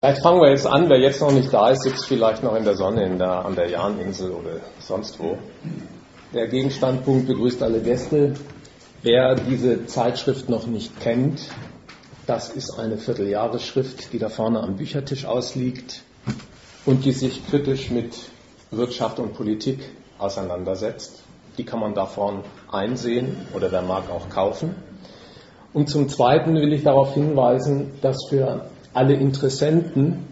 [0.00, 2.62] Vielleicht fangen wir jetzt an, wer jetzt noch nicht da ist, sitzt vielleicht noch in
[2.62, 5.36] der Sonne in der, an der Jahninsel oder sonst wo.
[6.32, 8.34] Der Gegenstandpunkt begrüßt alle Gäste.
[9.02, 11.40] Wer diese Zeitschrift noch nicht kennt,
[12.28, 16.04] das ist eine Vierteljahresschrift, die da vorne am Büchertisch ausliegt
[16.86, 18.14] und die sich kritisch mit
[18.70, 19.80] Wirtschaft und Politik
[20.20, 21.24] auseinandersetzt.
[21.56, 24.76] Die kann man davon einsehen oder wer mag auch kaufen.
[25.72, 30.26] Und zum Zweiten will ich darauf hinweisen, dass für alle Interessenten,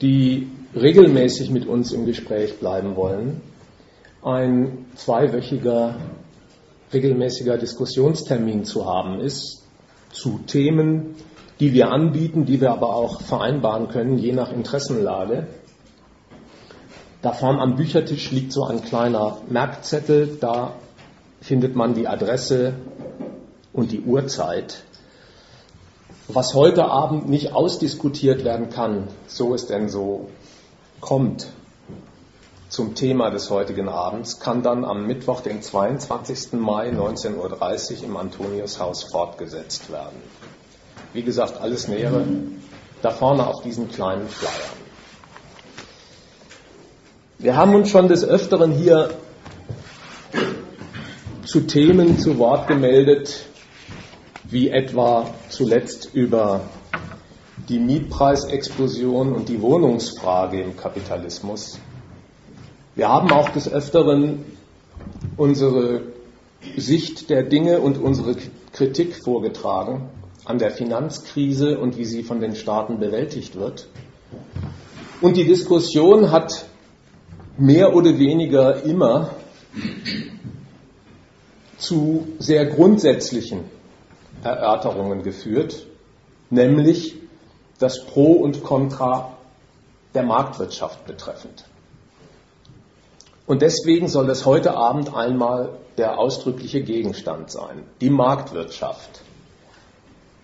[0.00, 3.40] die regelmäßig mit uns im Gespräch bleiben wollen,
[4.22, 5.96] ein zweiwöchiger
[6.92, 9.64] regelmäßiger Diskussionstermin zu haben ist
[10.12, 11.16] zu Themen,
[11.58, 15.48] die wir anbieten, die wir aber auch vereinbaren können, je nach Interessenlage.
[17.22, 20.74] Da vorne am Büchertisch liegt so ein kleiner Merkzettel, da
[21.40, 22.74] findet man die Adresse
[23.72, 24.84] und die Uhrzeit
[26.28, 30.28] was heute Abend nicht ausdiskutiert werden kann, so es denn so
[31.00, 31.48] kommt
[32.68, 36.52] zum Thema des heutigen Abends, kann dann am Mittwoch, den 22.
[36.52, 40.22] Mai 19.30 Uhr im Antoniushaus fortgesetzt werden.
[41.14, 42.24] Wie gesagt, alles Nähere
[43.00, 44.52] da vorne auf diesen kleinen Flyern.
[47.38, 49.14] Wir haben uns schon des Öfteren hier
[51.46, 53.46] zu Themen zu Wort gemeldet,
[54.50, 56.62] wie etwa zuletzt über
[57.68, 61.78] die Mietpreisexplosion und die Wohnungsfrage im Kapitalismus.
[62.94, 64.44] Wir haben auch des Öfteren
[65.36, 66.02] unsere
[66.76, 68.36] Sicht der Dinge und unsere
[68.72, 70.08] Kritik vorgetragen
[70.44, 73.88] an der Finanzkrise und wie sie von den Staaten bewältigt wird.
[75.20, 76.66] Und die Diskussion hat
[77.58, 79.30] mehr oder weniger immer
[81.76, 83.77] zu sehr grundsätzlichen
[84.42, 85.86] Erörterungen geführt,
[86.50, 87.16] nämlich
[87.78, 89.36] das Pro und Contra
[90.14, 91.64] der Marktwirtschaft betreffend.
[93.46, 99.22] Und deswegen soll es heute Abend einmal der ausdrückliche Gegenstand sein, die Marktwirtschaft.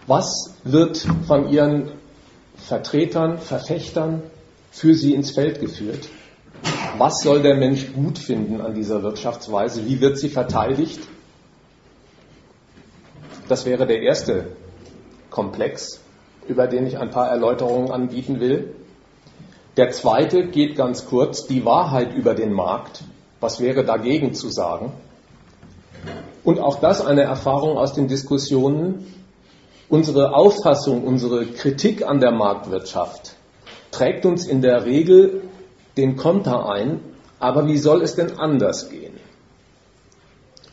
[0.06, 1.92] Was wird von ihren
[2.56, 4.22] Vertretern, Verfechtern
[4.70, 6.08] für sie ins Feld geführt?
[6.98, 9.86] Was soll der Mensch gut finden an dieser Wirtschaftsweise?
[9.86, 11.00] Wie wird sie verteidigt?
[13.48, 14.46] Das wäre der erste
[15.30, 16.00] Komplex,
[16.48, 18.74] über den ich ein paar Erläuterungen anbieten will.
[19.76, 23.02] Der zweite geht ganz kurz, die Wahrheit über den Markt.
[23.40, 24.92] Was wäre dagegen zu sagen?
[26.42, 29.12] Und auch das eine Erfahrung aus den Diskussionen.
[29.88, 33.34] Unsere Auffassung, unsere Kritik an der Marktwirtschaft
[33.90, 35.42] trägt uns in der Regel
[35.96, 37.00] den Konter ein,
[37.38, 39.14] aber wie soll es denn anders gehen?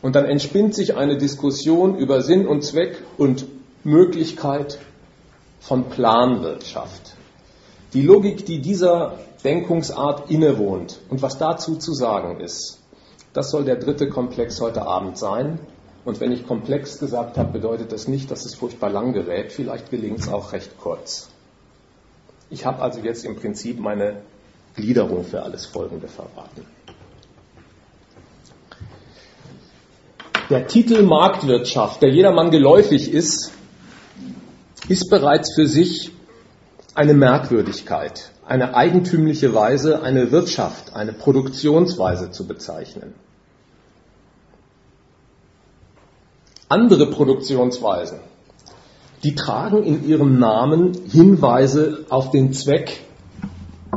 [0.02, 3.46] Und dann entspinnt sich eine Diskussion über Sinn und Zweck und
[3.84, 4.78] Möglichkeit
[5.60, 7.14] von Planwirtschaft.
[7.94, 12.80] Die Logik, die dieser Denkungsart innewohnt und was dazu zu sagen ist,
[13.32, 15.58] das soll der dritte Komplex heute Abend sein.
[16.04, 19.52] Und wenn ich komplex gesagt habe, bedeutet das nicht, dass es furchtbar lang gerät.
[19.52, 21.28] Vielleicht gelingt es auch recht kurz.
[22.50, 24.22] Ich habe also jetzt im Prinzip meine
[24.74, 26.66] Gliederung für alles Folgende verraten.
[30.52, 33.52] Der Titel Marktwirtschaft, der jedermann geläufig ist,
[34.86, 36.12] ist bereits für sich
[36.94, 43.14] eine Merkwürdigkeit, eine eigentümliche Weise, eine Wirtschaft, eine Produktionsweise zu bezeichnen.
[46.68, 48.18] Andere Produktionsweisen,
[49.24, 53.00] die tragen in ihrem Namen Hinweise auf den Zweck,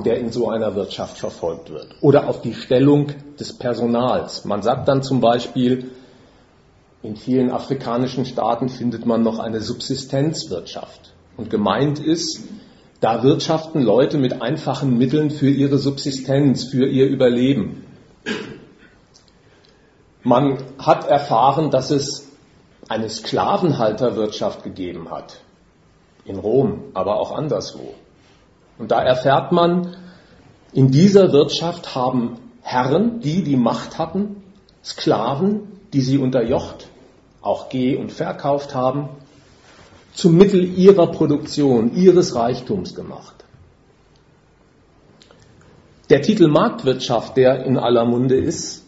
[0.06, 4.46] der in so einer Wirtschaft verfolgt wird, oder auf die Stellung des Personals.
[4.46, 5.92] Man sagt dann zum Beispiel,
[7.06, 11.14] in vielen afrikanischen Staaten findet man noch eine Subsistenzwirtschaft.
[11.38, 12.44] Und gemeint ist,
[13.00, 17.84] da wirtschaften Leute mit einfachen Mitteln für ihre Subsistenz, für ihr Überleben.
[20.24, 22.28] Man hat erfahren, dass es
[22.90, 25.42] eine Sklavenhalterwirtschaft gegeben hat.
[26.26, 27.94] In Rom, aber auch anderswo.
[28.80, 29.96] Und da erfährt man,
[30.74, 34.44] in dieser Wirtschaft haben Herren, die die Macht hatten,
[34.84, 36.88] Sklaven, die sie unterjocht
[37.46, 39.10] auch geh- und verkauft haben,
[40.14, 43.36] zum Mittel ihrer Produktion, ihres Reichtums gemacht.
[46.10, 48.84] Der Titel Marktwirtschaft, der in aller Munde ist,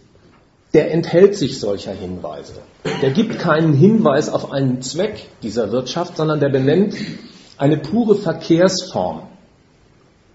[0.73, 2.53] der enthält sich solcher Hinweise.
[3.01, 6.95] Der gibt keinen Hinweis auf einen Zweck dieser Wirtschaft, sondern der benennt
[7.57, 9.23] eine pure Verkehrsform.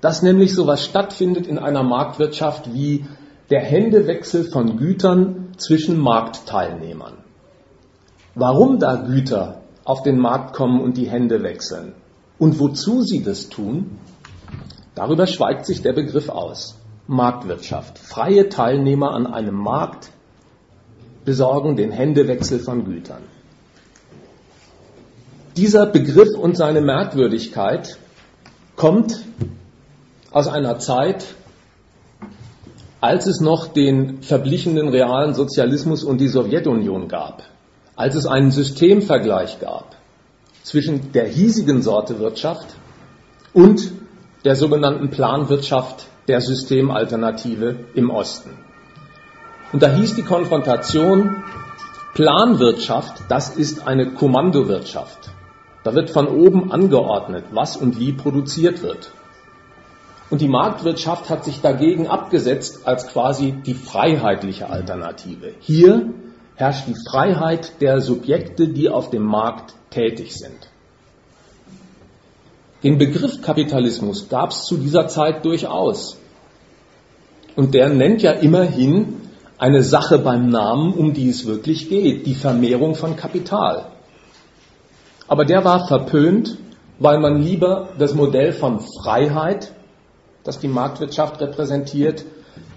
[0.01, 3.07] Dass nämlich sowas stattfindet in einer Marktwirtschaft wie
[3.51, 7.22] der Händewechsel von Gütern zwischen Marktteilnehmern
[8.35, 11.95] warum da Güter auf den Markt kommen und die Hände wechseln
[12.39, 13.99] und wozu sie das tun,
[14.95, 16.77] Darüber schweigt sich der Begriff aus.
[17.07, 17.99] Marktwirtschaft.
[17.99, 20.11] Freie Teilnehmer an einem Markt
[21.25, 23.23] besorgen den Händewechsel von Gütern.
[25.57, 27.99] Dieser Begriff und seine Merkwürdigkeit
[28.77, 29.21] kommt
[30.31, 31.35] aus einer Zeit,
[33.01, 37.43] als es noch den verblichenen realen Sozialismus und die Sowjetunion gab,
[37.97, 39.97] als es einen Systemvergleich gab
[40.63, 42.69] zwischen der hiesigen Sorte Wirtschaft
[43.53, 43.93] und
[44.45, 48.51] der sogenannten Planwirtschaft der Systemalternative im Osten.
[49.73, 51.43] Und da hieß die Konfrontation,
[52.15, 55.31] Planwirtschaft, das ist eine Kommandowirtschaft.
[55.83, 59.11] Da wird von oben angeordnet, was und wie produziert wird.
[60.31, 65.53] Und die Marktwirtschaft hat sich dagegen abgesetzt als quasi die freiheitliche Alternative.
[65.61, 66.13] Hier
[66.57, 70.69] herrscht die Freiheit der Subjekte, die auf dem Markt tätig sind.
[72.83, 76.19] Den Begriff Kapitalismus gab es zu dieser Zeit durchaus.
[77.55, 79.21] Und der nennt ja immerhin
[79.59, 83.87] eine Sache beim Namen, um die es wirklich geht, die Vermehrung von Kapital.
[85.29, 86.59] Aber der war verpönt,
[86.99, 89.73] weil man lieber das Modell von Freiheit,
[90.43, 92.25] das die Marktwirtschaft repräsentiert,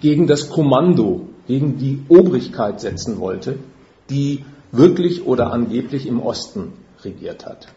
[0.00, 3.58] gegen das Kommando, gegen die Obrigkeit setzen wollte,
[4.10, 6.72] die wirklich oder angeblich im Osten
[7.02, 7.68] regiert hat.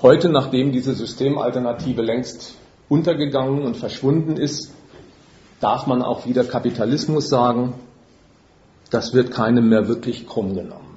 [0.00, 2.54] Heute, nachdem diese Systemalternative längst
[2.88, 4.72] untergegangen und verschwunden ist,
[5.60, 7.74] darf man auch wieder Kapitalismus sagen.
[8.90, 10.96] Das wird keinem mehr wirklich krumm genommen.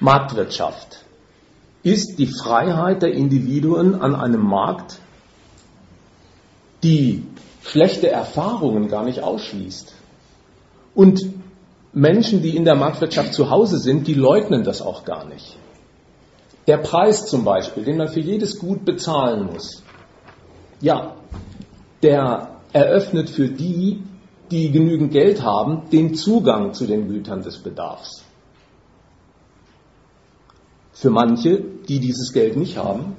[0.00, 1.04] Marktwirtschaft
[1.82, 4.98] ist die Freiheit der Individuen an einem Markt,
[6.82, 7.24] die
[7.64, 9.94] schlechte Erfahrungen gar nicht ausschließt.
[10.94, 11.20] Und
[11.92, 15.56] Menschen, die in der Marktwirtschaft zu Hause sind, die leugnen das auch gar nicht.
[16.66, 19.82] Der Preis zum Beispiel, den man für jedes Gut bezahlen muss,
[20.80, 21.16] ja,
[22.02, 24.02] der eröffnet für die,
[24.50, 28.24] die genügend Geld haben, den Zugang zu den Gütern des Bedarfs.
[30.92, 33.16] Für manche, die dieses Geld nicht haben,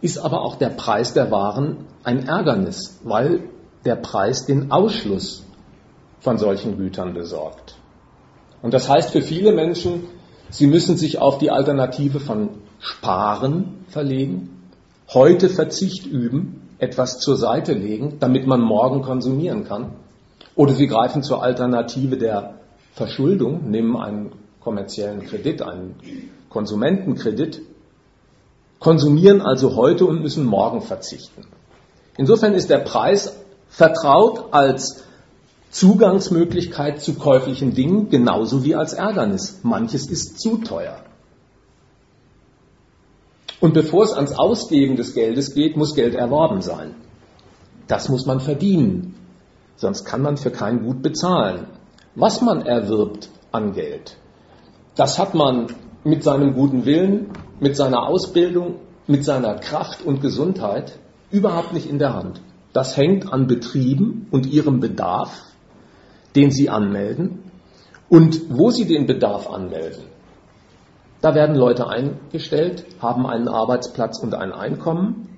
[0.00, 3.50] ist aber auch der Preis der Waren ein Ärgernis, weil
[3.84, 5.44] der Preis den Ausschluss
[6.20, 7.76] von solchen Gütern besorgt.
[8.62, 10.04] Und das heißt für viele Menschen,
[10.50, 14.60] sie müssen sich auf die Alternative von Sparen verlegen,
[15.08, 19.92] heute Verzicht üben, etwas zur Seite legen, damit man morgen konsumieren kann.
[20.54, 22.54] Oder sie greifen zur Alternative der
[22.92, 25.96] Verschuldung, nehmen einen kommerziellen Kredit, einen
[26.48, 27.62] Konsumentenkredit,
[28.78, 31.44] konsumieren also heute und müssen morgen verzichten.
[32.16, 33.36] Insofern ist der Preis
[33.70, 35.04] vertraut als
[35.70, 39.60] Zugangsmöglichkeit zu käuflichen Dingen genauso wie als Ärgernis.
[39.62, 40.96] Manches ist zu teuer.
[43.60, 46.94] Und bevor es ans Ausgeben des Geldes geht, muss Geld erworben sein.
[47.86, 49.14] Das muss man verdienen.
[49.76, 51.66] Sonst kann man für kein Gut bezahlen.
[52.14, 54.16] Was man erwirbt an Geld,
[54.96, 55.68] das hat man
[56.02, 57.30] mit seinem guten Willen,
[57.60, 58.76] mit seiner Ausbildung,
[59.06, 60.98] mit seiner Kraft und Gesundheit
[61.30, 62.40] überhaupt nicht in der Hand.
[62.72, 65.42] Das hängt an Betrieben und ihrem Bedarf,
[66.36, 67.50] den sie anmelden
[68.08, 70.04] und wo sie den Bedarf anmelden.
[71.20, 75.28] Da werden Leute eingestellt, haben einen Arbeitsplatz und ein Einkommen.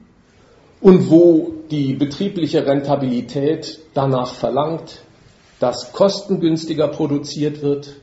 [0.80, 5.00] Und wo die betriebliche Rentabilität danach verlangt,
[5.60, 7.96] dass kostengünstiger produziert wird,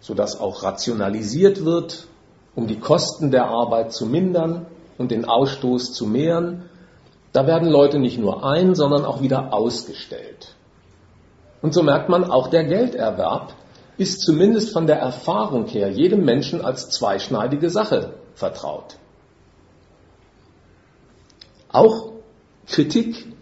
[0.00, 2.06] sodass auch rationalisiert wird,
[2.54, 4.66] um die Kosten der Arbeit zu mindern
[4.98, 6.64] und den Ausstoß zu mehren,
[7.32, 10.54] da werden Leute nicht nur ein, sondern auch wieder ausgestellt.
[11.62, 13.54] Und so merkt man, auch der Gelderwerb
[13.96, 18.96] ist zumindest von der Erfahrung her jedem Menschen als zweischneidige Sache vertraut.
[21.68, 22.12] Auch
[22.66, 23.32] Kritik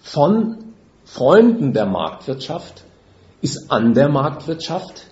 [0.00, 2.84] von Freunden der Marktwirtschaft
[3.42, 5.06] ist an der Marktwirtschaft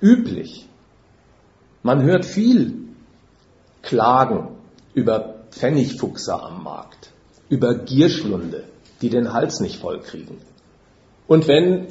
[0.00, 0.68] üblich.
[1.82, 2.88] Man hört viel
[3.82, 4.56] Klagen
[4.94, 7.10] über Pfennigfuchser am Markt,
[7.48, 8.64] über Gierschlunde,
[9.00, 10.36] die den Hals nicht vollkriegen.
[11.26, 11.86] Und wenn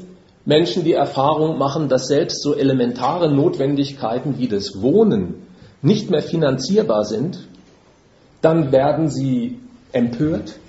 [0.45, 5.47] Menschen die Erfahrung machen, dass selbst so elementare Notwendigkeiten wie das Wohnen
[5.81, 7.47] nicht mehr finanzierbar sind,
[8.41, 9.59] dann werden sie
[9.91, 10.59] empört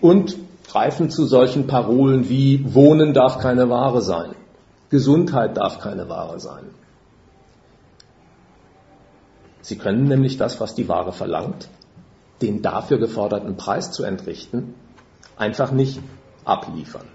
[0.00, 4.30] und greifen zu solchen Parolen wie Wohnen darf keine Ware sein,
[4.88, 6.64] Gesundheit darf keine Ware sein.
[9.60, 11.68] Sie können nämlich das, was die Ware verlangt,
[12.42, 14.74] den dafür geforderten Preis zu entrichten,
[15.36, 16.00] einfach nicht
[16.44, 17.06] abliefern.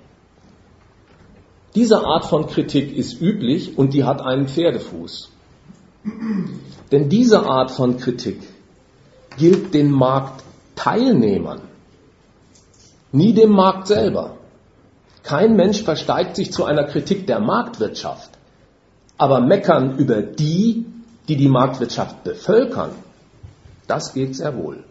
[1.75, 5.29] Diese Art von Kritik ist üblich und die hat einen Pferdefuß.
[6.91, 8.41] Denn diese Art von Kritik
[9.37, 10.43] gilt den Markt
[10.75, 11.61] Teilnehmern,
[13.11, 14.37] nie dem Markt selber.
[15.23, 18.29] Kein Mensch versteigt sich zu einer Kritik der Marktwirtschaft,
[19.17, 20.85] aber meckern über die,
[21.27, 22.91] die die Marktwirtschaft bevölkern,
[23.87, 24.83] das geht sehr wohl.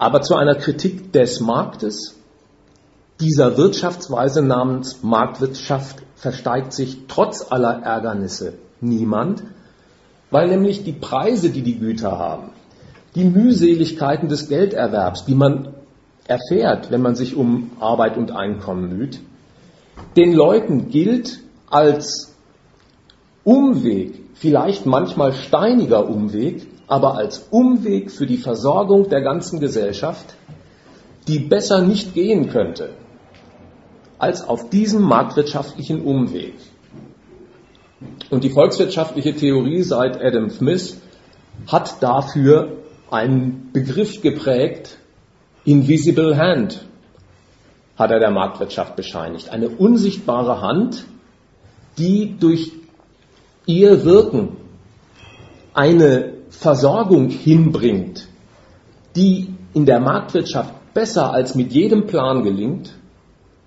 [0.00, 2.16] Aber zu einer Kritik des Marktes,
[3.20, 9.42] dieser Wirtschaftsweise namens Marktwirtschaft, versteigt sich trotz aller Ärgernisse niemand,
[10.30, 12.52] weil nämlich die Preise, die die Güter haben,
[13.14, 15.74] die Mühseligkeiten des Gelderwerbs, die man
[16.26, 19.20] erfährt, wenn man sich um Arbeit und Einkommen müht,
[20.16, 22.34] den Leuten gilt als
[23.44, 30.34] Umweg, vielleicht manchmal steiniger Umweg, aber als Umweg für die Versorgung der ganzen Gesellschaft,
[31.28, 32.90] die besser nicht gehen könnte,
[34.18, 36.54] als auf diesem marktwirtschaftlichen Umweg.
[38.30, 41.00] Und die volkswirtschaftliche Theorie seit Adam Smith
[41.68, 42.78] hat dafür
[43.08, 44.98] einen Begriff geprägt,
[45.64, 46.84] Invisible Hand,
[47.96, 49.50] hat er der Marktwirtschaft bescheinigt.
[49.50, 51.04] Eine unsichtbare Hand,
[51.98, 52.72] die durch
[53.66, 54.56] ihr Wirken
[55.72, 58.28] eine Versorgung hinbringt,
[59.16, 62.92] die in der Marktwirtschaft besser als mit jedem Plan gelingt,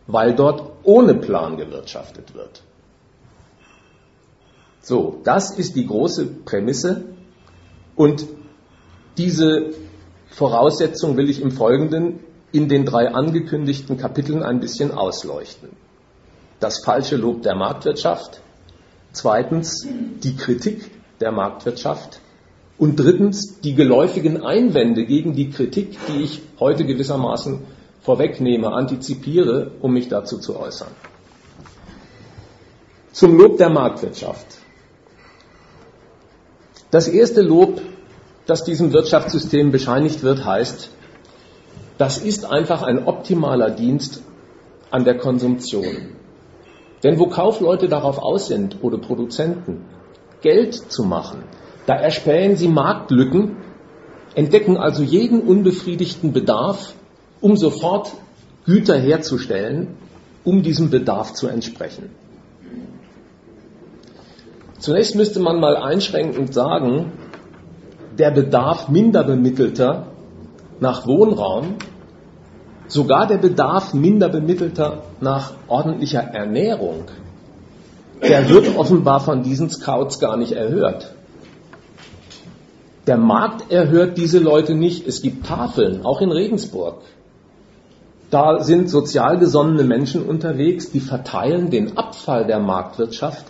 [0.05, 2.61] weil dort ohne Plan gewirtschaftet wird.
[4.79, 7.05] So, das ist die große Prämisse
[7.95, 8.27] und
[9.17, 9.71] diese
[10.29, 12.19] Voraussetzung will ich im Folgenden
[12.51, 15.69] in den drei angekündigten Kapiteln ein bisschen ausleuchten.
[16.59, 18.41] Das falsche Lob der Marktwirtschaft,
[19.13, 19.87] zweitens
[20.23, 22.19] die Kritik der Marktwirtschaft
[22.83, 27.59] und drittens die geläufigen Einwände gegen die Kritik, die ich heute gewissermaßen
[28.01, 30.89] vorwegnehme, antizipiere, um mich dazu zu äußern.
[33.13, 34.47] Zum Lob der Marktwirtschaft.
[36.91, 37.79] Das erste Lob,
[38.47, 40.89] das diesem Wirtschaftssystem bescheinigt wird, heißt,
[41.97, 44.23] das ist einfach ein optimaler Dienst
[44.91, 46.17] an der Konsumtion.
[47.01, 49.85] Denn wo Kaufleute darauf aus sind oder Produzenten,
[50.41, 51.43] Geld zu machen,
[51.85, 53.57] da erspähen sie Marktlücken,
[54.35, 56.93] entdecken also jeden unbefriedigten Bedarf,
[57.41, 58.13] um sofort
[58.65, 59.95] Güter herzustellen,
[60.43, 62.09] um diesem Bedarf zu entsprechen.
[64.79, 67.11] Zunächst müsste man mal einschränkend sagen,
[68.17, 70.07] der Bedarf Minderbemittelter
[70.79, 71.75] nach Wohnraum,
[72.87, 77.05] sogar der Bedarf Minderbemittelter nach ordentlicher Ernährung,
[78.21, 81.13] der wird offenbar von diesen Scouts gar nicht erhört.
[83.07, 85.07] Der Markt erhört diese Leute nicht.
[85.07, 87.01] Es gibt Tafeln, auch in Regensburg.
[88.29, 93.45] Da sind sozial gesonnene Menschen unterwegs, die verteilen den Abfall der Marktwirtschaft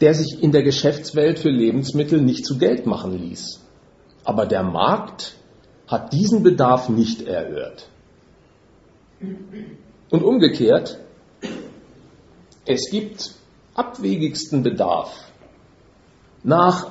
[0.00, 3.60] der sich in der Geschäftswelt für Lebensmittel nicht zu Geld machen ließ.
[4.24, 5.34] Aber der Markt
[5.86, 7.88] hat diesen Bedarf nicht erhört.
[10.10, 10.98] Und umgekehrt,
[12.64, 13.34] es gibt
[13.74, 15.30] abwegigsten Bedarf
[16.42, 16.90] nach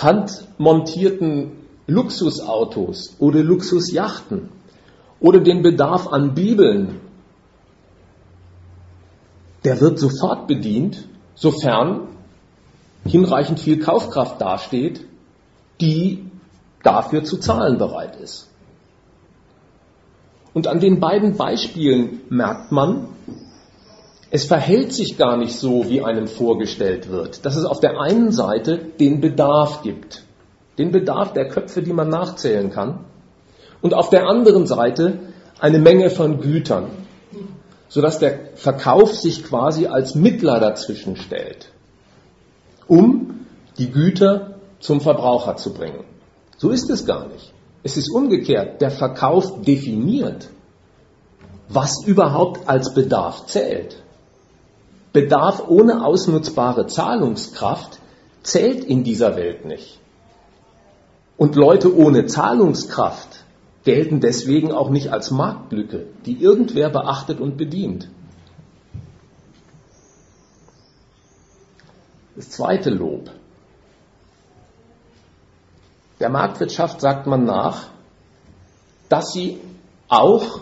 [0.00, 1.52] handmontierten
[1.86, 4.48] Luxusautos oder Luxusjachten
[5.20, 7.00] oder den Bedarf an Bibeln,
[9.64, 12.08] der wird sofort bedient sofern
[13.04, 15.04] hinreichend viel Kaufkraft dasteht,
[15.80, 16.24] die
[16.82, 18.48] dafür zu zahlen bereit ist.
[20.54, 23.08] Und an den beiden Beispielen merkt man,
[24.34, 28.32] es verhält sich gar nicht so, wie einem vorgestellt wird, dass es auf der einen
[28.32, 30.22] Seite den Bedarf gibt,
[30.78, 33.04] den Bedarf der Köpfe, die man nachzählen kann,
[33.82, 35.18] und auf der anderen Seite
[35.60, 36.86] eine Menge von Gütern,
[37.90, 41.68] sodass der Verkauf sich quasi als Mittler dazwischen stellt,
[42.88, 43.44] um
[43.76, 46.04] die Güter zum Verbraucher zu bringen.
[46.56, 47.52] So ist es gar nicht.
[47.82, 48.80] Es ist umgekehrt.
[48.80, 50.48] Der Verkauf definiert,
[51.68, 54.02] was überhaupt als Bedarf zählt.
[55.12, 57.98] Bedarf ohne ausnutzbare Zahlungskraft
[58.42, 59.98] zählt in dieser Welt nicht.
[61.36, 63.44] Und Leute ohne Zahlungskraft
[63.84, 68.08] gelten deswegen auch nicht als Marktlücke, die irgendwer beachtet und bedient.
[72.36, 73.30] Das zweite Lob.
[76.20, 77.88] Der Marktwirtschaft sagt man nach,
[79.08, 79.60] dass sie
[80.08, 80.60] auch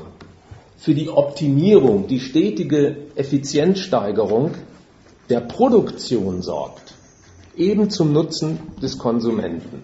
[0.80, 4.52] für die Optimierung, die stetige Effizienzsteigerung
[5.28, 6.94] der Produktion sorgt,
[7.54, 9.82] eben zum Nutzen des Konsumenten.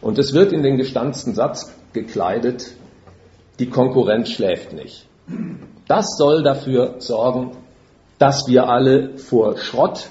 [0.00, 2.72] Und es wird in den gestanzten Satz gekleidet,
[3.60, 5.06] die Konkurrenz schläft nicht.
[5.86, 7.52] Das soll dafür sorgen,
[8.18, 10.10] dass wir alle vor Schrott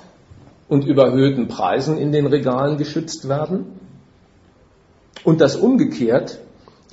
[0.70, 3.66] und überhöhten Preisen in den Regalen geschützt werden.
[5.24, 6.40] und dass umgekehrt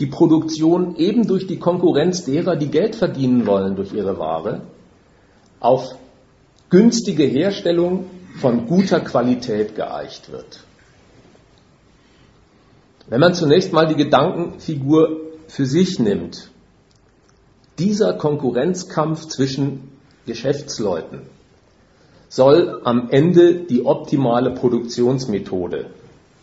[0.01, 4.63] die Produktion eben durch die Konkurrenz derer, die Geld verdienen wollen durch ihre Ware,
[5.61, 5.97] auf
[6.71, 8.07] günstige Herstellung
[8.41, 10.61] von guter Qualität geeicht wird.
[13.09, 16.51] Wenn man zunächst mal die Gedankenfigur für sich nimmt,
[17.79, 19.91] dieser Konkurrenzkampf zwischen
[20.27, 21.23] Geschäftsleuten
[22.29, 25.87] soll am Ende die optimale Produktionsmethode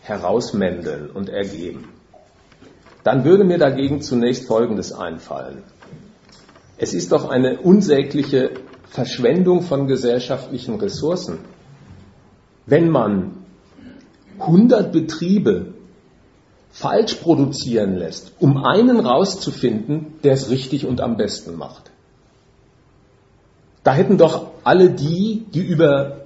[0.00, 1.95] herausmändeln und ergeben.
[3.06, 5.62] Dann würde mir dagegen zunächst Folgendes einfallen.
[6.76, 8.50] Es ist doch eine unsägliche
[8.88, 11.38] Verschwendung von gesellschaftlichen Ressourcen,
[12.66, 13.44] wenn man
[14.40, 15.74] 100 Betriebe
[16.70, 21.92] falsch produzieren lässt, um einen rauszufinden, der es richtig und am besten macht.
[23.84, 26.22] Da hätten doch alle die, die über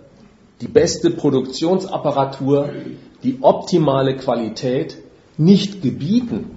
[0.63, 2.71] die beste Produktionsapparatur,
[3.23, 4.97] die optimale Qualität
[5.37, 6.57] nicht gebieten,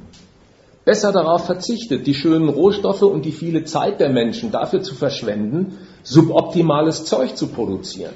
[0.85, 5.77] besser darauf verzichtet, die schönen Rohstoffe und die viele Zeit der Menschen dafür zu verschwenden,
[6.03, 8.15] suboptimales Zeug zu produzieren.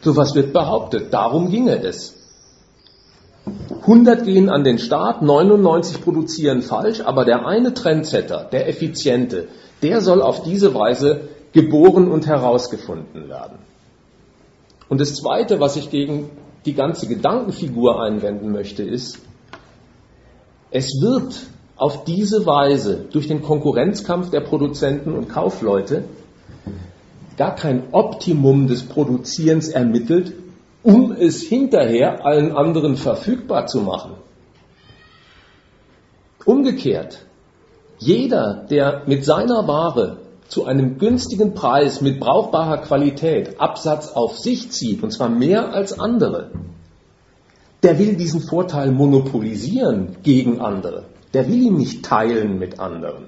[0.00, 2.14] So was wird behauptet, darum ginge es.
[3.80, 9.48] 100 gehen an den Start, 99 produzieren falsch, aber der eine Trendsetter, der effiziente,
[9.82, 13.58] der soll auf diese Weise geboren und herausgefunden werden.
[14.88, 16.30] Und das Zweite, was ich gegen
[16.66, 19.18] die ganze Gedankenfigur einwenden möchte, ist,
[20.70, 21.46] es wird
[21.76, 26.04] auf diese Weise durch den Konkurrenzkampf der Produzenten und Kaufleute
[27.36, 30.34] gar kein Optimum des Produzierens ermittelt,
[30.82, 34.14] um es hinterher allen anderen verfügbar zu machen.
[36.44, 37.26] Umgekehrt,
[37.98, 44.70] jeder, der mit seiner Ware zu einem günstigen Preis mit brauchbarer Qualität Absatz auf sich
[44.70, 46.50] zieht, und zwar mehr als andere,
[47.82, 51.04] der will diesen Vorteil monopolisieren gegen andere.
[51.34, 53.26] Der will ihn nicht teilen mit anderen.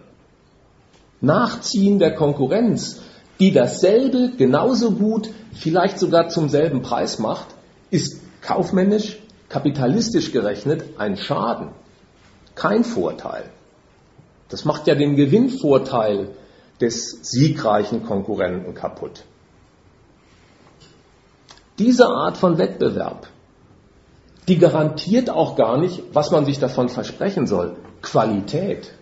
[1.21, 3.01] Nachziehen der Konkurrenz,
[3.39, 7.47] die dasselbe genauso gut, vielleicht sogar zum selben Preis macht,
[7.91, 11.69] ist kaufmännisch, kapitalistisch gerechnet ein Schaden,
[12.55, 13.45] kein Vorteil.
[14.49, 16.31] Das macht ja den Gewinnvorteil
[16.81, 19.25] des siegreichen Konkurrenten kaputt.
[21.79, 23.29] Diese Art von Wettbewerb,
[24.51, 28.93] die garantiert auch gar nicht, was man sich davon versprechen soll, Qualität.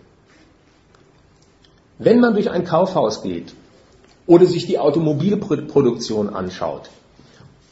[1.97, 3.55] Wenn man durch ein Kaufhaus geht
[4.27, 6.91] oder sich die Automobilproduktion anschaut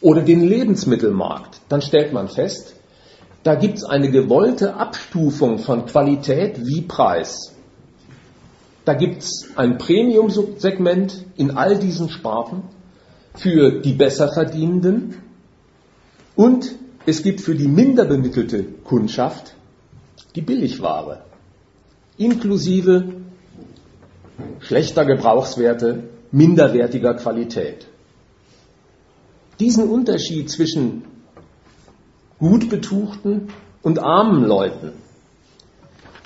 [0.01, 2.73] oder den Lebensmittelmarkt, dann stellt man fest,
[3.43, 7.53] da gibt es eine gewollte Abstufung von Qualität wie Preis.
[8.85, 12.63] Da gibt es ein Premium-Segment in all diesen Sparten
[13.35, 15.17] für die Besserverdienenden
[16.35, 16.71] und
[17.07, 19.55] es gibt für die minder bemittelte Kundschaft
[20.35, 21.21] die Billigware,
[22.17, 23.13] inklusive
[24.59, 27.87] schlechter Gebrauchswerte, minderwertiger Qualität.
[29.61, 31.03] Diesen Unterschied zwischen
[32.39, 34.91] gut betuchten und armen Leuten,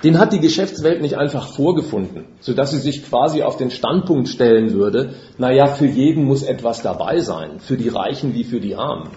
[0.04, 4.74] den hat die Geschäftswelt nicht einfach vorgefunden, sodass sie sich quasi auf den Standpunkt stellen
[4.74, 9.12] würde, naja, für jeden muss etwas dabei sein, für die Reichen wie für die Armen.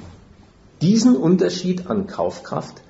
[0.84, 2.82] Diesen Unterschied an Kaufkraft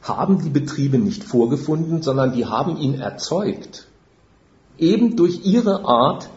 [0.00, 3.88] haben die Betriebe nicht vorgefunden, sondern die haben ihn erzeugt.
[4.78, 6.30] Eben durch ihre Art,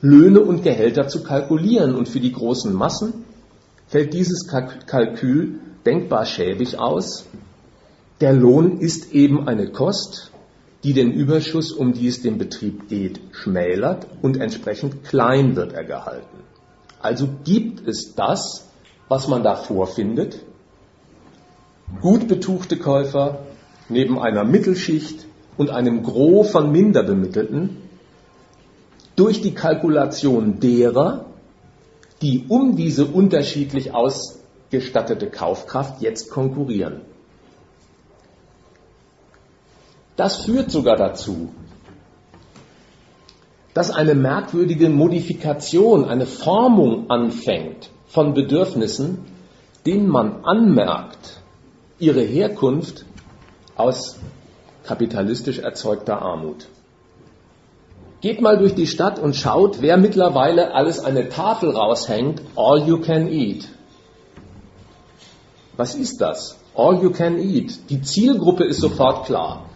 [0.00, 1.96] Löhne und Gehälter zu kalkulieren.
[1.96, 3.24] Und für die großen Massen
[3.88, 7.24] fällt dieses Kalkül denkbar schäbig aus.
[8.20, 10.30] Der Lohn ist eben eine Kost,
[10.84, 15.82] die den Überschuss, um die es dem Betrieb geht, schmälert und entsprechend klein wird er
[15.82, 16.44] gehalten.
[17.02, 18.68] Also gibt es das,
[19.08, 20.44] was man da vorfindet,
[22.00, 23.40] gut betuchte Käufer
[23.88, 25.26] neben einer Mittelschicht
[25.56, 27.76] und einem Gros von Minderbemittelten
[29.16, 31.26] durch die Kalkulation derer,
[32.22, 37.02] die um diese unterschiedlich ausgestattete Kaufkraft jetzt konkurrieren.
[40.16, 41.50] Das führt sogar dazu,
[43.74, 49.18] dass eine merkwürdige Modifikation, eine Formung anfängt von Bedürfnissen,
[49.86, 51.39] denen man anmerkt,
[52.00, 53.04] ihre Herkunft
[53.76, 54.16] aus
[54.84, 56.66] kapitalistisch erzeugter Armut.
[58.20, 63.00] Geht mal durch die Stadt und schaut, wer mittlerweile alles eine Tafel raushängt, all you
[63.00, 63.68] can eat.
[65.76, 66.58] Was ist das?
[66.74, 67.90] All you can eat.
[67.90, 69.66] Die Zielgruppe ist sofort klar.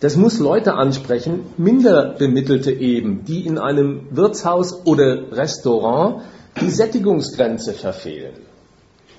[0.00, 6.22] Das muss Leute ansprechen, minder bemittelte eben, die in einem Wirtshaus oder Restaurant
[6.60, 8.45] die Sättigungsgrenze verfehlen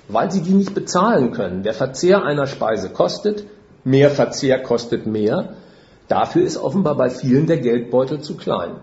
[0.08, 1.62] weil sie die nicht bezahlen können.
[1.62, 3.44] Der Verzehr einer Speise kostet
[3.84, 5.54] mehr Verzehr kostet mehr.
[6.08, 8.76] Dafür ist offenbar bei vielen der Geldbeutel zu klein.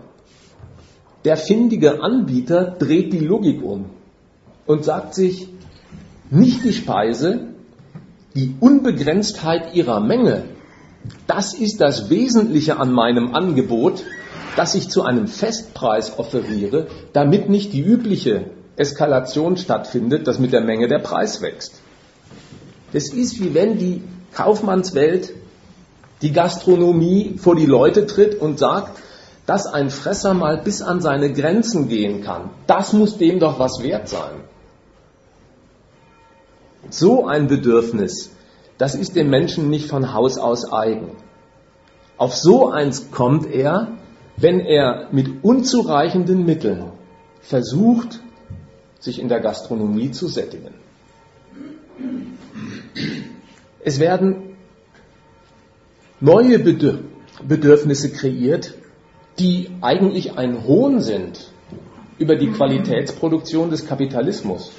[1.24, 3.86] Der findige Anbieter dreht die Logik um
[4.66, 5.48] und sagt sich,
[6.30, 7.48] nicht die Speise,
[8.34, 10.44] die Unbegrenztheit ihrer Menge,
[11.26, 14.04] das ist das Wesentliche an meinem Angebot,
[14.56, 20.60] dass ich zu einem Festpreis offeriere, damit nicht die übliche Eskalation stattfindet, dass mit der
[20.60, 21.80] Menge der Preis wächst.
[22.92, 25.32] Das ist wie wenn die Kaufmannswelt,
[26.22, 28.98] die Gastronomie vor die Leute tritt und sagt,
[29.46, 32.50] dass ein Fresser mal bis an seine Grenzen gehen kann.
[32.66, 34.32] Das muss dem doch was wert sein.
[36.90, 38.30] So ein Bedürfnis,
[38.78, 41.12] das ist dem Menschen nicht von Haus aus eigen.
[42.18, 43.88] Auf so eins kommt er,
[44.36, 46.84] wenn er mit unzureichenden Mitteln
[47.40, 48.20] versucht,
[49.00, 50.74] sich in der Gastronomie zu sättigen.
[53.80, 54.56] Es werden
[56.20, 58.74] neue Bedürfnisse kreiert,
[59.38, 61.52] die eigentlich ein Hohn sind
[62.18, 64.72] über die Qualitätsproduktion des Kapitalismus.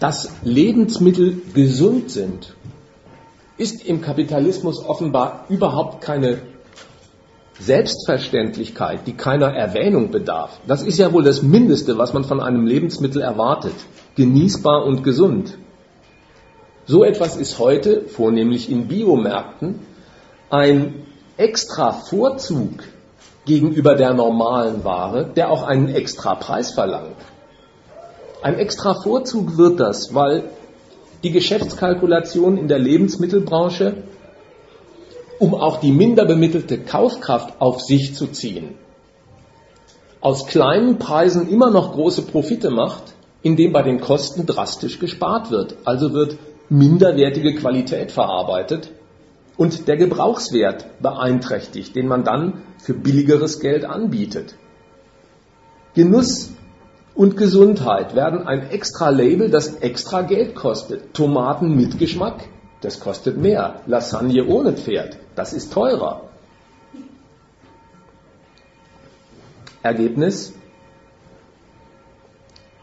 [0.00, 2.56] Dass Lebensmittel gesund sind,
[3.56, 6.42] ist im Kapitalismus offenbar überhaupt keine
[7.58, 10.60] Selbstverständlichkeit, die keiner Erwähnung bedarf.
[10.66, 13.74] Das ist ja wohl das Mindeste, was man von einem Lebensmittel erwartet.
[14.16, 15.58] Genießbar und gesund.
[16.86, 19.80] So etwas ist heute, vornehmlich in Biomärkten,
[20.50, 22.82] ein extra Vorzug
[23.44, 27.16] gegenüber der normalen Ware, der auch einen extra Preis verlangt.
[28.42, 30.50] Ein extra Vorzug wird das, weil
[31.22, 34.02] die Geschäftskalkulation in der Lebensmittelbranche,
[35.42, 38.76] um auch die minder bemittelte Kaufkraft auf sich zu ziehen,
[40.20, 45.78] aus kleinen Preisen immer noch große Profite macht, indem bei den Kosten drastisch gespart wird.
[45.82, 48.92] Also wird minderwertige Qualität verarbeitet
[49.56, 54.54] und der Gebrauchswert beeinträchtigt, den man dann für billigeres Geld anbietet.
[55.94, 56.52] Genuss
[57.16, 61.14] und Gesundheit werden ein extra Label, das extra Geld kostet.
[61.14, 62.44] Tomaten mit Geschmack,
[62.82, 63.80] das kostet mehr.
[63.86, 66.28] Lasagne ohne Pferd, das ist teurer.
[69.82, 70.52] Ergebnis?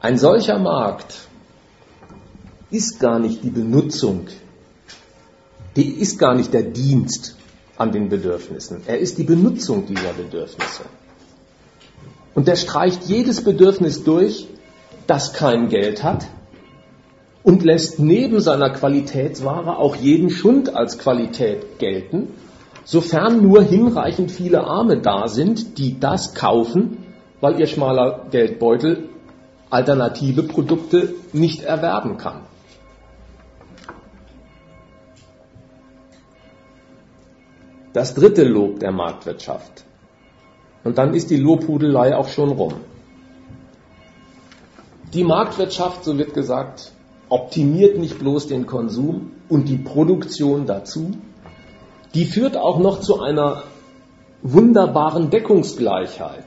[0.01, 1.27] Ein solcher Markt
[2.71, 4.27] ist gar nicht die Benutzung,
[5.75, 7.35] die ist gar nicht der Dienst
[7.77, 10.83] an den Bedürfnissen, er ist die Benutzung dieser Bedürfnisse.
[12.33, 14.47] Und der streicht jedes Bedürfnis durch,
[15.07, 16.27] das kein Geld hat
[17.43, 22.29] und lässt neben seiner Qualitätsware auch jeden Schund als Qualität gelten,
[22.83, 26.97] sofern nur hinreichend viele Arme da sind, die das kaufen,
[27.41, 29.09] weil ihr schmaler Geldbeutel
[29.69, 32.41] alternative Produkte nicht erwerben kann.
[37.93, 39.83] Das dritte Lob der Marktwirtschaft.
[40.83, 42.75] Und dann ist die Lobhudelei auch schon rum.
[45.13, 46.91] Die Marktwirtschaft, so wird gesagt,
[47.29, 51.11] optimiert nicht bloß den Konsum und die Produktion dazu,
[52.13, 53.63] die führt auch noch zu einer
[54.41, 56.45] wunderbaren Deckungsgleichheit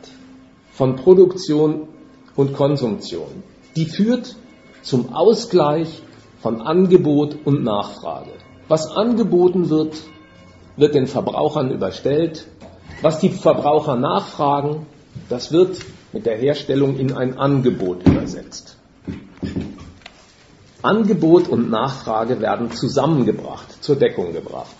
[0.73, 1.89] von Produktion
[2.35, 3.43] und Konsumtion.
[3.77, 4.37] Die führt
[4.83, 6.03] zum Ausgleich
[6.41, 8.33] von Angebot und Nachfrage.
[8.69, 9.95] Was angeboten wird,
[10.77, 12.47] wird den Verbrauchern überstellt
[13.03, 14.87] was die Verbraucher nachfragen,
[15.29, 15.79] das wird
[16.13, 18.77] mit der Herstellung in ein Angebot übersetzt.
[20.83, 24.75] Angebot und Nachfrage werden zusammengebracht, zur Deckung gebracht.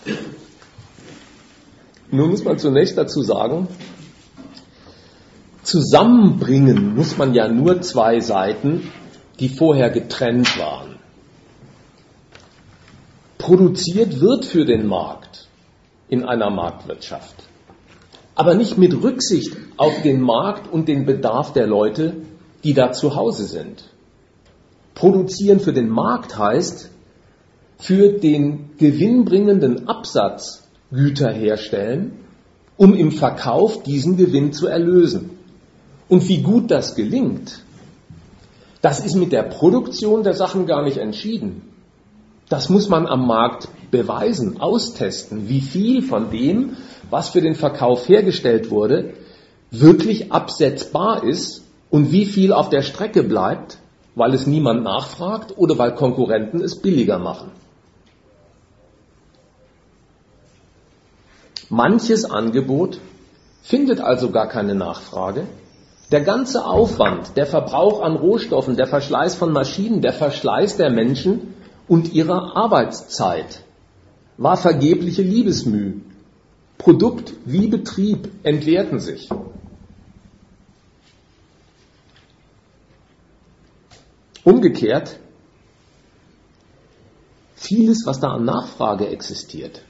[2.11, 3.67] Nun muss man zunächst dazu sagen,
[5.63, 8.91] zusammenbringen muss man ja nur zwei Seiten,
[9.39, 10.97] die vorher getrennt waren.
[13.37, 15.47] Produziert wird für den Markt
[16.07, 17.43] in einer Marktwirtschaft
[18.35, 22.15] aber nicht mit Rücksicht auf den Markt und den Bedarf der Leute,
[22.63, 23.83] die da zu Hause sind.
[24.95, 26.89] Produzieren für den Markt heißt,
[27.77, 32.13] für den gewinnbringenden Absatz Güter herstellen,
[32.77, 35.31] um im Verkauf diesen Gewinn zu erlösen.
[36.07, 37.63] Und wie gut das gelingt,
[38.81, 41.61] das ist mit der Produktion der Sachen gar nicht entschieden.
[42.49, 46.77] Das muss man am Markt beweisen, austesten, wie viel von dem,
[47.09, 49.13] was für den Verkauf hergestellt wurde,
[49.71, 53.77] wirklich absetzbar ist und wie viel auf der Strecke bleibt,
[54.15, 57.51] weil es niemand nachfragt oder weil Konkurrenten es billiger machen.
[61.69, 62.99] Manches Angebot
[63.63, 65.47] findet also gar keine Nachfrage.
[66.11, 71.55] Der ganze Aufwand, der Verbrauch an Rohstoffen, der Verschleiß von Maschinen, der Verschleiß der Menschen
[71.87, 73.63] und ihrer Arbeitszeit
[74.37, 76.01] war vergebliche Liebesmüh.
[76.77, 79.29] Produkt wie Betrieb entwerten sich.
[84.43, 85.19] Umgekehrt,
[87.55, 89.81] vieles, was da an Nachfrage existiert,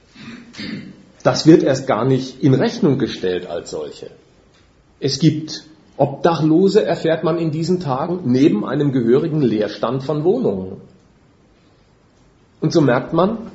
[1.24, 4.12] das wird erst gar nicht in Rechnung gestellt als solche.
[5.00, 5.64] Es gibt
[5.98, 10.82] Obdachlose, erfährt man in diesen Tagen, neben einem gehörigen Leerstand von Wohnungen.
[12.62, 13.52] Und so merkt man,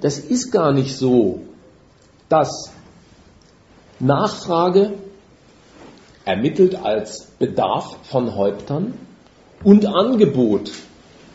[0.00, 1.42] das ist gar nicht so,
[2.28, 2.72] dass
[4.00, 4.94] Nachfrage
[6.24, 8.94] ermittelt als Bedarf von Häuptern
[9.64, 10.70] und Angebot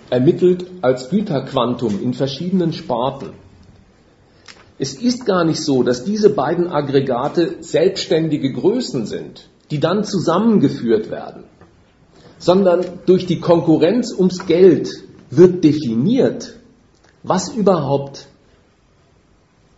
[0.09, 3.31] ermittelt als Güterquantum in verschiedenen Sparten.
[4.77, 11.11] Es ist gar nicht so, dass diese beiden Aggregate selbstständige Größen sind, die dann zusammengeführt
[11.11, 11.43] werden,
[12.37, 14.89] sondern durch die Konkurrenz ums Geld
[15.29, 16.55] wird definiert,
[17.23, 18.27] was überhaupt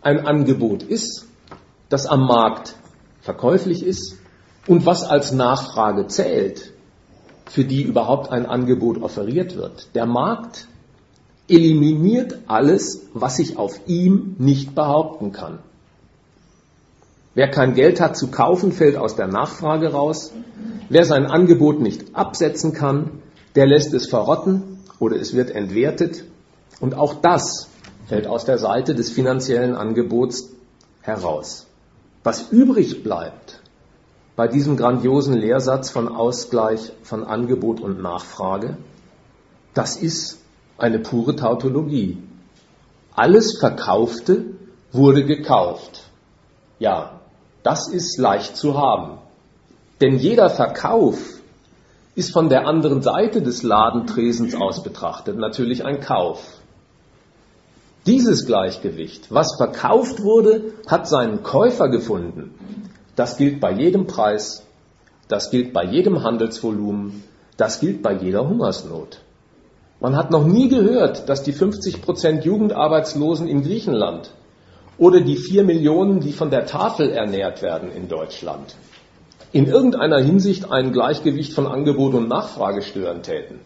[0.02, 1.26] ein Angebot ist,
[1.88, 2.74] das am Markt
[3.20, 4.18] verkäuflich ist
[4.66, 6.71] und was als Nachfrage zählt,
[7.52, 9.94] für die überhaupt ein Angebot offeriert wird.
[9.94, 10.68] Der Markt
[11.48, 15.58] eliminiert alles, was sich auf ihm nicht behaupten kann.
[17.34, 20.32] Wer kein Geld hat zu kaufen, fällt aus der Nachfrage raus.
[20.88, 23.20] Wer sein Angebot nicht absetzen kann,
[23.54, 26.24] der lässt es verrotten oder es wird entwertet.
[26.80, 27.68] Und auch das
[28.06, 30.48] fällt aus der Seite des finanziellen Angebots
[31.02, 31.66] heraus.
[32.24, 33.61] Was übrig bleibt
[34.36, 38.76] bei diesem grandiosen Lehrsatz von Ausgleich von Angebot und Nachfrage,
[39.74, 40.38] das ist
[40.78, 42.18] eine pure Tautologie.
[43.14, 44.44] Alles Verkaufte
[44.90, 46.04] wurde gekauft.
[46.78, 47.20] Ja,
[47.62, 49.18] das ist leicht zu haben.
[50.00, 51.18] Denn jeder Verkauf
[52.14, 56.42] ist von der anderen Seite des Ladentresens aus betrachtet natürlich ein Kauf.
[58.06, 62.52] Dieses Gleichgewicht, was verkauft wurde, hat seinen Käufer gefunden.
[63.16, 64.62] Das gilt bei jedem Preis,
[65.28, 67.24] das gilt bei jedem Handelsvolumen,
[67.56, 69.20] das gilt bei jeder Hungersnot.
[70.00, 74.30] Man hat noch nie gehört, dass die 50 Prozent Jugendarbeitslosen in Griechenland
[74.98, 78.74] oder die vier Millionen, die von der Tafel ernährt werden in Deutschland,
[79.52, 83.60] in irgendeiner Hinsicht ein Gleichgewicht von Angebot und Nachfrage stören täten.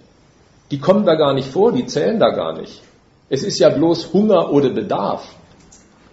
[0.71, 2.83] Die kommen da gar nicht vor, die zählen da gar nicht.
[3.29, 5.25] Es ist ja bloß Hunger oder Bedarf,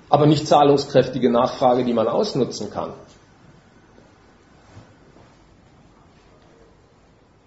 [0.10, 2.92] aber nicht zahlungskräftige Nachfrage, die man ausnutzen kann.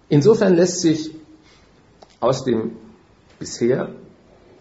[0.09, 1.11] Insofern lässt sich
[2.19, 2.77] aus dem
[3.39, 3.89] bisher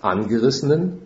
[0.01, 1.03] angerissenen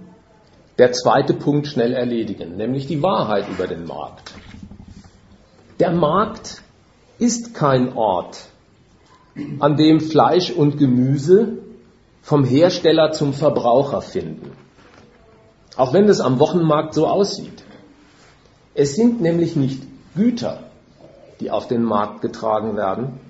[0.79, 4.33] der zweite Punkt schnell erledigen, nämlich die Wahrheit über den Markt.
[5.79, 6.63] Der Markt
[7.19, 8.47] ist kein Ort,
[9.59, 11.59] an dem Fleisch und Gemüse
[12.23, 14.53] vom Hersteller zum Verbraucher finden.
[15.77, 17.63] Auch wenn es am Wochenmarkt so aussieht.
[18.75, 19.83] Es sind nämlich nicht
[20.15, 20.65] Güter,
[21.41, 23.21] die auf den Markt getragen werden,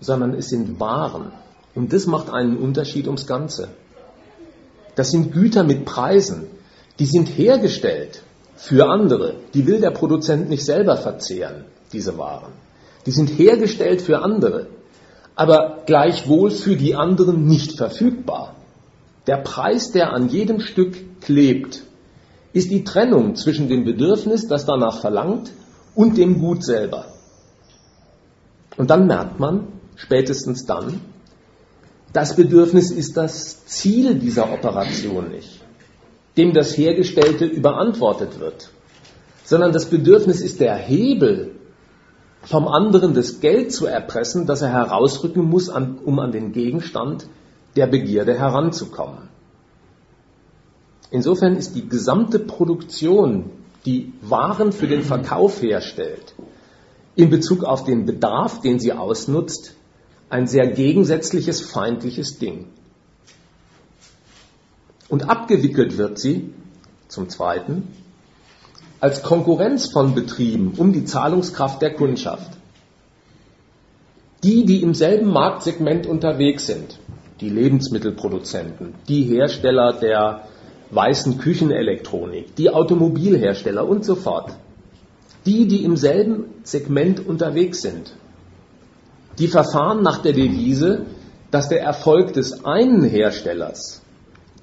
[0.00, 1.32] sondern es sind Waren.
[1.74, 3.68] Und das macht einen Unterschied ums Ganze.
[4.96, 6.48] Das sind Güter mit Preisen,
[6.98, 8.22] die sind hergestellt
[8.56, 9.36] für andere.
[9.54, 12.52] Die will der Produzent nicht selber verzehren, diese Waren.
[13.06, 14.66] Die sind hergestellt für andere
[15.40, 18.56] aber gleichwohl für die anderen nicht verfügbar.
[19.26, 21.82] Der Preis, der an jedem Stück klebt,
[22.52, 25.50] ist die Trennung zwischen dem Bedürfnis, das danach verlangt,
[25.94, 27.06] und dem Gut selber.
[28.76, 29.68] Und dann merkt man,
[30.00, 31.00] spätestens dann,
[32.12, 35.60] das Bedürfnis ist das Ziel dieser Operation nicht,
[36.36, 38.70] dem das Hergestellte überantwortet wird,
[39.44, 41.52] sondern das Bedürfnis ist der Hebel,
[42.42, 47.28] vom anderen das Geld zu erpressen, das er herausrücken muss, um an den Gegenstand
[47.76, 49.28] der Begierde heranzukommen.
[51.10, 53.50] Insofern ist die gesamte Produktion,
[53.84, 56.34] die Waren für den Verkauf herstellt,
[57.16, 59.74] in Bezug auf den Bedarf, den sie ausnutzt,
[60.30, 62.66] ein sehr gegensätzliches, feindliches Ding.
[65.08, 66.54] Und abgewickelt wird sie,
[67.08, 67.88] zum Zweiten,
[69.00, 72.52] als Konkurrenz von Betrieben um die Zahlungskraft der Kundschaft.
[74.44, 76.98] Die, die im selben Marktsegment unterwegs sind,
[77.40, 80.46] die Lebensmittelproduzenten, die Hersteller der
[80.90, 84.52] weißen Küchenelektronik, die Automobilhersteller und so fort,
[85.46, 88.14] die, die im selben Segment unterwegs sind,
[89.40, 91.06] die verfahren nach der Devise,
[91.50, 94.02] dass der Erfolg des einen Herstellers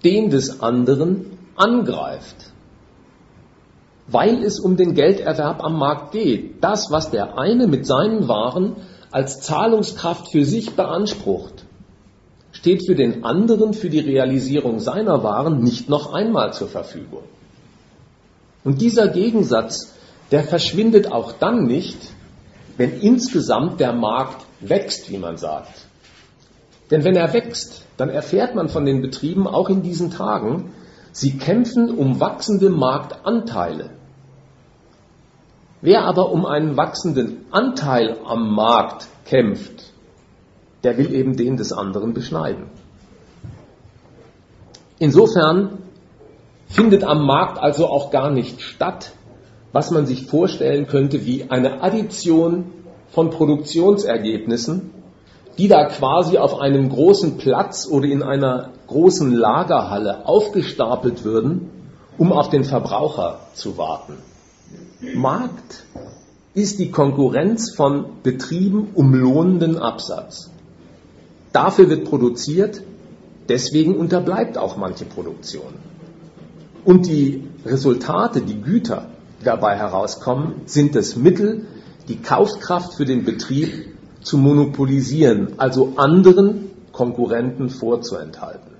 [0.03, 2.47] den des anderen angreift
[4.07, 6.63] weil es um den Gelderwerb am Markt geht.
[6.63, 8.77] Das, was der eine mit seinen Waren
[9.11, 11.65] als Zahlungskraft für sich beansprucht,
[12.51, 17.23] steht für den anderen für die Realisierung seiner Waren nicht noch einmal zur Verfügung.
[18.63, 19.93] Und dieser Gegensatz,
[20.31, 21.97] der verschwindet auch dann nicht,
[22.77, 25.85] wenn insgesamt der Markt wächst, wie man sagt.
[26.91, 30.73] Denn wenn er wächst, dann erfährt man von den Betrieben auch in diesen Tagen,
[31.11, 33.89] sie kämpfen um wachsende Marktanteile.
[35.81, 39.91] Wer aber um einen wachsenden Anteil am Markt kämpft,
[40.83, 42.67] der will eben den des anderen beschneiden.
[44.99, 45.83] Insofern
[46.67, 49.11] findet am Markt also auch gar nicht statt,
[49.71, 52.73] was man sich vorstellen könnte wie eine Addition
[53.09, 54.91] von Produktionsergebnissen,
[55.57, 61.69] die da quasi auf einem großen Platz oder in einer großen Lagerhalle aufgestapelt würden,
[62.17, 64.13] um auf den Verbraucher zu warten.
[65.15, 65.83] Markt
[66.53, 70.49] ist die Konkurrenz von Betrieben um lohnenden Absatz.
[71.53, 72.81] Dafür wird produziert,
[73.47, 75.73] deswegen unterbleibt auch manche Produktion.
[76.83, 79.07] Und die Resultate, die Güter,
[79.39, 81.65] die dabei herauskommen, sind das Mittel,
[82.07, 88.71] die Kaufkraft für den Betrieb zu monopolisieren, also anderen Konkurrenten vorzuenthalten.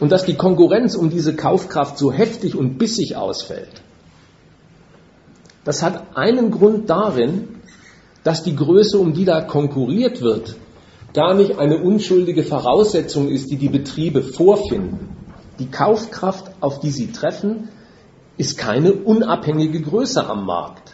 [0.00, 3.82] Und dass die Konkurrenz um diese Kaufkraft so heftig und bissig ausfällt,
[5.64, 7.48] das hat einen Grund darin,
[8.22, 10.56] dass die Größe, um die da konkurriert wird,
[11.14, 15.10] gar nicht eine unschuldige Voraussetzung ist, die die Betriebe vorfinden.
[15.58, 17.68] Die Kaufkraft, auf die sie treffen,
[18.36, 20.93] ist keine unabhängige Größe am Markt,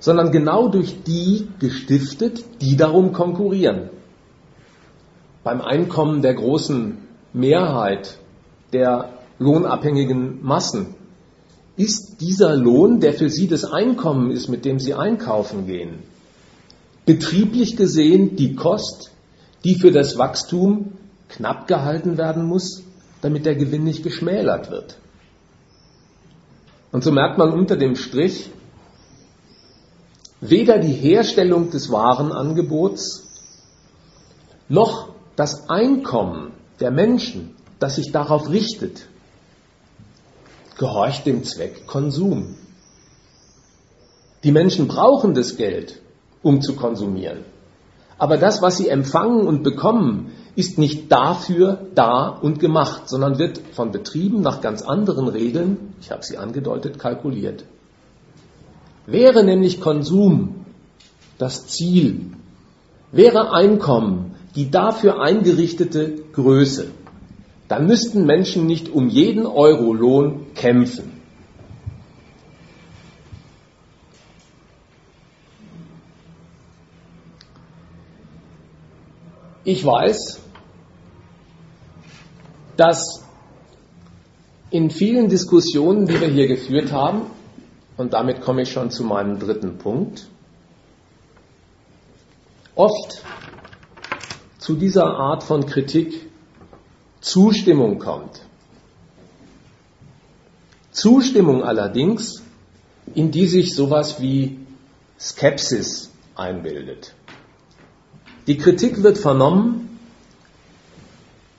[0.00, 3.90] sondern genau durch die gestiftet, die darum konkurrieren.
[5.44, 6.98] Beim Einkommen der großen
[7.32, 8.18] Mehrheit
[8.72, 10.94] der lohnabhängigen Massen
[11.76, 16.02] ist dieser Lohn, der für sie das Einkommen ist, mit dem sie einkaufen gehen,
[17.06, 19.12] betrieblich gesehen die Kost,
[19.64, 20.92] die für das Wachstum
[21.28, 22.82] knapp gehalten werden muss,
[23.22, 24.98] damit der Gewinn nicht geschmälert wird.
[26.90, 28.50] Und so merkt man unter dem Strich,
[30.40, 33.24] weder die Herstellung des Warenangebots
[34.68, 39.06] noch das Einkommen der Menschen, das sich darauf richtet,
[40.76, 42.56] gehorcht dem Zweck Konsum.
[44.44, 46.00] Die Menschen brauchen das Geld,
[46.42, 47.44] um zu konsumieren.
[48.18, 53.60] Aber das, was sie empfangen und bekommen, ist nicht dafür da und gemacht, sondern wird
[53.72, 57.64] von Betrieben nach ganz anderen Regeln, ich habe sie angedeutet, kalkuliert.
[59.10, 60.66] Wäre nämlich Konsum
[61.38, 62.32] das Ziel,
[63.10, 66.90] wäre Einkommen die dafür eingerichtete Größe,
[67.68, 71.10] dann müssten Menschen nicht um jeden Euro Lohn kämpfen.
[79.64, 80.38] Ich weiß,
[82.76, 83.24] dass
[84.70, 87.37] in vielen Diskussionen, die wir hier geführt haben,
[87.98, 90.28] und damit komme ich schon zu meinem dritten Punkt,
[92.74, 93.22] oft
[94.58, 96.30] zu dieser Art von Kritik
[97.20, 98.40] Zustimmung kommt.
[100.92, 102.42] Zustimmung allerdings,
[103.14, 104.58] in die sich sowas wie
[105.18, 107.14] Skepsis einbildet.
[108.46, 109.98] Die Kritik wird vernommen,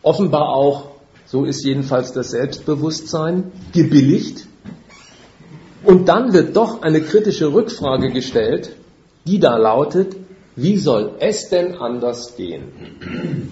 [0.02, 0.92] offenbar auch,
[1.26, 4.49] so ist jedenfalls das Selbstbewusstsein, gebilligt.
[5.84, 8.76] Und dann wird doch eine kritische Rückfrage gestellt,
[9.26, 10.16] die da lautet,
[10.56, 13.50] wie soll es denn anders gehen?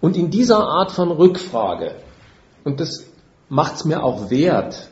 [0.00, 1.94] Und in dieser Art von Rückfrage,
[2.64, 3.04] und das
[3.48, 4.88] macht es mir auch wert,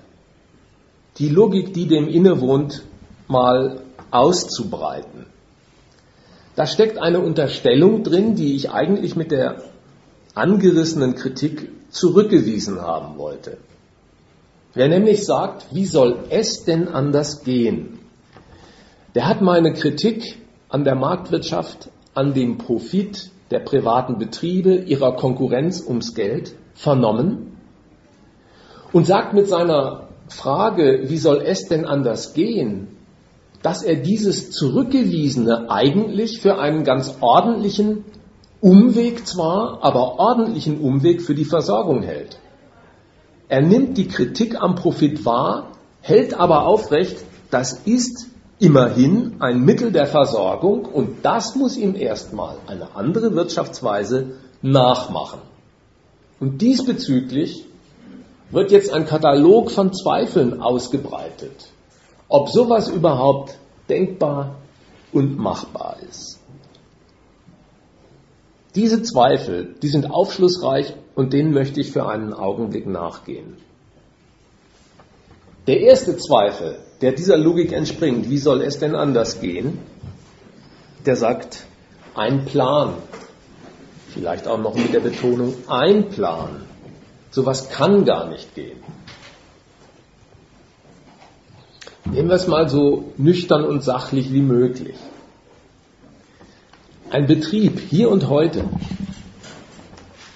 [1.19, 2.83] die Logik, die dem innewohnt,
[3.29, 5.27] mal auszubreiten.
[6.55, 9.63] Da steckt eine Unterstellung drin, die ich eigentlich mit der
[10.35, 13.57] angerissenen Kritik zurückgewiesen haben wollte.
[14.73, 17.99] Wer nämlich sagt, wie soll es denn anders gehen?
[19.15, 20.39] Der hat meine Kritik
[20.69, 27.57] an der Marktwirtschaft, an dem Profit der privaten Betriebe, ihrer Konkurrenz ums Geld vernommen
[28.93, 32.97] und sagt mit seiner Frage, wie soll es denn anders gehen,
[33.63, 38.05] dass er dieses Zurückgewiesene eigentlich für einen ganz ordentlichen
[38.61, 42.40] Umweg zwar, aber ordentlichen Umweg für die Versorgung hält.
[43.51, 47.19] Er nimmt die Kritik am Profit wahr, hält aber aufrecht,
[47.51, 48.29] das ist
[48.59, 55.41] immerhin ein Mittel der Versorgung und das muss ihm erstmal eine andere Wirtschaftsweise nachmachen.
[56.39, 57.67] Und diesbezüglich
[58.51, 61.71] wird jetzt ein Katalog von Zweifeln ausgebreitet
[62.31, 64.57] ob sowas überhaupt denkbar
[65.13, 66.41] und machbar ist.
[68.77, 73.57] Diese Zweifel, die sind aufschlussreich und denen möchte ich für einen Augenblick nachgehen.
[75.67, 79.79] Der erste Zweifel, der dieser Logik entspringt, wie soll es denn anders gehen,
[81.07, 81.65] der sagt,
[82.15, 82.95] ein Plan,
[84.13, 86.63] vielleicht auch noch mit der Betonung ein Plan,
[87.31, 88.79] sowas kann gar nicht gehen.
[92.07, 94.97] Nehmen wir es mal so nüchtern und sachlich wie möglich.
[97.11, 98.65] Ein Betrieb hier und heute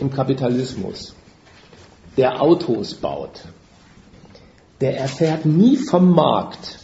[0.05, 1.15] im Kapitalismus,
[2.17, 3.41] der Autos baut,
[4.81, 6.79] der erfährt nie vom Markt,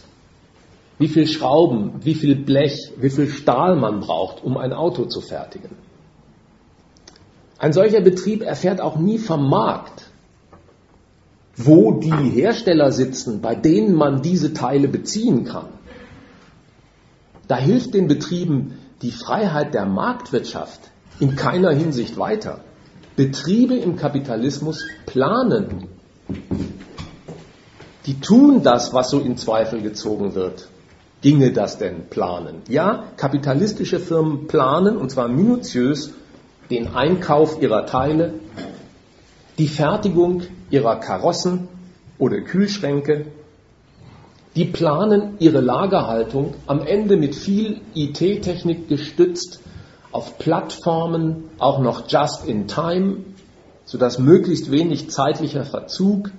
[0.98, 5.20] wie viel Schrauben, wie viel Blech, wie viel Stahl man braucht, um ein Auto zu
[5.20, 5.76] fertigen.
[7.58, 10.06] Ein solcher Betrieb erfährt auch nie vom Markt,
[11.56, 15.68] wo die Hersteller sitzen, bei denen man diese Teile beziehen kann.
[17.48, 20.80] Da hilft den Betrieben die Freiheit der Marktwirtschaft
[21.18, 22.60] in keiner Hinsicht weiter.
[23.16, 25.88] Betriebe im Kapitalismus planen.
[28.06, 30.68] Die tun das, was so in Zweifel gezogen wird.
[31.20, 32.62] Ginge das denn planen?
[32.68, 36.14] Ja, kapitalistische Firmen planen, und zwar minutiös,
[36.70, 38.34] den Einkauf ihrer Teile,
[39.58, 41.68] die Fertigung ihrer Karossen
[42.18, 43.26] oder Kühlschränke,
[44.56, 49.60] die planen ihre Lagerhaltung am Ende mit viel IT-Technik gestützt
[50.12, 53.18] auf Plattformen, auch noch just in time,
[53.84, 56.30] sodass möglichst wenig zeitlicher Verzug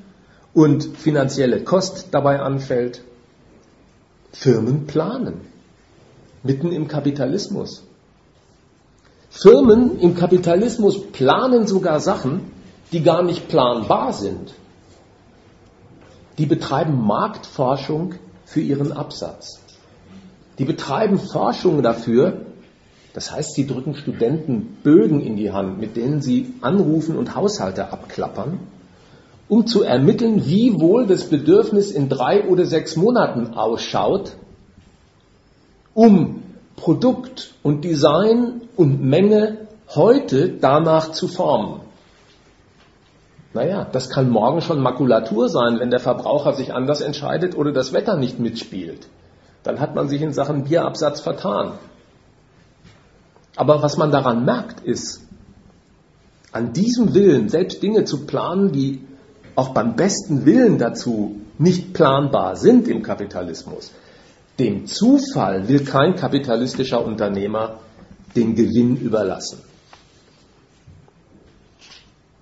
[0.54, 3.04] und finanzielle Kost dabei anfällt.
[4.34, 5.42] Firmen planen,
[6.44, 7.84] mitten im Kapitalismus.
[9.30, 12.52] Firmen im Kapitalismus planen sogar Sachen,
[12.92, 14.54] die gar nicht planbar sind
[16.42, 18.16] die betreiben Marktforschung
[18.46, 19.60] für ihren Absatz.
[20.58, 22.48] Die betreiben Forschung dafür,
[23.14, 27.92] das heißt, sie drücken Studenten Bögen in die Hand, mit denen sie anrufen und Haushalte
[27.92, 28.60] abklappern,
[29.50, 34.34] um zu ermitteln, wie wohl das Bedürfnis in drei oder sechs Monaten ausschaut,
[35.94, 36.44] um
[36.78, 41.82] Produkt und Design und Menge heute danach zu formen.
[43.54, 47.92] Naja, das kann morgen schon Makulatur sein, wenn der Verbraucher sich anders entscheidet oder das
[47.92, 49.10] Wetter nicht mitspielt.
[49.64, 51.74] Dann hat man sich in Sachen Bierabsatz vertan.
[53.56, 55.22] Aber was man daran merkt, ist,
[56.52, 59.02] an diesem Willen, selbst Dinge zu planen, die
[59.56, 63.92] auch beim besten Willen dazu nicht planbar sind im Kapitalismus,
[64.60, 67.80] dem Zufall will kein kapitalistischer Unternehmer
[68.36, 69.60] den Gewinn überlassen.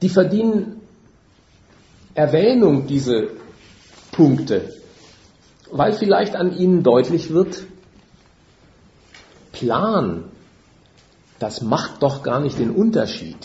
[0.02, 0.82] Die verdienen
[2.14, 3.30] Erwähnung diese
[4.12, 4.74] Punkte,
[5.72, 7.64] weil vielleicht an ihnen deutlich wird,
[9.52, 10.26] Plan,
[11.40, 13.38] das macht doch gar nicht den Unterschied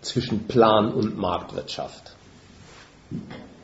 [0.00, 2.12] zwischen Plan und Marktwirtschaft.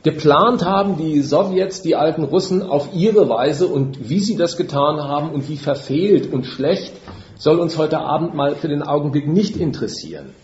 [0.02, 5.02] Geplant haben die Sowjets, die alten Russen auf ihre Weise und wie sie das getan
[5.02, 6.94] haben und wie verfehlt und schlecht,
[7.36, 10.34] soll uns heute Abend mal für den Augenblick nicht interessieren.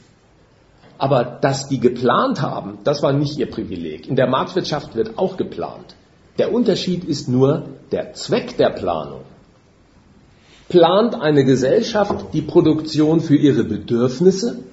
[0.99, 4.09] Aber dass die geplant haben, das war nicht ihr Privileg.
[4.09, 5.97] In der Marktwirtschaft wird auch geplant.
[6.39, 9.23] Der Unterschied ist nur der Zweck der Planung.
[10.69, 14.65] Plant eine Gesellschaft die Produktion für ihre Bedürfnisse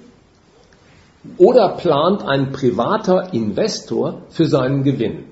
[1.36, 5.24] oder plant ein privater Investor für seinen Gewinn?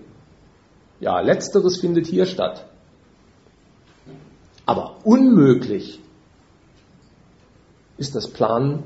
[1.01, 2.67] Ja, letzteres findet hier statt.
[4.67, 5.99] Aber unmöglich
[7.97, 8.85] ist das Planen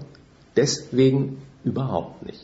[0.57, 2.41] deswegen Überhaupt nicht.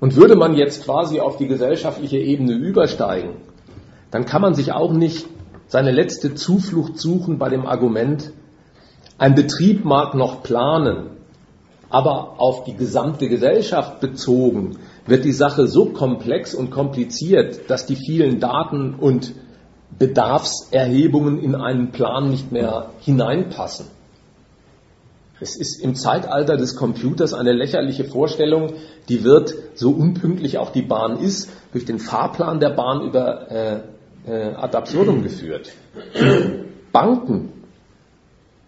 [0.00, 3.30] Und würde man jetzt quasi auf die gesellschaftliche Ebene übersteigen,
[4.10, 5.26] dann kann man sich auch nicht
[5.68, 8.32] seine letzte Zuflucht suchen bei dem Argument,
[9.18, 11.10] ein Betrieb mag noch planen,
[11.90, 17.96] aber auf die gesamte Gesellschaft bezogen wird die Sache so komplex und kompliziert, dass die
[17.96, 19.34] vielen Daten und
[19.98, 23.86] Bedarfserhebungen in einen Plan nicht mehr hineinpassen.
[25.40, 28.74] Es ist im Zeitalter des Computers eine lächerliche Vorstellung,
[29.08, 33.80] die wird, so unpünktlich auch die Bahn ist, durch den Fahrplan der Bahn über äh,
[34.28, 35.72] äh, ad absurdum geführt.
[36.92, 37.52] Banken,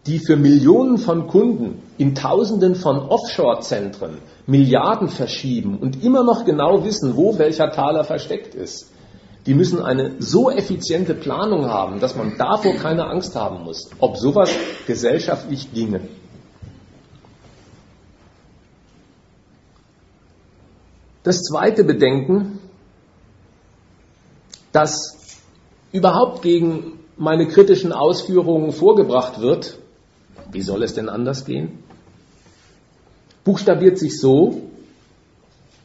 [0.07, 6.85] die für Millionen von Kunden in Tausenden von Offshore-Zentren Milliarden verschieben und immer noch genau
[6.85, 8.91] wissen, wo welcher Taler versteckt ist,
[9.47, 14.17] die müssen eine so effiziente Planung haben, dass man davor keine Angst haben muss, ob
[14.17, 14.51] sowas
[14.87, 16.01] gesellschaftlich ginge.
[21.23, 22.59] Das zweite Bedenken,
[24.73, 25.20] das
[25.93, 29.79] überhaupt gegen meine kritischen Ausführungen vorgebracht wird,
[30.53, 31.81] wie soll es denn anders gehen?
[33.45, 34.63] buchstabiert sich so,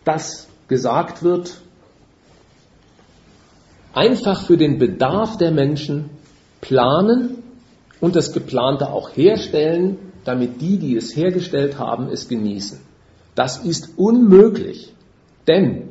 [0.04, 1.58] dass gesagt wird,
[3.94, 6.10] einfach für den Bedarf der Menschen
[6.62, 7.44] planen
[8.02, 12.80] und das Geplante auch herstellen, damit die, die es hergestellt haben, es genießen.
[13.36, 14.94] Das ist unmöglich,
[15.48, 15.90] denn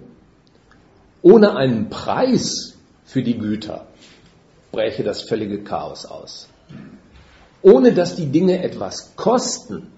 [1.23, 3.87] ohne einen Preis für die Güter
[4.75, 6.49] bräche das völlige Chaos aus.
[7.63, 9.89] Ohne dass die Dinge etwas kosten,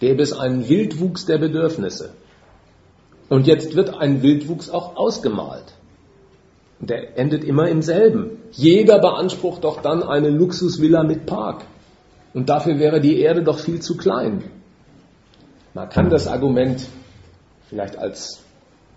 [0.00, 2.14] gäbe es einen Wildwuchs der Bedürfnisse.
[3.28, 5.74] Und jetzt wird ein Wildwuchs auch ausgemalt.
[6.80, 8.38] Und der endet immer im selben.
[8.52, 11.64] Jeder beansprucht doch dann eine Luxusvilla mit Park.
[12.32, 14.44] Und dafür wäre die Erde doch viel zu klein.
[15.72, 16.86] Man kann das Argument
[17.68, 18.42] vielleicht als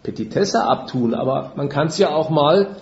[0.03, 2.78] Petitesse abtun, aber man kann es ja auch mal,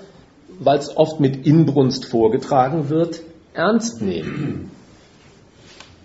[0.60, 3.22] weil es oft mit Inbrunst vorgetragen wird,
[3.54, 4.72] ernst nehmen.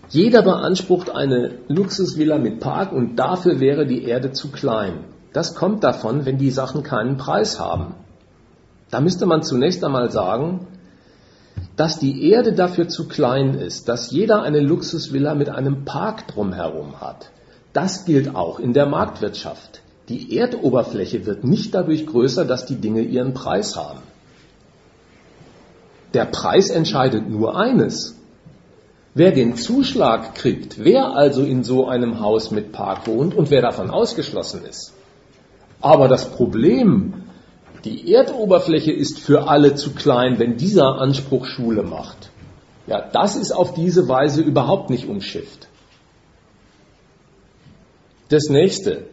[0.09, 5.05] Jeder beansprucht eine Luxusvilla mit Park und dafür wäre die Erde zu klein.
[5.32, 7.94] Das kommt davon, wenn die Sachen keinen Preis haben.
[8.90, 10.66] Da müsste man zunächst einmal sagen,
[11.76, 17.01] dass die Erde dafür zu klein ist, dass jeder eine Luxusvilla mit einem Park drumherum
[17.01, 17.30] hat.
[17.72, 19.80] Das gilt auch in der Marktwirtschaft.
[20.09, 24.01] Die Erdoberfläche wird nicht dadurch größer, dass die Dinge ihren Preis haben.
[26.15, 28.17] Der Preis entscheidet nur eines.
[29.15, 33.61] Wer den Zuschlag kriegt, wer also in so einem Haus mit Park wohnt und wer
[33.61, 34.93] davon ausgeschlossen ist.
[35.81, 37.15] Aber das Problem,
[37.85, 42.31] die Erdoberfläche ist für alle zu klein, wenn dieser Anspruch Schule macht.
[42.87, 45.69] Ja, das ist auf diese Weise überhaupt nicht umschifft.
[48.29, 49.07] Das nächste,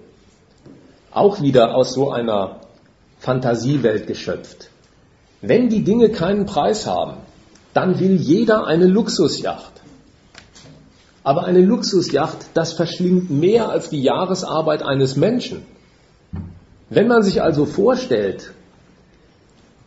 [1.11, 2.61] auch wieder aus so einer
[3.19, 4.69] Fantasiewelt geschöpft.
[5.41, 7.17] Wenn die Dinge keinen Preis haben,
[7.73, 9.73] dann will jeder eine Luxusjacht.
[11.23, 15.63] Aber eine Luxusjacht, das verschlingt mehr als die Jahresarbeit eines Menschen.
[16.89, 18.53] Wenn man sich also vorstellt,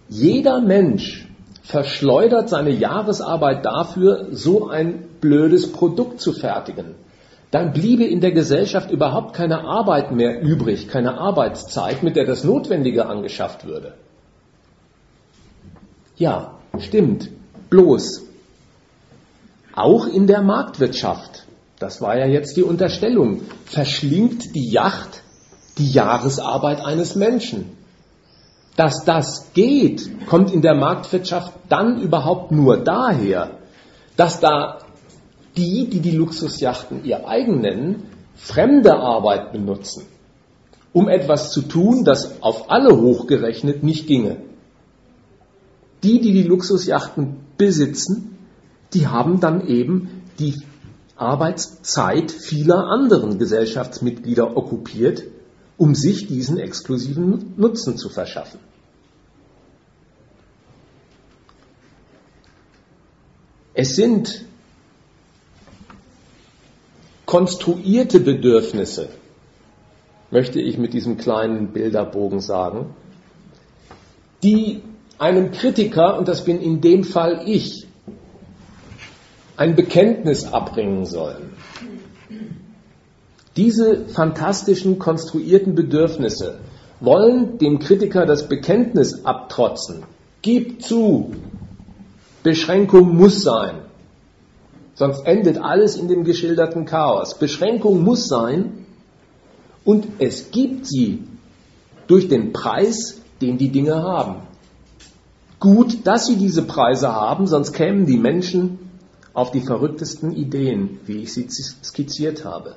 [0.09, 1.27] jeder Mensch
[1.63, 6.95] verschleudert seine Jahresarbeit dafür, so ein blödes Produkt zu fertigen,
[7.51, 12.45] dann bliebe in der Gesellschaft überhaupt keine Arbeit mehr übrig, keine Arbeitszeit, mit der das
[12.45, 13.95] Notwendige angeschafft würde.
[16.21, 17.31] Ja, stimmt.
[17.71, 18.27] Bloß,
[19.75, 21.47] auch in der Marktwirtschaft,
[21.79, 25.23] das war ja jetzt die Unterstellung, verschlingt die Yacht
[25.79, 27.71] die Jahresarbeit eines Menschen.
[28.77, 33.53] Dass das geht, kommt in der Marktwirtschaft dann überhaupt nur daher,
[34.19, 34.81] dass da
[35.57, 38.03] die, die die Luxusjachten ihr eigen nennen,
[38.35, 40.05] fremde Arbeit benutzen,
[40.93, 44.50] um etwas zu tun, das auf alle hochgerechnet nicht ginge.
[46.03, 48.39] Die, die die Luxusjachten besitzen,
[48.95, 50.63] die haben dann eben die
[51.17, 55.25] Arbeitszeit vieler anderen Gesellschaftsmitglieder okkupiert,
[55.77, 58.59] um sich diesen exklusiven Nutzen zu verschaffen.
[63.75, 64.45] Es sind
[67.27, 69.09] konstruierte Bedürfnisse,
[70.31, 72.95] möchte ich mit diesem kleinen Bilderbogen sagen,
[74.43, 74.83] die
[75.21, 77.87] einem Kritiker, und das bin in dem Fall ich,
[79.57, 81.53] ein Bekenntnis abbringen sollen.
[83.55, 86.61] Diese fantastischen konstruierten Bedürfnisse
[87.01, 90.05] wollen dem Kritiker das Bekenntnis abtrotzen.
[90.41, 91.35] Gib zu,
[92.43, 93.83] Beschränkung muss sein.
[94.95, 97.39] Sonst endet alles in dem geschilderten Chaos.
[97.39, 98.87] Beschränkung muss sein
[99.85, 101.25] und es gibt sie
[102.07, 104.50] durch den Preis, den die Dinge haben.
[105.61, 108.79] Gut, dass sie diese Preise haben, sonst kämen die Menschen
[109.35, 112.77] auf die verrücktesten Ideen, wie ich sie skizziert habe.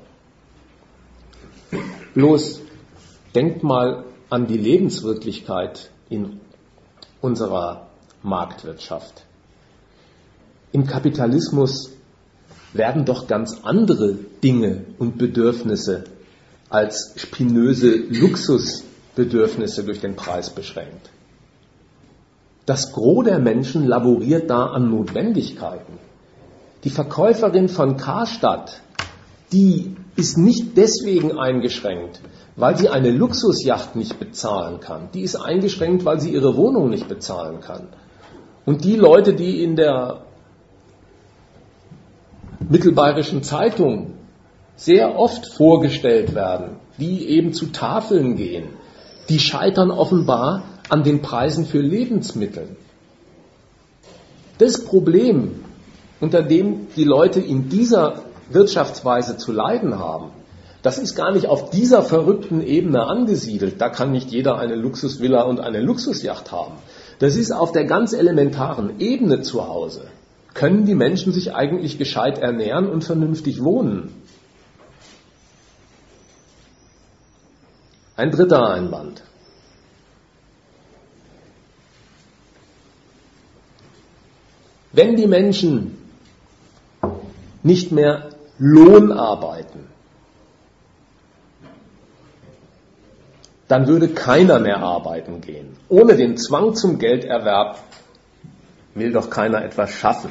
[2.14, 2.60] Bloß
[3.34, 6.42] denkt mal an die Lebenswirklichkeit in
[7.22, 7.88] unserer
[8.22, 9.24] Marktwirtschaft.
[10.74, 11.92] Im Kapitalismus
[12.74, 16.04] werden doch ganz andere Dinge und Bedürfnisse
[16.70, 21.13] als spinöse Luxusbedürfnisse durch den Preis beschränkt.
[22.66, 26.00] Das Gros der Menschen laboriert da an Notwendigkeiten.
[26.84, 28.82] Die Verkäuferin von Karstadt,
[29.52, 32.22] die ist nicht deswegen eingeschränkt,
[32.56, 35.10] weil sie eine Luxusjacht nicht bezahlen kann.
[35.14, 37.88] Die ist eingeschränkt, weil sie ihre Wohnung nicht bezahlen kann.
[38.66, 40.22] Und die Leute, die in der
[42.70, 44.14] mittelbayerischen Zeitung
[44.76, 48.70] sehr oft vorgestellt werden, die eben zu Tafeln gehen,
[49.30, 52.76] die scheitern offenbar an den Preisen für Lebensmittel.
[54.58, 55.64] Das Problem,
[56.20, 60.32] unter dem die Leute in dieser Wirtschaftsweise zu leiden haben,
[60.84, 63.80] Das ist gar nicht auf dieser verrückten Ebene angesiedelt.
[63.80, 66.74] Da kann nicht jeder eine Luxusvilla und eine Luxusjacht haben.
[67.20, 70.02] Das ist auf der ganz elementaren Ebene zu Hause.
[70.54, 74.14] Können die Menschen sich eigentlich gescheit ernähren und vernünftig wohnen?
[78.18, 79.24] Ein dritter Einwand.
[84.94, 85.98] Wenn die Menschen
[87.64, 88.30] nicht mehr
[88.60, 89.88] Lohn arbeiten,
[93.68, 95.76] dann würde keiner mehr arbeiten gehen.
[95.90, 97.80] Ohne den Zwang zum Gelderwerb
[98.94, 100.30] will doch keiner etwas schaffen.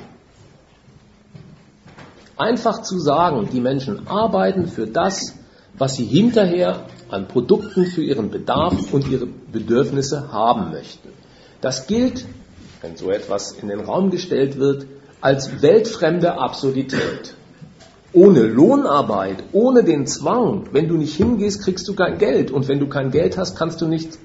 [2.36, 5.34] Einfach zu sagen, die Menschen arbeiten für das,
[5.74, 11.08] was sie hinterher an Produkten für ihren Bedarf und ihre Bedürfnisse haben möchten.
[11.60, 12.24] Das gilt,
[12.82, 14.86] wenn so etwas in den Raum gestellt wird,
[15.20, 17.34] als weltfremde Absurdität.
[18.12, 22.50] Ohne Lohnarbeit, ohne den Zwang, wenn du nicht hingehst, kriegst du kein Geld.
[22.50, 24.18] Und wenn du kein Geld hast, kannst du nichts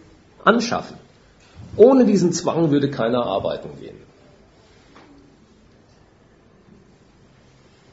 [0.44, 0.98] anschaffen.
[1.78, 3.96] Ohne diesen Zwang würde keiner arbeiten gehen.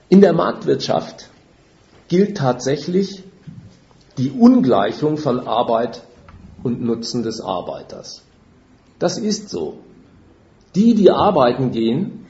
[0.08, 1.28] In der Marktwirtschaft
[2.08, 3.22] gilt tatsächlich
[4.16, 6.02] die Ungleichung von Arbeit
[6.62, 8.22] und Nutzen des Arbeiters.
[8.98, 9.78] Das ist so.
[10.74, 12.26] Die, die arbeiten gehen,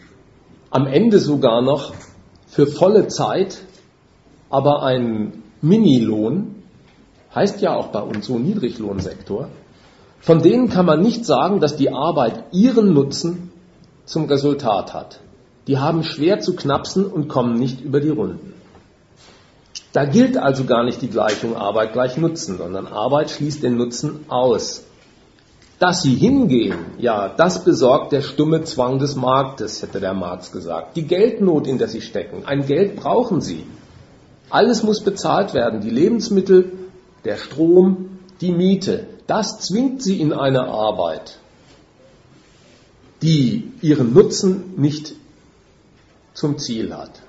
[0.70, 1.94] am Ende sogar noch
[2.46, 3.62] für volle Zeit,
[4.50, 6.62] aber ein Minilohn,
[7.34, 9.48] heißt ja auch bei uns so Niedriglohnsektor,
[10.20, 13.50] von denen kann man nicht sagen, dass die Arbeit ihren Nutzen
[14.04, 15.20] zum Resultat hat.
[15.66, 18.54] Die haben schwer zu knapsen und kommen nicht über die Runden.
[19.92, 24.24] Da gilt also gar nicht die Gleichung Arbeit gleich Nutzen, sondern Arbeit schließt den Nutzen
[24.28, 24.84] aus.
[25.78, 30.96] Dass sie hingehen, ja, das besorgt der stumme Zwang des Marktes, hätte der Marx gesagt.
[30.96, 32.44] Die Geldnot, in der sie stecken.
[32.46, 33.64] Ein Geld brauchen sie.
[34.50, 35.80] Alles muss bezahlt werden.
[35.80, 36.72] Die Lebensmittel,
[37.24, 39.08] der Strom, die Miete.
[39.26, 41.38] Das zwingt sie in eine Arbeit,
[43.22, 45.14] die ihren Nutzen nicht
[46.34, 47.22] zum Ziel hat.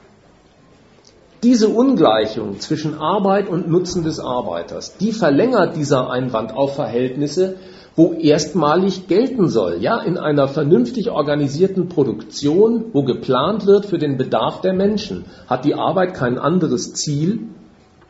[1.42, 7.58] Diese Ungleichung zwischen Arbeit und Nutzen des Arbeiters, die verlängert dieser Einwand auf Verhältnisse,
[7.96, 14.18] wo erstmalig gelten soll, ja, in einer vernünftig organisierten Produktion, wo geplant wird für den
[14.18, 17.48] Bedarf der Menschen, hat die Arbeit kein anderes Ziel,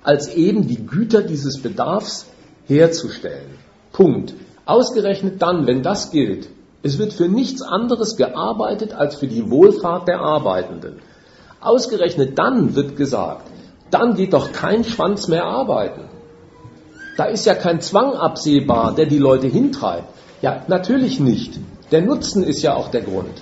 [0.04, 2.28] als eben die Güter dieses Bedarfs
[2.66, 3.60] herzustellen.
[3.92, 4.34] Punkt.
[4.66, 6.50] Ausgerechnet dann, wenn das gilt,
[6.82, 11.00] es wird für nichts anderes gearbeitet als für die Wohlfahrt der Arbeitenden.
[11.62, 13.48] Ausgerechnet dann wird gesagt,
[13.92, 16.02] dann geht doch kein Schwanz mehr arbeiten.
[17.18, 20.08] Da ist ja kein Zwang absehbar, der die Leute hintreibt.
[20.42, 21.60] Ja, natürlich nicht.
[21.92, 23.42] Der Nutzen ist ja auch der Grund.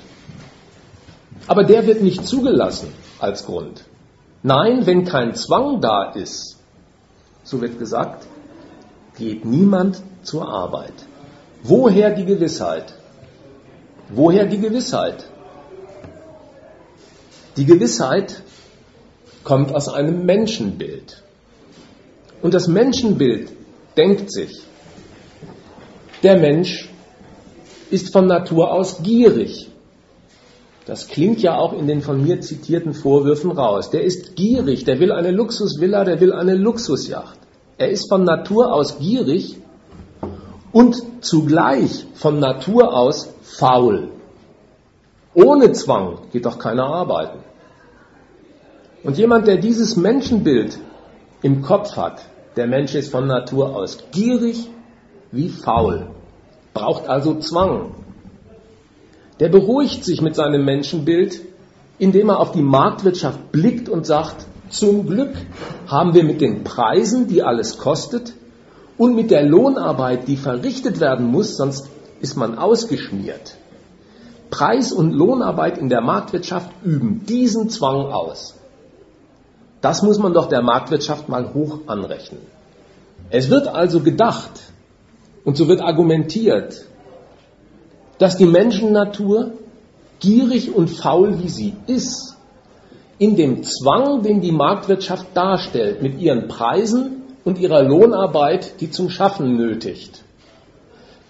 [1.47, 3.83] Aber der wird nicht zugelassen als Grund.
[4.43, 6.57] Nein, wenn kein Zwang da ist,
[7.43, 8.27] so wird gesagt,
[9.17, 10.93] geht niemand zur Arbeit.
[11.63, 12.93] Woher die Gewissheit?
[14.09, 15.25] Woher die Gewissheit?
[17.57, 18.43] Die Gewissheit
[19.43, 21.23] kommt aus einem Menschenbild.
[22.41, 23.51] Und das Menschenbild
[23.97, 24.61] denkt sich,
[26.21, 26.89] der Mensch
[27.89, 29.69] ist von Natur aus gierig.
[30.85, 33.89] Das klingt ja auch in den von mir zitierten Vorwürfen raus.
[33.89, 37.39] Der ist gierig, der will eine Luxusvilla, der will eine Luxusjacht.
[37.77, 39.57] Er ist von Natur aus gierig
[40.71, 44.09] und zugleich von Natur aus faul.
[45.33, 47.39] Ohne Zwang geht doch keiner arbeiten.
[49.03, 50.77] Und jemand, der dieses Menschenbild
[51.41, 52.25] im Kopf hat,
[52.55, 54.69] der Mensch ist von Natur aus gierig
[55.31, 56.07] wie faul,
[56.73, 57.95] braucht also Zwang.
[59.39, 61.41] Der beruhigt sich mit seinem Menschenbild,
[61.97, 65.33] indem er auf die Marktwirtschaft blickt und sagt, zum Glück
[65.87, 68.33] haben wir mit den Preisen, die alles kostet,
[68.97, 71.89] und mit der Lohnarbeit, die verrichtet werden muss, sonst
[72.21, 73.57] ist man ausgeschmiert.
[74.49, 78.55] Preis- und Lohnarbeit in der Marktwirtschaft üben diesen Zwang aus.
[79.83, 82.41] Das muss man doch der Marktwirtschaft mal hoch anrechnen.
[83.29, 84.71] Es wird also gedacht
[85.43, 86.85] und so wird argumentiert,
[88.17, 89.51] dass die Menschennatur,
[90.21, 92.37] gierig und faul wie sie ist,
[93.17, 99.09] in dem Zwang, den die Marktwirtschaft darstellt, mit ihren Preisen und ihrer Lohnarbeit, die zum
[99.09, 100.23] Schaffen nötigt,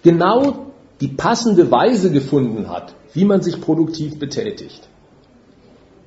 [0.04, 0.66] genau
[1.00, 4.88] die passende Weise gefunden hat, wie man sich produktiv betätigt.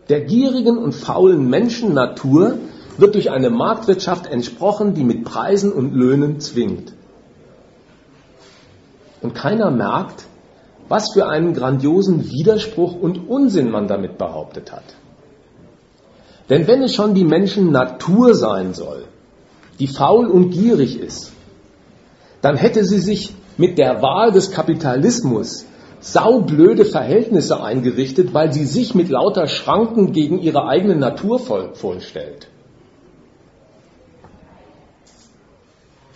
[0.09, 2.57] Der gierigen und faulen Menschennatur
[2.97, 6.93] wird durch eine Marktwirtschaft entsprochen, die mit Preisen und Löhnen zwingt.
[9.21, 10.25] Und keiner merkt,
[10.87, 14.95] was für einen grandiosen Widerspruch und Unsinn man damit behauptet hat.
[16.49, 19.05] Denn wenn es schon die Menschennatur sein soll,
[19.79, 21.33] die faul und gierig ist,
[22.41, 25.65] dann hätte sie sich mit der Wahl des Kapitalismus
[26.13, 32.47] saublöde Verhältnisse eingerichtet, weil sie sich mit lauter Schranken gegen ihre eigene Natur vorstellt.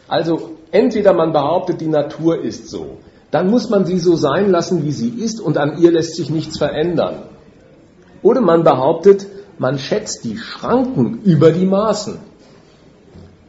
[0.08, 2.98] Also entweder man behauptet, die Natur ist so,
[3.32, 6.30] dann muss man sie so sein lassen, wie sie ist und an ihr lässt sich
[6.30, 7.24] nichts verändern.
[8.22, 9.26] Oder man behauptet,
[9.58, 12.20] man schätzt die Schranken über die Maßen,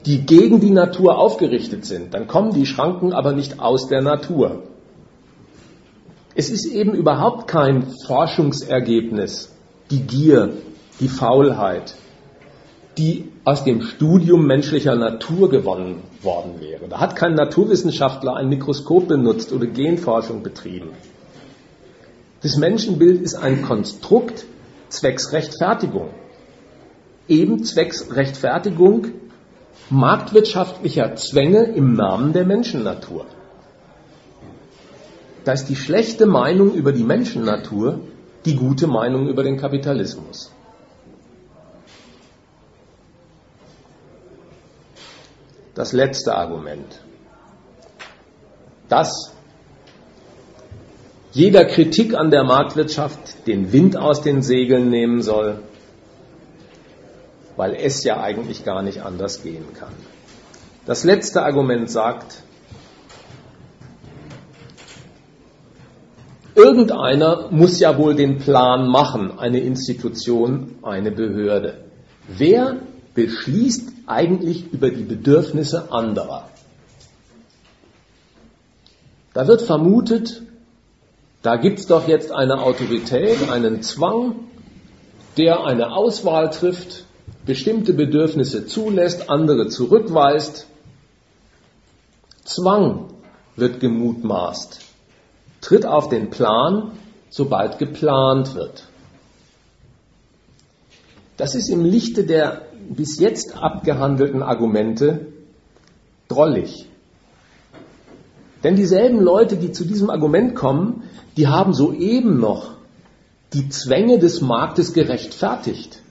[0.06, 2.14] die gegen die Natur aufgerichtet sind.
[2.14, 4.62] Dann kommen die Schranken aber nicht aus der Natur.
[6.34, 9.52] Es ist eben überhaupt kein Forschungsergebnis,
[9.90, 10.54] die Gier,
[11.00, 11.94] die Faulheit,
[12.96, 16.88] die aus dem Studium menschlicher Natur gewonnen worden wäre.
[16.88, 20.90] Da hat kein Naturwissenschaftler ein Mikroskop benutzt oder Genforschung betrieben.
[22.42, 24.44] Das Menschenbild ist ein Konstrukt
[24.88, 26.08] zwecks Rechtfertigung.
[27.28, 29.08] Eben zwecks Rechtfertigung
[29.90, 33.26] marktwirtschaftlicher Zwänge im Namen der Menschennatur.
[35.44, 38.00] Da ist die schlechte Meinung über die Menschennatur
[38.44, 40.52] die gute Meinung über den Kapitalismus.
[45.74, 47.00] Das letzte Argument.
[48.88, 49.32] Dass
[51.32, 55.60] jeder Kritik an der Marktwirtschaft den Wind aus den Segeln nehmen soll,
[57.56, 59.94] weil es ja eigentlich gar nicht anders gehen kann.
[60.84, 62.42] Das letzte Argument sagt,
[66.54, 71.84] irgendeiner muss ja wohl den Plan machen, eine Institution, eine Behörde.
[72.28, 72.76] Wer
[73.14, 76.48] beschließt eigentlich über die Bedürfnisse anderer?
[79.34, 80.42] Da wird vermutet,
[81.42, 84.34] da gibt es doch jetzt eine Autorität, einen Zwang,
[85.36, 87.04] der eine Auswahl trifft,
[87.46, 90.66] bestimmte Bedürfnisse zulässt, andere zurückweist.
[92.44, 93.08] Zwang
[93.56, 94.80] wird gemutmaßt,
[95.62, 96.92] tritt auf den Plan,
[97.30, 98.88] sobald geplant wird.
[101.38, 105.28] Das ist im Lichte der bis jetzt abgehandelten Argumente
[106.28, 106.88] drollig.
[108.62, 111.04] Denn dieselben Leute, die zu diesem Argument kommen,
[111.36, 112.74] die haben soeben noch
[113.52, 116.01] die Zwänge des Marktes gerechtfertigt.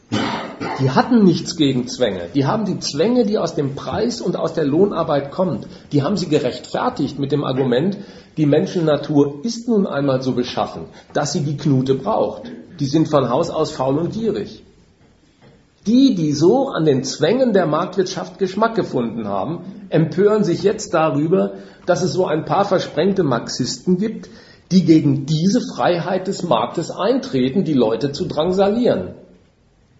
[0.79, 2.27] Die hatten nichts gegen Zwänge.
[2.35, 6.17] Die haben die Zwänge, die aus dem Preis und aus der Lohnarbeit kommt, die haben
[6.17, 7.97] sie gerechtfertigt mit dem Argument,
[8.37, 10.83] die Menschennatur ist nun einmal so beschaffen,
[11.13, 12.43] dass sie die Knute braucht.
[12.79, 14.63] Die sind von Haus aus faul und gierig.
[15.87, 21.53] Die, die so an den Zwängen der Marktwirtschaft Geschmack gefunden haben, empören sich jetzt darüber,
[21.87, 24.29] dass es so ein paar versprengte Marxisten gibt,
[24.71, 29.15] die gegen diese Freiheit des Marktes eintreten, die Leute zu drangsalieren.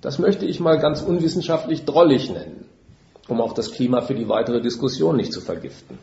[0.02, 2.66] Das möchte ich mal ganz unwissenschaftlich drollig nennen,
[3.28, 6.00] um auch das Klima für die weitere Diskussion nicht zu vergiften.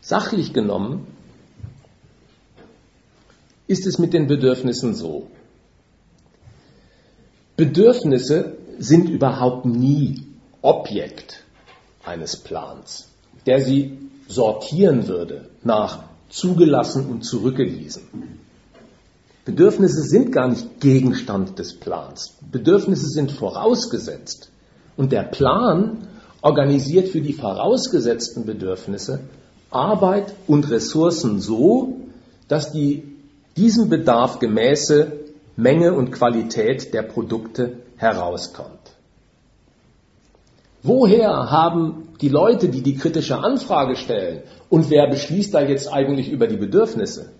[0.00, 1.06] Sachlich genommen
[3.66, 5.28] ist es mit den Bedürfnissen so.
[7.56, 10.26] Bedürfnisse sind überhaupt nie
[10.62, 11.44] Objekt
[12.04, 13.08] eines Plans,
[13.46, 13.98] der sie
[14.28, 18.43] sortieren würde nach zugelassen und zurückgewiesen.
[19.44, 22.34] Bedürfnisse sind gar nicht Gegenstand des Plans.
[22.50, 24.50] Bedürfnisse sind vorausgesetzt.
[24.96, 26.08] Und der Plan
[26.40, 29.20] organisiert für die vorausgesetzten Bedürfnisse
[29.70, 32.00] Arbeit und Ressourcen so,
[32.48, 33.02] dass die
[33.56, 35.12] diesem Bedarf gemäße
[35.56, 38.70] Menge und Qualität der Produkte herauskommt.
[40.82, 46.30] Woher haben die Leute, die die kritische Anfrage stellen, und wer beschließt da jetzt eigentlich
[46.30, 47.30] über die Bedürfnisse?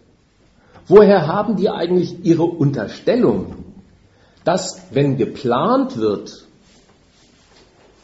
[0.87, 3.65] Woher haben die eigentlich ihre Unterstellung,
[4.45, 6.45] dass wenn geplant wird,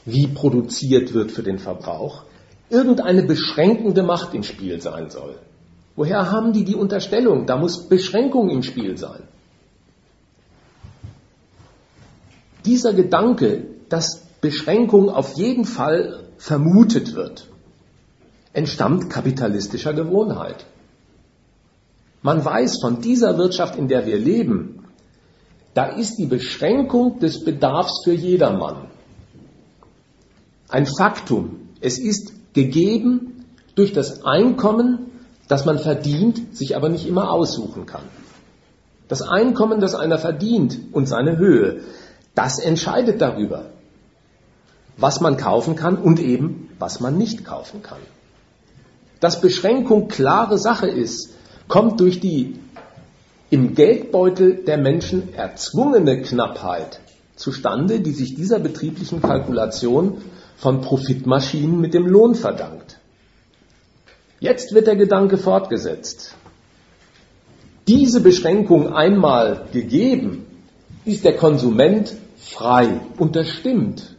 [0.07, 2.23] wie produziert wird für den Verbrauch,
[2.71, 5.37] irgendeine beschränkende Macht im Spiel sein soll?
[5.95, 9.25] Woher haben die die Unterstellung, da muss Beschränkung im Spiel sein?
[12.65, 17.49] Dieser Gedanke, dass Beschränkung auf jeden Fall vermutet wird,
[18.55, 20.65] entstammt kapitalistischer Gewohnheit.
[22.23, 24.87] Man weiß von dieser Wirtschaft, in der wir leben,
[25.75, 28.91] da ist die Beschränkung des Bedarfs für jedermann
[30.71, 31.69] ein Faktum.
[31.81, 33.45] Es ist gegeben
[33.75, 35.11] durch das Einkommen,
[35.49, 38.05] das man verdient, sich aber nicht immer aussuchen kann.
[39.09, 41.81] Das Einkommen, das einer verdient und seine Höhe,
[42.35, 43.71] das entscheidet darüber,
[44.97, 47.99] was man kaufen kann und eben, was man nicht kaufen kann.
[49.19, 51.35] Dass Beschränkung klare Sache ist,
[51.71, 52.57] kommt durch die
[53.49, 57.01] im Geldbeutel der Menschen erzwungene Knappheit
[57.37, 60.19] zustande, die sich dieser betrieblichen Kalkulation
[60.57, 62.99] von Profitmaschinen mit dem Lohn verdankt.
[64.41, 66.35] Jetzt wird der Gedanke fortgesetzt.
[67.87, 70.47] Diese Beschränkung einmal gegeben,
[71.05, 74.17] ist der Konsument frei und das stimmt.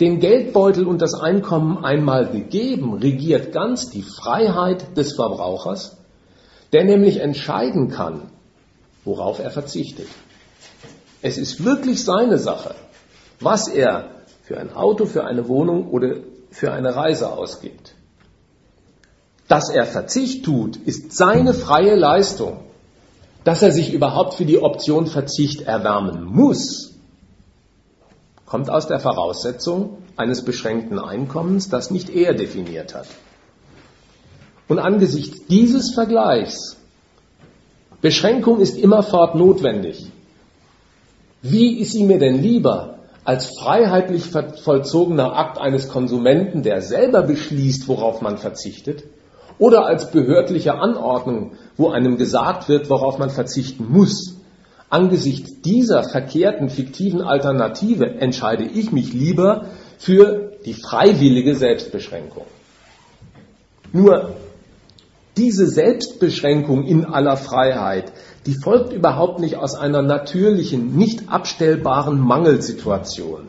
[0.00, 6.01] Den Geldbeutel und das Einkommen einmal gegeben, regiert ganz die Freiheit des Verbrauchers,
[6.72, 8.30] der nämlich entscheiden kann,
[9.04, 10.08] worauf er verzichtet.
[11.20, 12.74] Es ist wirklich seine Sache,
[13.40, 14.10] was er
[14.42, 16.16] für ein Auto, für eine Wohnung oder
[16.50, 17.94] für eine Reise ausgibt.
[19.48, 22.64] Dass er Verzicht tut, ist seine freie Leistung.
[23.44, 26.94] Dass er sich überhaupt für die Option Verzicht erwärmen muss,
[28.46, 33.08] kommt aus der Voraussetzung eines beschränkten Einkommens, das nicht er definiert hat.
[34.72, 36.78] Und angesichts dieses Vergleichs,
[38.00, 40.06] Beschränkung ist immerfort notwendig.
[41.42, 47.86] Wie ist sie mir denn lieber als freiheitlich vollzogener Akt eines Konsumenten, der selber beschließt,
[47.86, 49.04] worauf man verzichtet,
[49.58, 54.36] oder als behördliche Anordnung, wo einem gesagt wird, worauf man verzichten muss.
[54.88, 59.66] Angesichts dieser verkehrten, fiktiven Alternative entscheide ich mich lieber
[59.98, 62.46] für die freiwillige Selbstbeschränkung.
[63.92, 64.34] Nur
[65.36, 68.12] diese Selbstbeschränkung in aller Freiheit,
[68.46, 73.48] die folgt überhaupt nicht aus einer natürlichen, nicht abstellbaren Mangelsituation,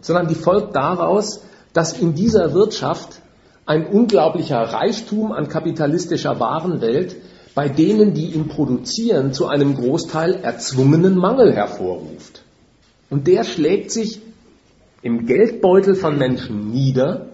[0.00, 3.20] sondern die folgt daraus, dass in dieser Wirtschaft
[3.66, 7.16] ein unglaublicher Reichtum an kapitalistischer Warenwelt
[7.54, 12.42] bei denen, die ihn produzieren, zu einem Großteil erzwungenen Mangel hervorruft.
[13.10, 14.20] Und der schlägt sich
[15.02, 17.28] im Geldbeutel von Menschen nieder,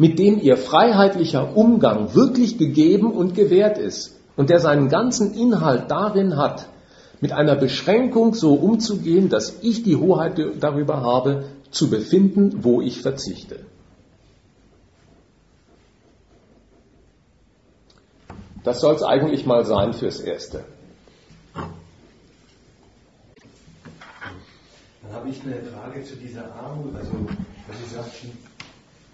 [0.00, 5.90] mit dem ihr freiheitlicher Umgang wirklich gegeben und gewährt ist und der seinen ganzen Inhalt
[5.90, 6.70] darin hat,
[7.20, 13.02] mit einer Beschränkung so umzugehen, dass ich die Hoheit darüber habe, zu befinden, wo ich
[13.02, 13.66] verzichte.
[18.64, 20.64] Das soll es eigentlich mal sein fürs Erste.
[21.52, 21.66] Dann
[25.12, 26.96] habe ich eine Frage zu dieser Armut.
[26.96, 27.12] Also,
[27.68, 28.49] was Sie sagten,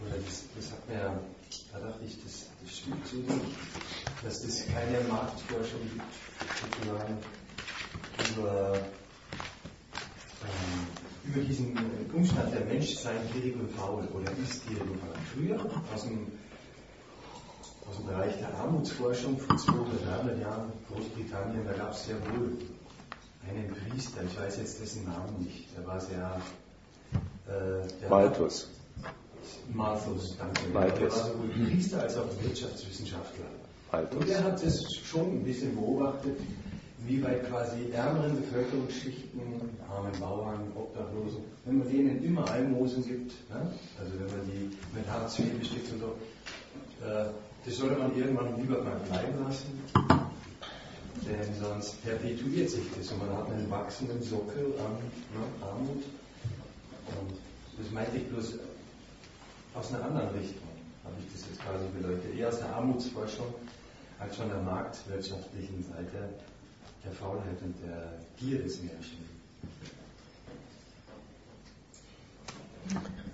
[0.05, 1.21] oder das, das hat mir,
[1.73, 3.57] da dachte ich, das, das stimmt so nicht,
[4.23, 6.03] dass es keine Marktforschung gibt,
[6.61, 7.19] sozusagen,
[8.33, 8.79] über,
[10.43, 11.79] ähm, über diesen
[12.13, 15.01] Umstand, der Mensch sei gierig und faul oder ist gierig und.
[15.35, 15.61] Früher,
[15.95, 16.27] aus dem
[17.89, 22.59] aus dem Bereich der Armutsforschung vor 200, 300 Jahren, Großbritannien, da gab es sehr wohl
[23.49, 26.41] einen Priester, ich weiß jetzt dessen Namen nicht, der war sehr.
[27.47, 28.69] Äh, der Malthus.
[29.75, 30.69] Malthus, danke.
[30.73, 31.15] Malthus.
[31.15, 33.45] Der war sowohl Priester als auch Wirtschaftswissenschaftler.
[33.93, 34.21] Malthus.
[34.21, 36.39] Und er hat es schon ein bisschen beobachtet,
[37.07, 39.41] wie bei quasi ärmeren Bevölkerungsschichten,
[39.89, 43.71] armen Bauern, Obdachlosen, wenn man denen immer Almosen gibt, ne?
[44.01, 46.07] also wenn man die mit Hartz IV bestückt und so,
[47.07, 47.27] äh,
[47.65, 49.81] das sollte man irgendwann lieber mal bleiben lassen,
[51.27, 54.93] denn sonst perpetuiert sich das und man hat einen wachsenden Sockel an
[55.35, 56.03] ne, Armut.
[57.07, 57.39] Und
[57.79, 58.55] das meinte ich bloß
[59.77, 60.69] aus einer anderen Richtung,
[61.05, 62.35] habe ich das jetzt quasi beleuchtet.
[62.35, 63.55] Eher aus der Armutsforschung
[64.19, 66.31] als von der marktwirtschaftlichen Seite
[67.05, 69.37] der Faulheit und der Gier des Menschen.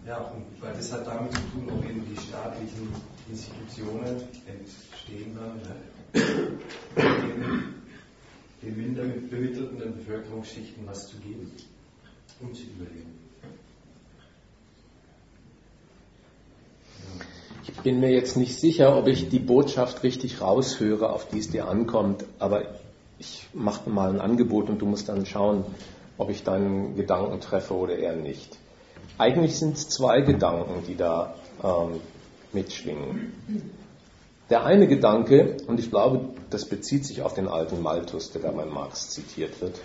[0.07, 2.89] Ja, und weil das hat damit zu tun, ob eben die staatlichen
[3.31, 5.61] Institutionen entstehen dann,
[8.63, 11.53] den minder bemittelten Bevölkerungsschichten was zu geben,
[12.41, 13.22] um zu überleben.
[17.65, 21.51] Ich bin mir jetzt nicht sicher, ob ich die Botschaft richtig raushöre, auf die es
[21.51, 22.63] dir ankommt, aber
[23.19, 25.65] ich mache mal ein Angebot und du musst dann schauen,
[26.19, 28.57] ob ich deinen Gedanken treffe oder eher nicht.
[29.19, 32.01] Eigentlich sind es zwei Gedanken, die da ähm,
[32.53, 33.33] mitschwingen.
[34.51, 38.51] Der eine Gedanke, und ich glaube, das bezieht sich auf den alten Malthus, der da
[38.51, 39.81] bei Marx zitiert wird.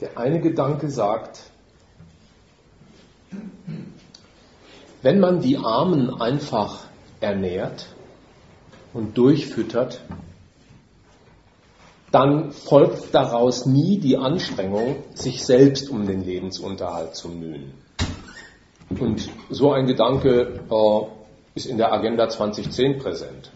[0.00, 1.42] Der eine Gedanke sagt,
[5.02, 6.84] wenn man die Armen einfach
[7.20, 7.86] ernährt
[8.94, 10.00] und durchfüttert,
[12.10, 17.72] dann folgt daraus nie die Anstrengung, sich selbst um den Lebensunterhalt zu mühen.
[19.00, 21.06] Und so ein Gedanke äh,
[21.54, 23.50] ist in der Agenda 2010 präsent.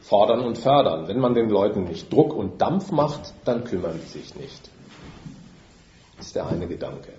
[0.00, 1.08] Fordern und fördern.
[1.08, 4.70] Wenn man den Leuten nicht Druck und Dampf macht, dann kümmern sie sich nicht.
[6.16, 7.12] Das ist der eine Gedanke.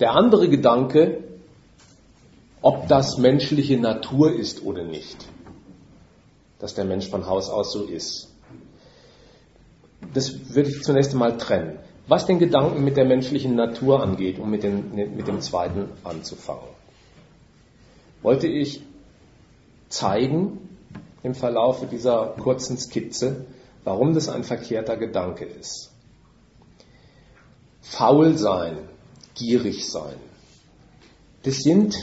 [0.00, 1.22] Der andere Gedanke,
[2.64, 5.26] ob das menschliche Natur ist oder nicht.
[6.58, 8.34] Dass der Mensch von Haus aus so ist
[10.12, 11.78] das würde ich zunächst einmal trennen.
[12.06, 16.68] was den Gedanken mit der menschlichen Natur angeht, um mit, den, mit dem zweiten anzufangen,
[18.20, 18.82] wollte ich
[19.88, 20.68] zeigen
[21.22, 23.46] im Verlauf dieser kurzen Skizze,
[23.84, 25.92] warum das ein verkehrter Gedanke ist.
[27.80, 28.76] Faul sein,
[29.34, 30.16] gierig sein,
[31.42, 31.96] das sind,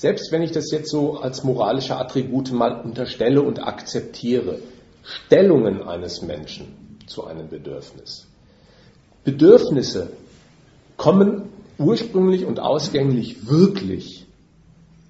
[0.00, 4.60] selbst wenn ich das jetzt so als moralische Attribute mal unterstelle und akzeptiere,
[5.02, 8.26] Stellungen eines Menschen zu einem Bedürfnis.
[9.24, 10.08] Bedürfnisse
[10.96, 14.24] kommen ursprünglich und ausgänglich wirklich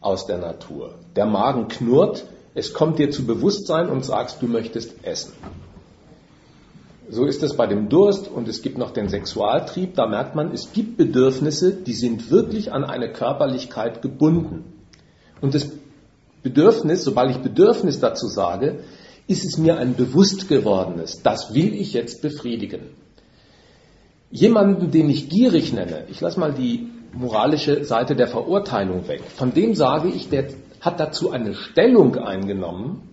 [0.01, 0.97] aus der Natur.
[1.15, 2.25] Der Magen knurrt,
[2.57, 5.35] es kommt dir zu Bewusstsein und sagst, du möchtest essen.
[7.09, 9.95] So ist es bei dem Durst und es gibt noch den Sexualtrieb.
[9.95, 14.80] Da merkt man, es gibt Bedürfnisse, die sind wirklich an eine Körperlichkeit gebunden.
[15.41, 15.69] Und das
[16.43, 18.81] Bedürfnis, sobald ich Bedürfnis dazu sage,
[19.27, 21.23] ist es mir ein bewusst gewordenes.
[21.23, 22.91] Das will ich jetzt befriedigen.
[24.31, 29.53] Jemanden, den ich gierig nenne, ich lasse mal die moralische Seite der Verurteilung weg, von
[29.53, 30.49] dem sage ich, der
[30.81, 33.09] hat dazu eine Stellung eingenommen,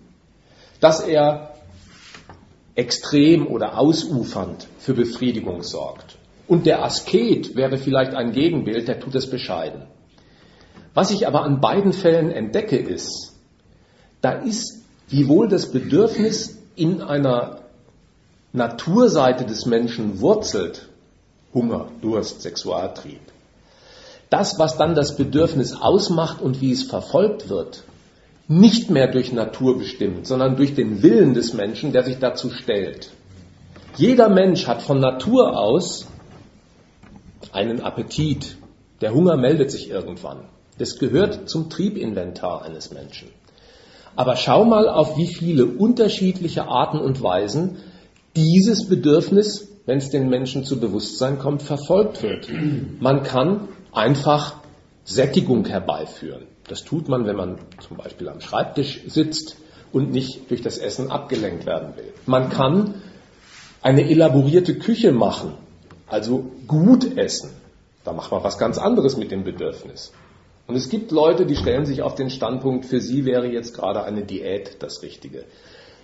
[0.80, 1.54] dass er
[2.74, 6.16] extrem oder ausufernd für Befriedigung sorgt.
[6.46, 9.82] Und der Asket wäre vielleicht ein Gegenbild, der tut es bescheiden.
[10.98, 13.32] Was ich aber an beiden Fällen entdecke, ist,
[14.20, 17.60] da ist wiewohl das Bedürfnis in einer
[18.52, 20.88] Naturseite des Menschen wurzelt,
[21.54, 23.20] Hunger, Durst, Sexualtrieb.
[24.28, 27.84] Das, was dann das Bedürfnis ausmacht und wie es verfolgt wird,
[28.48, 33.12] nicht mehr durch Natur bestimmt, sondern durch den Willen des Menschen, der sich dazu stellt.
[33.94, 36.08] Jeder Mensch hat von Natur aus
[37.52, 38.56] einen Appetit.
[39.00, 40.40] Der Hunger meldet sich irgendwann.
[40.78, 43.28] Das gehört zum Triebinventar eines Menschen.
[44.16, 47.76] Aber schau mal, auf wie viele unterschiedliche Arten und Weisen
[48.34, 52.46] dieses Bedürfnis wenn es den Menschen zu Bewusstsein kommt, verfolgt wird.
[53.00, 54.56] Man kann einfach
[55.02, 56.42] Sättigung herbeiführen.
[56.68, 59.56] Das tut man, wenn man zum Beispiel am Schreibtisch sitzt
[59.90, 62.12] und nicht durch das Essen abgelenkt werden will.
[62.26, 62.96] Man kann
[63.80, 65.54] eine elaborierte Küche machen,
[66.06, 67.48] also gut essen.
[68.04, 70.12] Da macht man was ganz anderes mit dem Bedürfnis.
[70.68, 74.04] Und es gibt Leute, die stellen sich auf den Standpunkt, für sie wäre jetzt gerade
[74.04, 75.44] eine Diät das Richtige.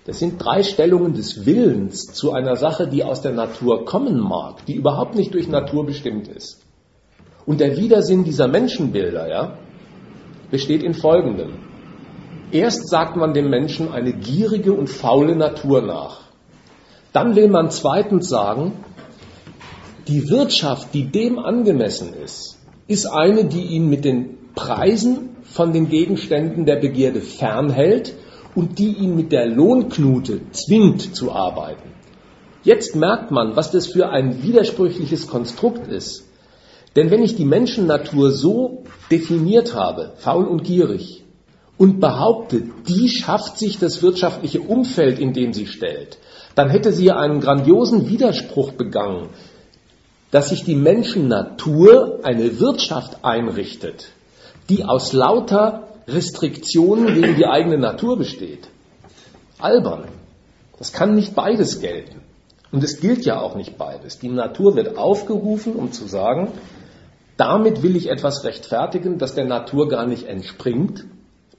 [0.06, 4.64] Das sind drei Stellungen des Willens zu einer Sache, die aus der Natur kommen mag,
[4.64, 6.62] die überhaupt nicht durch Natur bestimmt ist.
[7.44, 9.58] Und der Widersinn dieser Menschenbilder, ja,
[10.50, 11.58] besteht in folgendem.
[12.50, 16.22] Erst sagt man dem Menschen eine gierige und faule Natur nach.
[17.12, 18.72] Dann will man zweitens sagen,
[20.08, 25.88] die Wirtschaft, die dem angemessen ist, ist eine, die ihn mit den Preisen von den
[25.88, 28.14] Gegenständen der Begierde fernhält
[28.55, 31.90] und die ihn mit der Lohnknute zwingt zu arbeiten.
[32.62, 36.24] Jetzt merkt man, was das für ein widersprüchliches Konstrukt ist.
[36.96, 41.24] Denn wenn ich die Menschennatur so definiert habe, faul und gierig,
[41.76, 46.18] und behaupte, die schafft sich das wirtschaftliche Umfeld, in dem sie stellt,
[46.55, 49.30] dann hätte sie einen grandiosen Widerspruch begangen,
[50.30, 54.12] dass sich die Menschennatur eine Wirtschaft einrichtet,
[54.68, 58.68] die aus lauter Restriktionen gegen die eigene Natur besteht.
[59.58, 60.04] Albern.
[60.78, 62.20] Das kann nicht beides gelten.
[62.72, 64.18] Und es gilt ja auch nicht beides.
[64.18, 66.48] Die Natur wird aufgerufen, um zu sagen,
[67.36, 71.04] damit will ich etwas rechtfertigen, das der Natur gar nicht entspringt.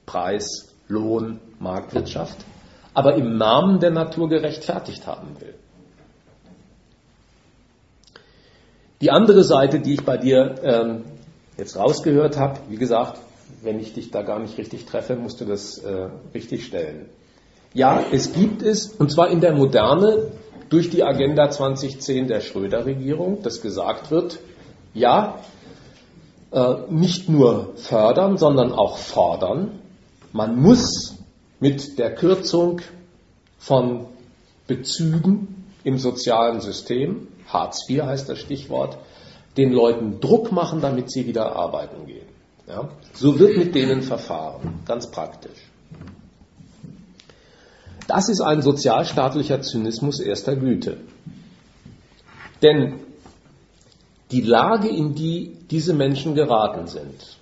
[0.04, 2.36] Preis, Lohn, Marktwirtschaft.
[2.94, 5.54] Aber im Namen der Natur gerechtfertigt haben will.
[9.00, 11.04] Die andere Seite, die ich bei dir ähm,
[11.56, 13.20] jetzt rausgehört habe, wie gesagt,
[13.62, 17.06] wenn ich dich da gar nicht richtig treffe, musst du das äh, richtig stellen.
[17.74, 20.30] Ja, es gibt es, und zwar in der Moderne
[20.68, 24.38] durch die Agenda 2010 der Schröder-Regierung, dass gesagt wird,
[24.94, 25.40] ja,
[26.52, 29.78] äh, nicht nur fördern, sondern auch fordern.
[30.32, 31.16] Man muss
[31.60, 32.80] mit der Kürzung
[33.58, 34.06] von
[34.66, 38.98] Bezügen im sozialen System, Hartz IV heißt das Stichwort,
[39.56, 42.26] den Leuten Druck machen, damit sie wieder arbeiten gehen.
[42.66, 42.88] Ja?
[43.14, 45.58] So wird mit denen verfahren, ganz praktisch.
[48.06, 50.98] Das ist ein sozialstaatlicher Zynismus erster Güte.
[52.62, 53.00] Denn
[54.30, 57.38] die Lage, in die diese Menschen geraten sind,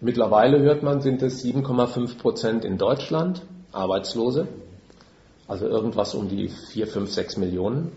[0.00, 4.48] mittlerweile hört man, sind es 7,5 Prozent in Deutschland Arbeitslose,
[5.46, 7.92] also irgendwas um die 4, 5, 6 Millionen.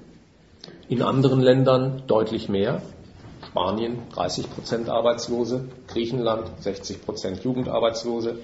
[0.88, 2.82] In anderen Ländern deutlich mehr,
[3.52, 8.38] Spanien 30 Prozent Arbeitslose, Griechenland 60 Prozent Jugendarbeitslose.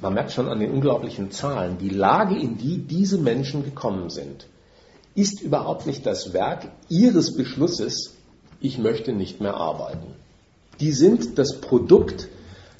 [0.00, 4.46] Man merkt schon an den unglaublichen Zahlen, die Lage, in die diese Menschen gekommen sind,
[5.16, 8.14] ist überhaupt nicht das Werk Ihres Beschlusses,
[8.60, 10.14] ich möchte nicht mehr arbeiten.
[10.78, 12.28] Die sind das Produkt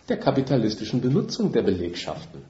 [0.09, 2.43] der kapitalistischen Benutzung der Belegschaften.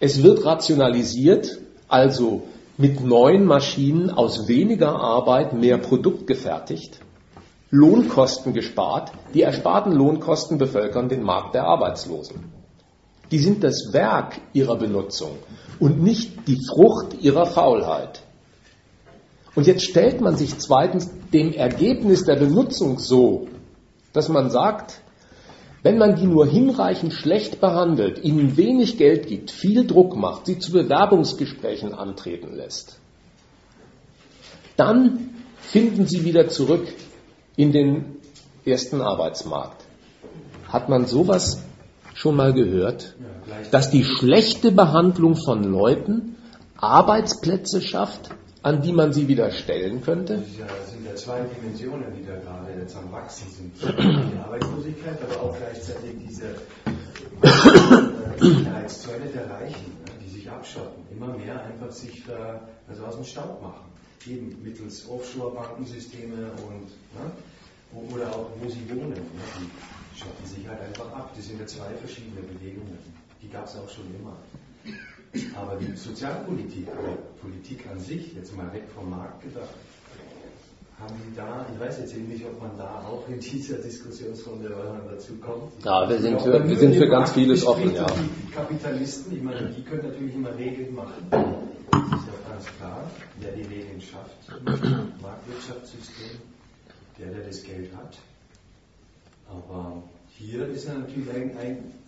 [0.00, 2.44] Es wird rationalisiert, also
[2.78, 7.00] mit neuen Maschinen aus weniger Arbeit mehr Produkt gefertigt,
[7.74, 12.52] Lohnkosten gespart, die ersparten Lohnkosten bevölkern den Markt der Arbeitslosen.
[13.30, 15.38] Die sind das Werk ihrer Benutzung
[15.80, 18.20] und nicht die Frucht ihrer Faulheit.
[19.54, 23.48] Und jetzt stellt man sich zweitens dem Ergebnis der Benutzung so,
[24.12, 25.00] dass man sagt,
[25.82, 30.58] wenn man die nur hinreichend schlecht behandelt, ihnen wenig Geld gibt, viel Druck macht, sie
[30.58, 32.98] zu Bewerbungsgesprächen antreten lässt,
[34.76, 36.86] dann finden sie wieder zurück
[37.56, 38.16] in den
[38.64, 39.84] ersten Arbeitsmarkt.
[40.68, 41.62] Hat man sowas
[42.14, 43.14] schon mal gehört,
[43.70, 46.36] dass die schlechte Behandlung von Leuten
[46.76, 48.30] Arbeitsplätze schafft,
[48.62, 50.36] an die man sie wieder stellen könnte?
[50.36, 53.72] Das sind ja zwei Dimensionen, die da gerade jetzt am Wachsen sind.
[53.82, 56.54] Die Arbeitslosigkeit, aber auch gleichzeitig diese
[58.40, 62.22] Sicherheitszölle der Reichen, ne, die sich abschotten, immer mehr einfach sich
[62.88, 63.91] also aus dem Staub machen.
[64.26, 67.30] Eben mittels Offshore-Bankensysteme und ne,
[68.14, 69.10] oder auch wo sie wohnen.
[69.10, 71.32] Ne, die schotten sich halt einfach ab.
[71.34, 72.98] Das sind ja zwei verschiedene Bewegungen.
[73.42, 74.36] Die gab es auch schon immer.
[75.56, 79.70] Aber die Sozialpolitik oder Politik an sich, jetzt mal weg vom Markt gedacht,
[81.00, 84.70] haben Sie da, ich weiß jetzt eben nicht, ob man da auch in dieser Diskussionsrunde
[85.10, 85.72] dazu kommt.
[85.84, 88.06] Ja, wir sind für, wir sind für ganz vieles offen, ja.
[88.06, 91.26] Die Kapitalisten, ich meine, die können natürlich immer Regeln machen.
[91.30, 93.10] Das ist ja ganz klar,
[93.42, 94.48] wer die Regeln schafft,
[94.84, 96.38] im Marktwirtschaftssystem,
[97.18, 98.18] der, der das Geld hat.
[99.48, 101.28] Aber hier ist ja natürlich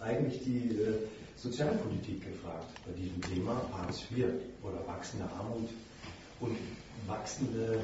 [0.01, 0.99] eigentlich die äh,
[1.37, 4.27] Sozialpolitik gefragt bei diesem Thema Hartz IV
[4.63, 5.69] oder wachsende Armut
[6.41, 6.57] und
[7.07, 7.81] wachsende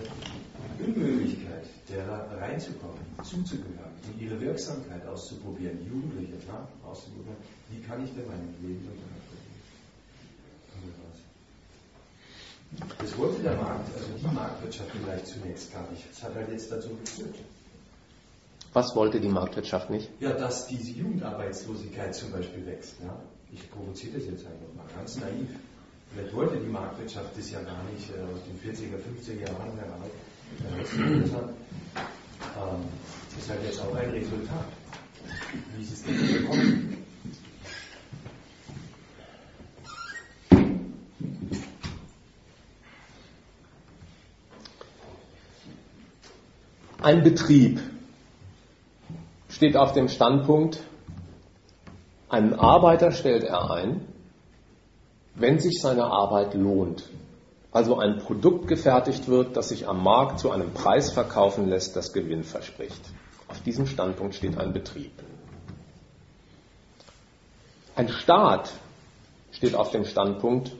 [0.78, 7.36] Unmöglichkeit, derer reinzukommen, zuzugehören und ihre Wirksamkeit auszuprobieren, Jugendliche ja, auszuprobieren.
[7.68, 8.88] Wie kann ich denn mein Leben
[12.98, 16.04] Das wollte der Markt, also die Marktwirtschaft vielleicht zunächst gar nicht.
[16.10, 17.34] Das hat halt jetzt dazu geführt.
[18.72, 20.08] Was wollte die Marktwirtschaft nicht?
[20.20, 22.94] Ja, dass diese Jugendarbeitslosigkeit zum Beispiel wächst.
[23.02, 23.16] Ja?
[23.52, 25.48] Ich provoziere das jetzt einfach mal ganz naiv.
[26.12, 30.10] Vielleicht wollte die Marktwirtschaft das ja gar nicht äh, aus den 40er, 50er Jahren heraus.
[32.56, 32.82] Ähm,
[33.30, 34.66] das ist halt jetzt auch ein Resultat.
[35.76, 36.99] Wie ist es denn gekommen?
[47.02, 47.80] Ein Betrieb
[49.48, 50.80] steht auf dem Standpunkt,
[52.28, 54.06] einen Arbeiter stellt er ein,
[55.34, 57.08] wenn sich seine Arbeit lohnt.
[57.72, 62.12] Also ein Produkt gefertigt wird, das sich am Markt zu einem Preis verkaufen lässt, das
[62.12, 63.00] Gewinn verspricht.
[63.48, 65.12] Auf diesem Standpunkt steht ein Betrieb.
[67.96, 68.72] Ein Staat
[69.52, 70.72] steht auf dem Standpunkt,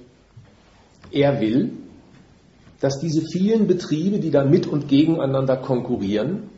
[1.10, 1.72] er will,
[2.80, 6.50] dass diese vielen Betriebe, die da mit und gegeneinander konkurrieren,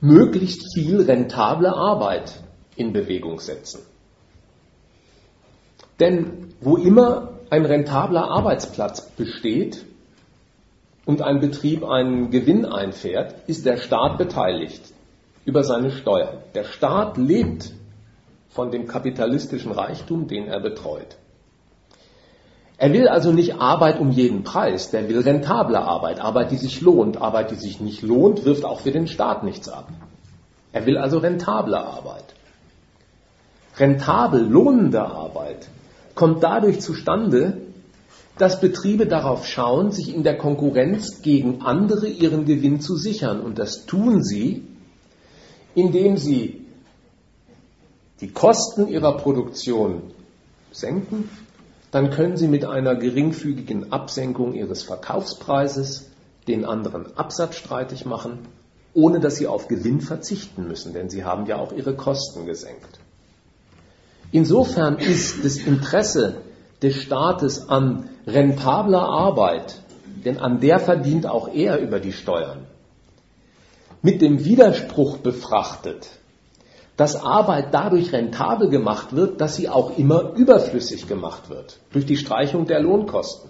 [0.00, 2.40] möglichst viel rentable Arbeit
[2.76, 3.80] in Bewegung setzen.
[5.98, 9.84] Denn wo immer ein rentabler Arbeitsplatz besteht
[11.04, 14.82] und ein Betrieb einen Gewinn einfährt, ist der Staat beteiligt
[15.44, 16.38] über seine Steuern.
[16.54, 17.72] Der Staat lebt
[18.48, 21.16] von dem kapitalistischen Reichtum, den er betreut.
[22.80, 26.80] Er will also nicht Arbeit um jeden Preis, der will rentable Arbeit, Arbeit, die sich
[26.80, 27.20] lohnt.
[27.20, 29.88] Arbeit, die sich nicht lohnt, wirft auch für den Staat nichts ab.
[30.72, 32.34] Er will also rentable Arbeit
[33.80, 35.68] rentabel, lohnende Arbeit
[36.14, 37.62] kommt dadurch zustande,
[38.36, 43.40] dass Betriebe darauf schauen, sich in der Konkurrenz gegen andere ihren Gewinn zu sichern.
[43.40, 44.64] Und das tun sie,
[45.74, 46.66] indem sie
[48.20, 50.02] die Kosten ihrer Produktion
[50.72, 51.28] senken,
[51.90, 56.10] dann können sie mit einer geringfügigen Absenkung ihres Verkaufspreises
[56.46, 58.38] den anderen Absatz streitig machen,
[58.94, 62.98] ohne dass sie auf Gewinn verzichten müssen, denn sie haben ja auch ihre Kosten gesenkt.
[64.32, 66.42] Insofern ist das Interesse
[66.82, 69.80] des Staates an rentabler Arbeit,
[70.24, 72.66] denn an der verdient auch er über die Steuern,
[74.02, 76.19] mit dem Widerspruch befrachtet,
[77.00, 82.18] dass Arbeit dadurch rentabel gemacht wird, dass sie auch immer überflüssig gemacht wird, durch die
[82.18, 83.48] Streichung der Lohnkosten.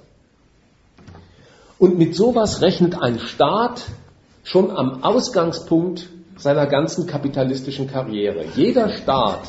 [1.76, 3.82] Und mit sowas rechnet ein Staat
[4.44, 8.44] schon am Ausgangspunkt seiner ganzen kapitalistischen Karriere.
[8.54, 9.40] Jeder Staat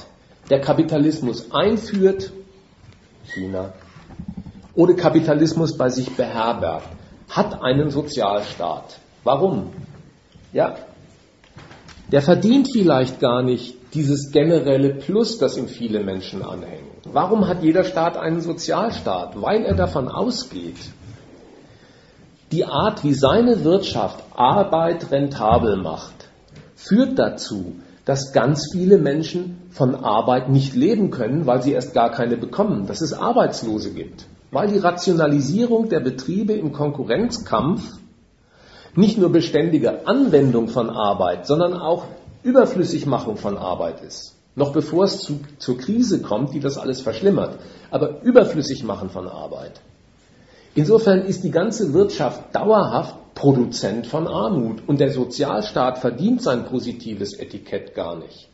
[0.50, 2.32] der Kapitalismus einführt,
[3.26, 3.74] China,
[4.74, 6.90] oder Kapitalismus bei sich beherbergt,
[7.30, 8.98] hat einen Sozialstaat.
[9.24, 9.74] Warum?
[10.54, 10.76] Ja,
[12.12, 16.88] der verdient vielleicht gar nicht dieses generelle Plus, das ihm viele Menschen anhängen.
[17.06, 19.42] Warum hat jeder Staat einen Sozialstaat?
[19.42, 20.78] Weil er davon ausgeht,
[22.52, 26.28] die Art, wie seine Wirtschaft Arbeit rentabel macht,
[26.76, 32.12] führt dazu, dass ganz viele Menschen von Arbeit nicht leben können, weil sie erst gar
[32.12, 37.82] keine bekommen, dass es Arbeitslose gibt, weil die Rationalisierung der Betriebe im Konkurrenzkampf
[38.96, 42.06] nicht nur beständige Anwendung von Arbeit, sondern auch
[42.44, 44.36] Überflüssigmachung von Arbeit ist.
[44.56, 47.60] Noch bevor es zu, zur Krise kommt, die das alles verschlimmert.
[47.90, 49.80] Aber Überflüssigmachen von Arbeit.
[50.76, 57.34] Insofern ist die ganze Wirtschaft dauerhaft Produzent von Armut und der Sozialstaat verdient sein positives
[57.34, 58.50] Etikett gar nicht.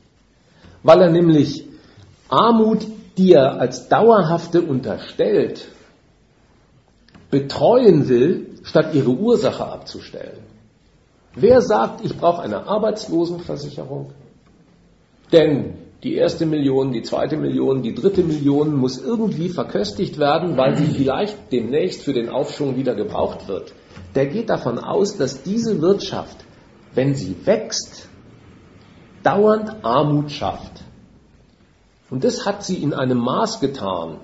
[0.83, 1.65] Weil er nämlich
[2.29, 2.85] Armut,
[3.17, 5.67] die er als dauerhafte unterstellt,
[7.31, 10.46] betreuen will, statt ihre Ursache abzustellen.
[11.39, 14.11] Wer sagt, ich brauche eine Arbeitslosenversicherung?
[15.31, 20.75] Denn die erste Million, die zweite Million, die dritte Million muss irgendwie verköstigt werden, weil
[20.77, 23.73] sie vielleicht demnächst für den Aufschwung wieder gebraucht wird.
[24.15, 26.37] Der geht davon aus, dass diese Wirtschaft,
[26.95, 28.09] wenn sie wächst,
[29.21, 30.83] dauernd Armut schafft.
[32.09, 34.21] Und das hat sie in einem Maß getan,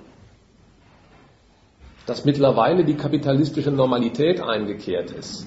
[2.06, 5.46] dass mittlerweile die kapitalistische Normalität eingekehrt ist.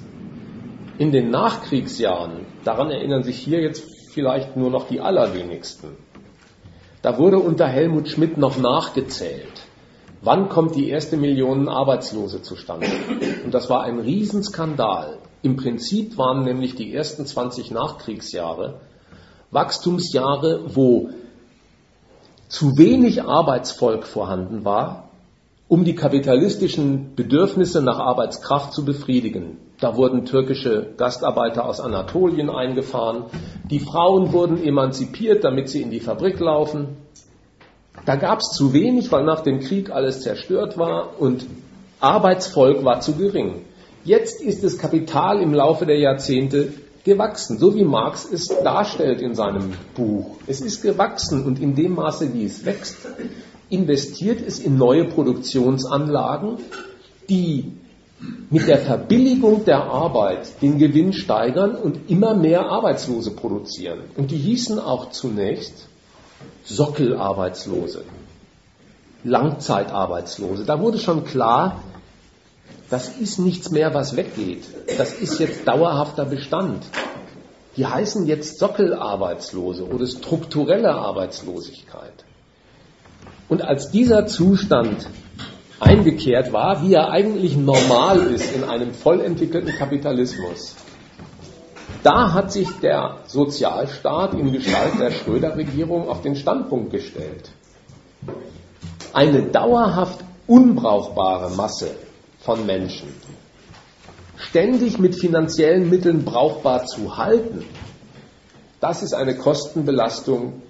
[0.98, 5.90] In den Nachkriegsjahren, daran erinnern sich hier jetzt vielleicht nur noch die allerwenigsten,
[7.02, 9.62] da wurde unter Helmut Schmidt noch nachgezählt.
[10.22, 12.88] Wann kommt die erste Million Arbeitslose zustande?
[13.46, 15.20] Und das war ein Riesenskandal.
[15.44, 18.82] Im Prinzip waren nämlich die ersten 20 Nachkriegsjahre
[19.52, 21.10] Wachstumsjahre, wo
[22.50, 25.07] zu wenig Arbeitsvolk vorhanden war,
[25.68, 29.58] um die kapitalistischen Bedürfnisse nach Arbeitskraft zu befriedigen.
[29.80, 33.26] Da wurden türkische Gastarbeiter aus Anatolien eingefahren.
[33.70, 36.98] Die Frauen wurden emanzipiert, damit sie in die Fabrik laufen.
[38.06, 41.46] Da gab es zu wenig, weil nach dem Krieg alles zerstört war und
[42.00, 43.66] Arbeitsvolk war zu gering.
[44.04, 46.74] Jetzt ist das Kapital im Laufe der Jahrzehnte
[47.04, 50.38] gewachsen, so wie Marx es darstellt in seinem Buch.
[50.48, 52.98] Es ist gewachsen und in dem Maße, wie es wächst,
[53.70, 56.58] investiert es in neue Produktionsanlagen,
[57.30, 57.74] die
[58.50, 64.00] mit der Verbilligung der Arbeit den Gewinn steigern und immer mehr Arbeitslose produzieren.
[64.16, 65.88] Und die hießen auch zunächst
[66.64, 68.04] Sockelarbeitslose,
[69.24, 70.66] Langzeitarbeitslose.
[70.66, 71.84] Da wurde schon klar,
[72.90, 74.64] das ist nichts mehr, was weggeht.
[74.98, 76.84] Das ist jetzt dauerhafter Bestand.
[77.76, 82.26] Die heißen jetzt Sockelarbeitslose oder strukturelle Arbeitslosigkeit.
[83.50, 85.08] Und als dieser Zustand
[85.80, 90.76] eingekehrt war, wie er eigentlich normal ist in einem voll entwickelten Kapitalismus,
[92.04, 97.52] da hat sich der Sozialstaat in Gestalt der Schröder-Regierung auf den Standpunkt gestellt.
[99.14, 101.92] Eine dauerhaft unbrauchbare Masse
[102.40, 103.08] von Menschen
[104.38, 107.66] ständig mit finanziellen Mitteln brauchbar zu halten,
[108.80, 110.62] das ist eine Kostenbelastung,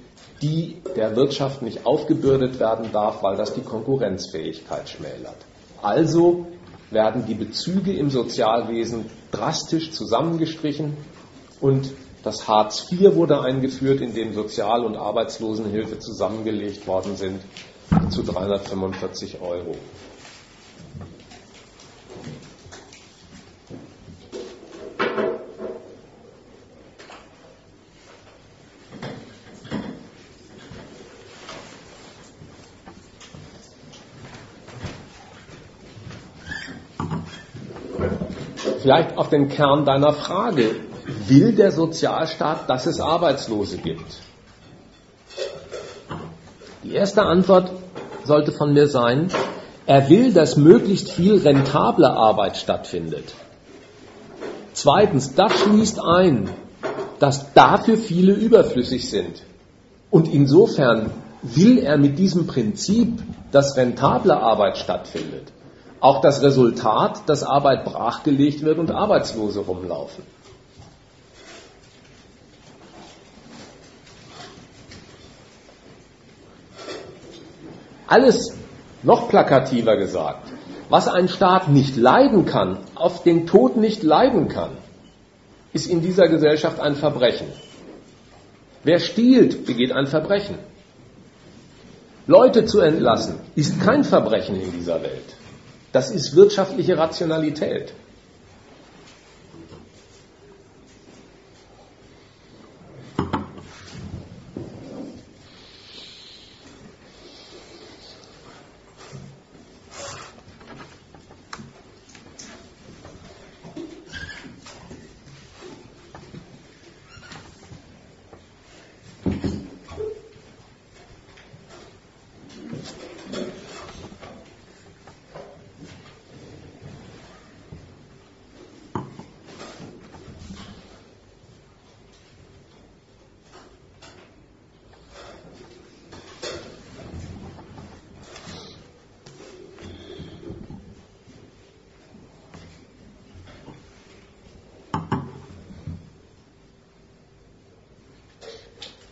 [0.41, 5.37] die der Wirtschaft nicht aufgebürdet werden darf, weil das die Konkurrenzfähigkeit schmälert.
[5.81, 6.47] Also
[6.91, 10.95] werden die Bezüge im Sozialwesen drastisch zusammengestrichen
[11.59, 11.91] und
[12.23, 17.41] das Hartz IV wurde eingeführt, in dem Sozial- und Arbeitslosenhilfe zusammengelegt worden sind
[18.09, 19.75] zu 345 Euro.
[38.81, 40.75] Vielleicht auf den Kern deiner Frage.
[41.27, 44.21] Will der Sozialstaat, dass es Arbeitslose gibt?
[46.83, 47.71] Die erste Antwort
[48.23, 49.29] sollte von mir sein,
[49.85, 53.33] er will, dass möglichst viel rentable Arbeit stattfindet.
[54.73, 56.49] Zweitens, das schließt ein,
[57.19, 59.41] dass dafür viele überflüssig sind.
[60.11, 63.19] Und insofern will er mit diesem Prinzip,
[63.51, 65.51] dass rentable Arbeit stattfindet,
[65.99, 70.23] auch das Resultat, dass Arbeit brachgelegt wird und Arbeitslose rumlaufen.
[78.07, 78.55] Alles
[79.03, 80.47] noch plakativer gesagt,
[80.89, 84.71] was ein Staat nicht leiden kann, auf den Tod nicht leiden kann,
[85.73, 87.47] ist in dieser Gesellschaft ein Verbrechen.
[88.83, 90.57] Wer stiehlt, begeht ein Verbrechen.
[92.25, 95.36] Leute zu entlassen, ist kein Verbrechen in dieser Welt.
[95.91, 97.93] Das ist wirtschaftliche Rationalität.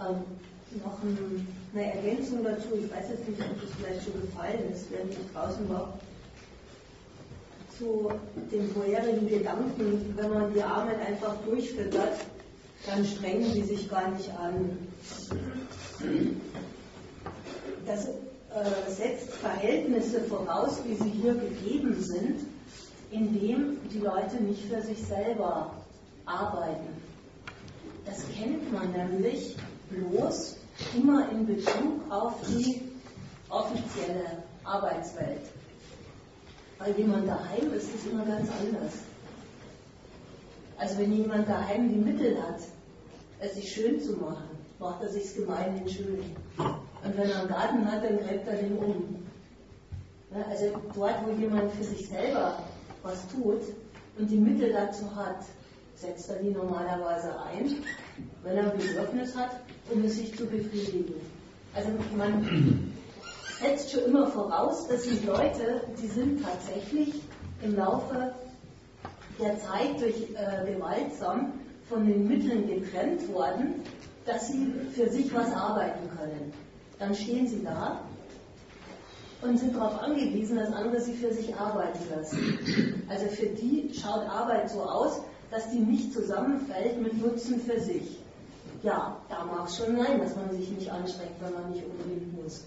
[0.07, 0.23] Ähm,
[0.83, 4.91] noch ein, eine Ergänzung dazu, ich weiß jetzt nicht, ob das vielleicht schon gefallen ist,
[4.91, 5.97] während ich draußen war,
[7.77, 8.11] zu
[8.51, 8.73] dem
[9.25, 12.19] vorherigen Gedanken, wenn man die Arbeit einfach durchfüttert,
[12.85, 14.77] dann strengen die sich gar nicht an.
[17.85, 22.41] Das äh, setzt Verhältnisse voraus, wie sie hier gegeben sind,
[23.11, 25.71] indem die Leute nicht für sich selber
[26.25, 26.87] arbeiten.
[28.05, 29.55] Das kennt man nämlich
[29.89, 30.57] bloß
[30.95, 32.81] immer in Bezug auf die
[33.49, 35.41] offizielle Arbeitswelt.
[36.77, 38.93] Bei jemand daheim ist es immer ganz anders.
[40.77, 42.59] Also wenn jemand daheim die Mittel hat,
[43.39, 44.49] es sich schön zu machen,
[44.79, 46.19] macht er sich gemeinhin schön.
[46.57, 49.25] Und wenn er einen Garten hat, dann gräbt er den um.
[50.49, 52.57] Also dort, wo jemand für sich selber
[53.03, 53.61] was tut
[54.17, 55.45] und die Mittel dazu hat,
[55.95, 57.75] setzt er die normalerweise ein,
[58.43, 59.51] wenn er ein Bedürfnis hat,
[59.89, 61.13] um es sich zu befriedigen.
[61.73, 62.93] Also man
[63.61, 67.21] setzt schon immer voraus, dass die Leute, die sind tatsächlich
[67.61, 68.33] im Laufe
[69.39, 71.53] der Zeit durch äh, gewaltsam
[71.89, 73.81] von den Mitteln getrennt worden,
[74.25, 76.53] dass sie für sich was arbeiten können.
[76.99, 78.01] Dann stehen sie da
[79.41, 83.03] und sind darauf angewiesen, dass andere sie für sich arbeiten lassen.
[83.09, 85.21] Also für die schaut Arbeit so aus,
[85.51, 88.19] dass die nicht zusammenfällt mit Nutzen für sich.
[88.81, 92.41] Ja, da mag es schon sein, dass man sich nicht anstrengt, wenn man nicht unbedingt
[92.41, 92.65] muss.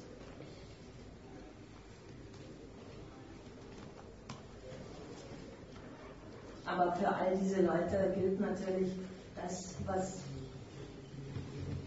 [6.69, 8.91] Aber für all diese Leute gilt natürlich
[9.35, 10.17] das, was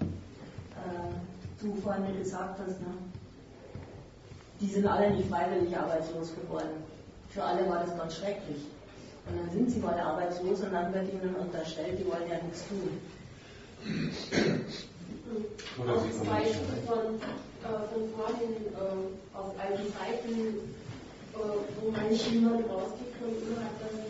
[0.02, 2.82] äh, du vorhin gesagt hast.
[2.82, 2.88] Ne?
[4.60, 6.84] Die sind alle nicht freiwillig arbeitslos geworden.
[7.30, 8.64] Für alle war das ganz schrecklich.
[9.28, 12.68] Und dann sind sie mal arbeitslos und dann wird ihnen unterstellt, die wollen ja nichts
[12.68, 12.99] tun.
[15.82, 20.58] Oder Auch das Beispiel von, äh, von vorhin äh, auf alten Seiten,
[21.34, 21.38] äh,
[21.80, 24.01] wo man nicht niemand rausgefunden hat, dass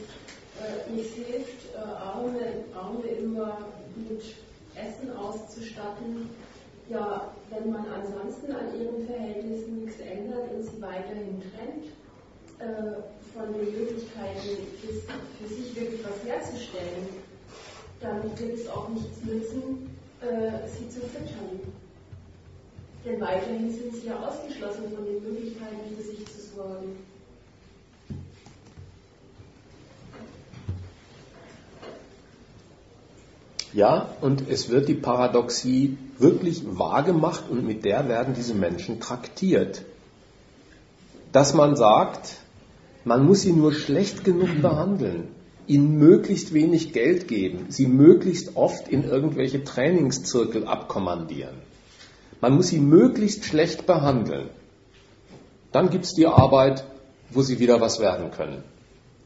[0.94, 2.40] nichts hilft, Arme,
[2.76, 3.58] Arme immer
[3.96, 4.22] mit
[4.76, 6.30] Essen auszustatten.
[6.90, 11.86] Ja, wenn man ansonsten an ihren Verhältnissen nichts ändert und sie weiterhin trennt
[12.60, 13.02] äh,
[13.34, 14.94] von den Möglichkeiten, für,
[15.40, 17.08] für, sich wirklich was herzustellen,
[18.02, 21.62] dann wird es auch nichts nützen, äh, sie zu füttern.
[23.06, 26.98] Denn weiterhin sind sie ja ausgeschlossen von den Möglichkeiten, für sich zu sorgen.
[33.74, 39.84] Ja, und es wird die Paradoxie wirklich wahrgemacht und mit der werden diese Menschen traktiert.
[41.32, 42.38] Dass man sagt,
[43.06, 45.30] man muss sie nur schlecht genug behandeln,
[45.68, 51.56] ihnen möglichst wenig Geld geben, sie möglichst oft in irgendwelche Trainingszirkel abkommandieren.
[52.42, 54.50] Man muss sie möglichst schlecht behandeln.
[55.72, 56.84] Dann gibt es die Arbeit,
[57.30, 58.64] wo sie wieder was werden können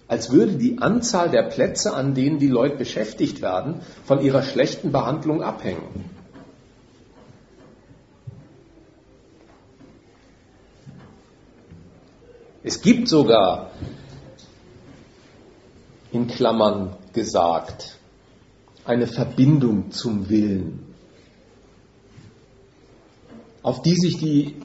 [0.07, 4.91] als würde die Anzahl der Plätze, an denen die Leute beschäftigt werden, von ihrer schlechten
[4.91, 6.05] Behandlung abhängen.
[12.63, 13.71] Es gibt sogar,
[16.11, 17.99] in Klammern gesagt,
[18.85, 20.93] eine Verbindung zum Willen,
[23.61, 24.55] auf die sich die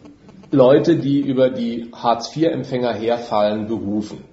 [0.50, 4.29] Leute, die über die Hartz-IV-Empfänger herfallen, berufen.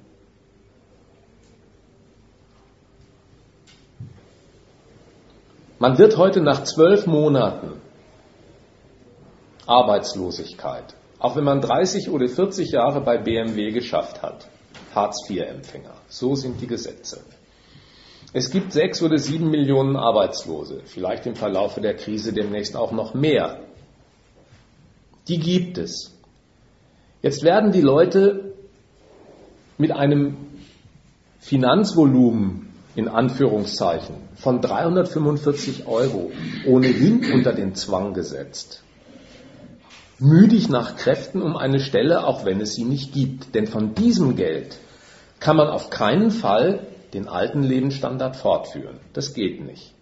[5.79, 7.73] Man wird heute nach zwölf Monaten
[9.67, 14.47] Arbeitslosigkeit, auch wenn man 30 oder 40 Jahre bei BMW geschafft hat,
[14.95, 15.93] Hartz-IV-Empfänger.
[16.07, 17.23] So sind die Gesetze.
[18.33, 23.13] Es gibt sechs oder sieben Millionen Arbeitslose, vielleicht im Verlaufe der Krise demnächst auch noch
[23.13, 23.59] mehr.
[25.27, 26.13] Die gibt es.
[27.21, 28.53] Jetzt werden die Leute
[29.77, 30.37] mit einem
[31.39, 32.66] Finanzvolumen
[32.97, 36.31] in Anführungszeichen von 345 Euro
[36.65, 38.81] ohnehin unter den Zwang gesetzt.
[40.17, 43.53] Müdig nach Kräften um eine Stelle, auch wenn es sie nicht gibt.
[43.53, 44.79] Denn von diesem Geld
[45.39, 48.99] kann man auf keinen Fall den alten Lebensstandard fortführen.
[49.13, 49.93] Das geht nicht.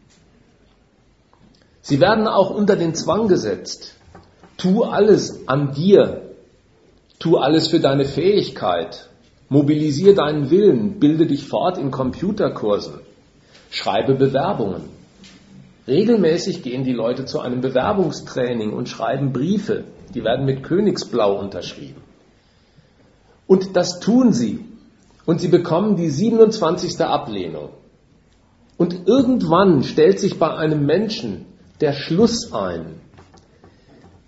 [1.81, 3.95] Sie werden auch unter den Zwang gesetzt.
[4.55, 6.33] Tu alles an dir.
[7.19, 9.09] Tu alles für deine Fähigkeit.
[9.49, 12.95] Mobilisier deinen Willen, bilde dich fort in Computerkursen,
[13.69, 14.83] schreibe Bewerbungen.
[15.87, 19.83] Regelmäßig gehen die Leute zu einem Bewerbungstraining und schreiben Briefe,
[20.15, 22.01] die werden mit Königsblau unterschrieben.
[23.45, 24.65] Und das tun sie.
[25.25, 26.99] Und sie bekommen die 27.
[27.01, 27.69] Ablehnung.
[28.77, 31.45] Und irgendwann stellt sich bei einem Menschen
[31.81, 32.99] der Schluss ein,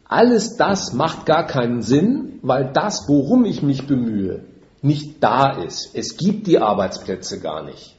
[0.09, 4.45] Alles das macht gar keinen Sinn, weil das, worum ich mich bemühe,
[4.81, 5.91] nicht da ist.
[5.93, 7.95] Es gibt die Arbeitsplätze gar nicht,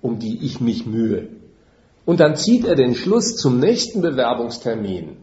[0.00, 1.28] um die ich mich mühe.
[2.04, 5.16] Und dann zieht er den Schluss zum nächsten Bewerbungstermin,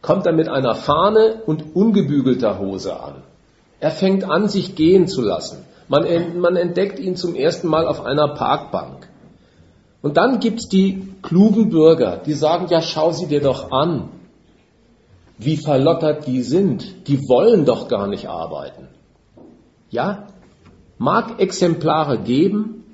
[0.00, 3.22] kommt er mit einer Fahne und ungebügelter Hose an.
[3.80, 5.64] Er fängt an, sich gehen zu lassen.
[5.88, 9.08] Man, man entdeckt ihn zum ersten Mal auf einer Parkbank.
[10.00, 14.08] Und dann gibt's die klugen Bürger, die sagen, ja, schau sie dir doch an,
[15.38, 17.08] wie verlottert die sind.
[17.08, 18.88] Die wollen doch gar nicht arbeiten.
[19.90, 20.28] Ja,
[21.02, 22.84] mag Exemplare geben,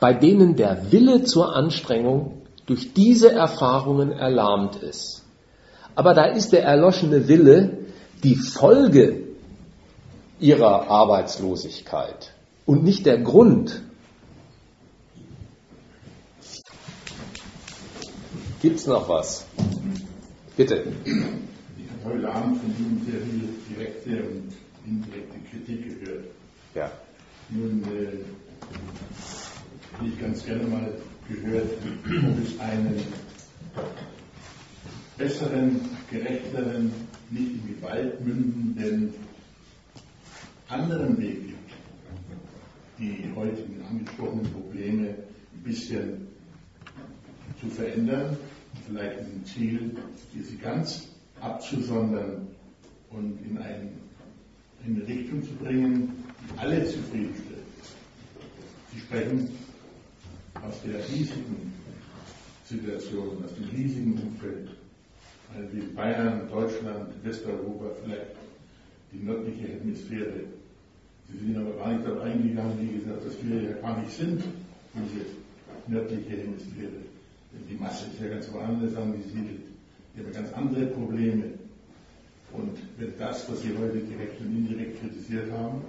[0.00, 5.22] bei denen der Wille zur Anstrengung durch diese Erfahrungen erlahmt ist.
[5.94, 7.78] Aber da ist der erloschene Wille
[8.24, 9.24] die Folge
[10.40, 12.32] ihrer Arbeitslosigkeit
[12.64, 13.82] und nicht der Grund.
[18.62, 19.44] Gibt's noch was?
[20.56, 20.84] Bitte.
[21.04, 24.52] Ich habe heute Abend von Ihnen sehr viel direkte und
[24.86, 26.24] indirekte Kritik gehört.
[26.74, 26.90] Ja.
[27.54, 28.06] Nun äh,
[29.98, 30.92] hätte ich ganz gerne mal
[31.28, 33.02] gehört, ob es einen
[35.18, 35.80] besseren,
[36.10, 36.90] gerechteren,
[37.30, 39.12] nicht in Gewalt mündenden
[40.68, 41.72] anderen Weg gibt,
[42.98, 46.28] die heutigen angesprochenen Probleme ein bisschen
[47.60, 48.36] zu verändern,
[48.86, 49.94] vielleicht ein Ziel,
[50.32, 51.08] sie ganz
[51.40, 52.48] abzusondern
[53.10, 53.90] und in, ein,
[54.86, 56.21] in eine Richtung zu bringen,
[56.56, 57.58] alle zufriedenstellt.
[58.92, 59.48] Sie sprechen
[60.54, 61.72] aus der riesigen
[62.66, 64.68] Situation, aus dem riesigen Umfeld,
[65.52, 68.36] weil wie Bayern, Deutschland, Westeuropa, vielleicht
[69.12, 70.44] die nördliche Hemisphäre.
[71.30, 74.42] Sie sind aber gar nicht darauf eingegangen, wie gesagt, dass wir ja gar nicht sind,
[74.94, 75.26] diese
[75.86, 77.00] nördliche Hemisphäre.
[77.70, 79.60] Die Masse ist ja ganz woanders angesiedelt.
[80.14, 81.44] Die haben ganz andere Probleme.
[82.52, 85.82] Und wenn das, was Sie heute direkt und indirekt kritisiert haben,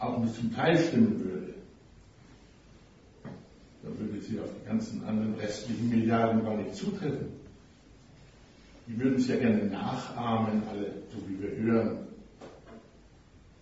[0.00, 1.54] auch nur zum Teil stimmen würde,
[3.82, 7.28] dann würde sie auf die ganzen anderen restlichen Milliarden gar nicht zutreffen.
[8.86, 11.98] Die würden es ja gerne nachahmen, alle, so wie wir hören.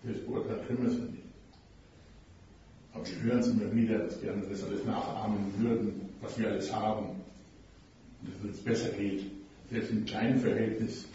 [0.03, 1.23] Das beurteilt Grimmersen nicht.
[2.93, 6.49] Aber wir hören es immer wieder, dass die anderen das alles nachahmen würden, was wir
[6.49, 7.05] alles haben.
[8.21, 9.25] Und dass es uns besser geht.
[9.69, 11.05] Selbst im kleinen Verhältnis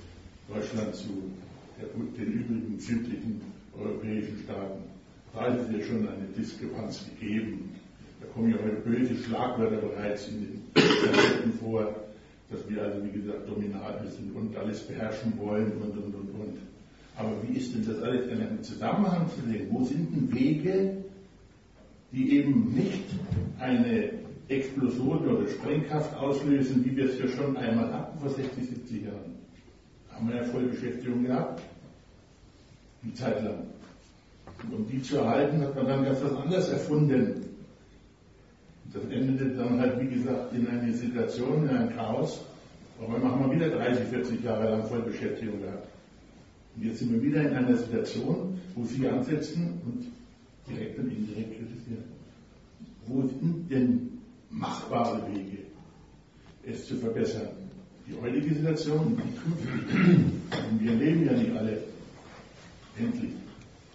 [0.49, 1.09] Deutschland zu
[2.17, 3.41] den übrigen südlichen
[3.77, 4.94] europäischen Staaten.
[5.35, 7.75] Da ist es ja schon eine Diskrepanz gegeben.
[8.21, 11.95] Da kommen ja heute böse Schlagwörter bereits in den Kassetten vor,
[12.51, 16.59] dass wir also, wie gesagt, dominabel sind und alles beherrschen wollen und, und, und, und.
[17.17, 19.69] Aber wie ist denn das alles in einem Zusammenhang zu sehen?
[19.71, 20.97] Wo sind denn Wege,
[22.13, 23.05] die eben nicht
[23.59, 24.11] eine
[24.49, 29.35] Explosion oder Sprengkraft auslösen, wie wir es ja schon einmal hatten vor 60, 70 Jahren?
[30.09, 31.63] Da haben wir ja Vollbeschäftigung gehabt.
[33.03, 33.74] Die Zeit lang.
[34.63, 37.45] Und um die zu erhalten, hat man dann ganz was anderes erfunden.
[38.93, 42.41] Das endete dann halt, wie gesagt, in eine Situation, in ein Chaos.
[43.01, 45.89] Aber wir haben wir wieder 30, 40 Jahre lang Vollbeschäftigung gehabt.
[46.77, 50.07] Und jetzt sind wir wieder in einer Situation, wo Sie ansetzen und
[50.69, 52.05] direkt und indirekt kritisieren.
[53.07, 54.19] Wo sind denn
[54.51, 55.59] machbare Wege,
[56.65, 57.49] es zu verbessern?
[58.07, 60.15] Die heutige Situation und die künftige.
[60.71, 61.79] Und wir leben ja nicht alle
[62.99, 63.33] endlich,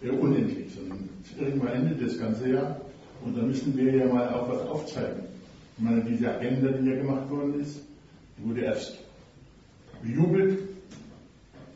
[0.01, 1.09] äh, unendlich, sondern
[1.39, 2.81] irgendwann endet das ganze Jahr
[3.23, 5.23] und da müssen wir ja mal auch was aufzeigen.
[5.77, 7.81] Ich meine, diese Agenda, die ja gemacht worden ist,
[8.37, 8.97] die wurde erst
[10.01, 10.59] bejubelt,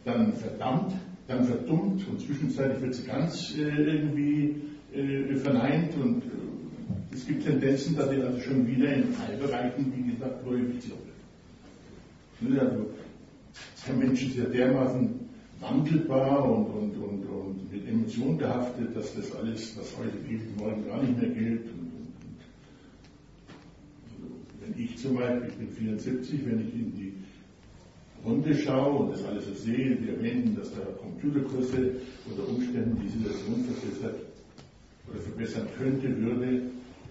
[0.06, 0.94] dann verdammt,
[1.28, 4.56] dann verdummt und zwischenzeitlich wird sie ganz äh, irgendwie
[4.94, 10.12] äh, verneint und äh, es gibt Tendenzen, dass sie also schon wieder in Teilbereichen, wie
[10.12, 10.98] gesagt, glorifiziert
[12.42, 12.54] wird.
[12.54, 12.90] Ne, also,
[13.88, 15.23] der Mensch ist ja dermaßen
[15.60, 20.86] wandelbar und, und, und, und mit Emotionen behaftet, dass das alles, was heute gilt, morgen
[20.86, 21.66] gar nicht mehr gilt.
[21.66, 21.92] Und,
[24.12, 27.14] also, wenn ich zum Beispiel, ich bin 74, wenn ich in die
[28.26, 33.10] Runde schaue und das alles so sehe, wir erwähnen, dass da Computerkurse unter Umständen die
[33.10, 34.22] Situation verbessert
[35.10, 36.62] oder verbessern könnte, würde,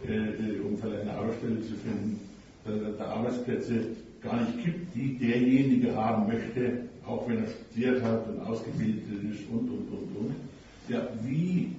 [0.06, 2.18] äh, um vielleicht eine Arbeitsstelle zu finden,
[2.64, 3.88] dass es da Arbeitsplätze
[4.22, 9.48] gar nicht gibt, die derjenige haben möchte, auch wenn er studiert hat und ausgebildet ist
[9.50, 10.34] und, und, und, und.
[10.88, 11.74] Ja, wie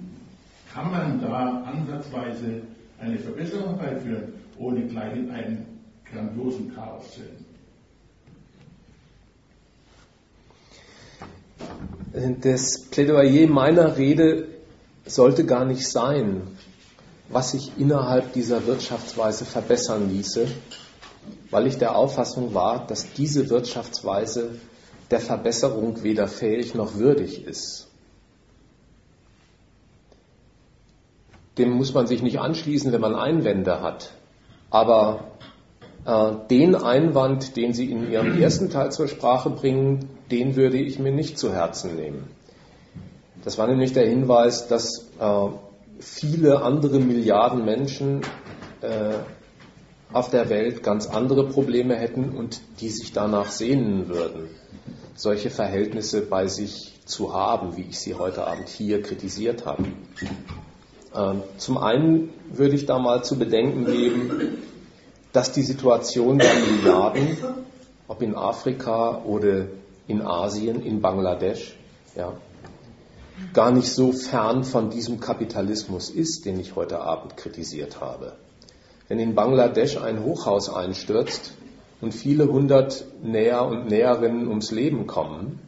[0.72, 2.62] kann man da ansatzweise
[2.98, 5.66] eine Verbesserung herbeiführen, ohne gleich in einen
[6.10, 7.44] grandiosen Chaos zu enden?
[12.42, 14.48] Das Plädoyer meiner Rede
[15.04, 16.42] sollte gar nicht sein,
[17.28, 20.46] was sich innerhalb dieser Wirtschaftsweise verbessern ließe,
[21.50, 24.60] weil ich der Auffassung war, dass diese Wirtschaftsweise
[25.10, 27.88] der Verbesserung weder fähig noch würdig ist.
[31.58, 34.12] Dem muss man sich nicht anschließen, wenn man Einwände hat.
[34.70, 35.32] Aber
[36.04, 40.98] äh, den Einwand, den Sie in Ihrem ersten Teil zur Sprache bringen, den würde ich
[40.98, 42.28] mir nicht zu Herzen nehmen.
[43.44, 45.48] Das war nämlich der Hinweis, dass äh,
[46.00, 48.22] viele andere Milliarden Menschen
[48.80, 49.14] äh,
[50.14, 54.48] auf der Welt ganz andere Probleme hätten und die sich danach sehnen würden,
[55.16, 59.84] solche Verhältnisse bei sich zu haben, wie ich sie heute Abend hier kritisiert habe.
[61.14, 64.58] Ähm, zum einen würde ich da mal zu bedenken geben,
[65.32, 67.36] dass die Situation der Milliarden,
[68.06, 69.66] ob in Afrika oder
[70.06, 71.76] in Asien, in Bangladesch,
[72.14, 72.32] ja,
[73.52, 78.34] gar nicht so fern von diesem Kapitalismus ist, den ich heute Abend kritisiert habe.
[79.08, 81.52] Wenn in Bangladesch ein Hochhaus einstürzt
[82.00, 85.60] und viele hundert Näher und Näherinnen ums Leben kommen,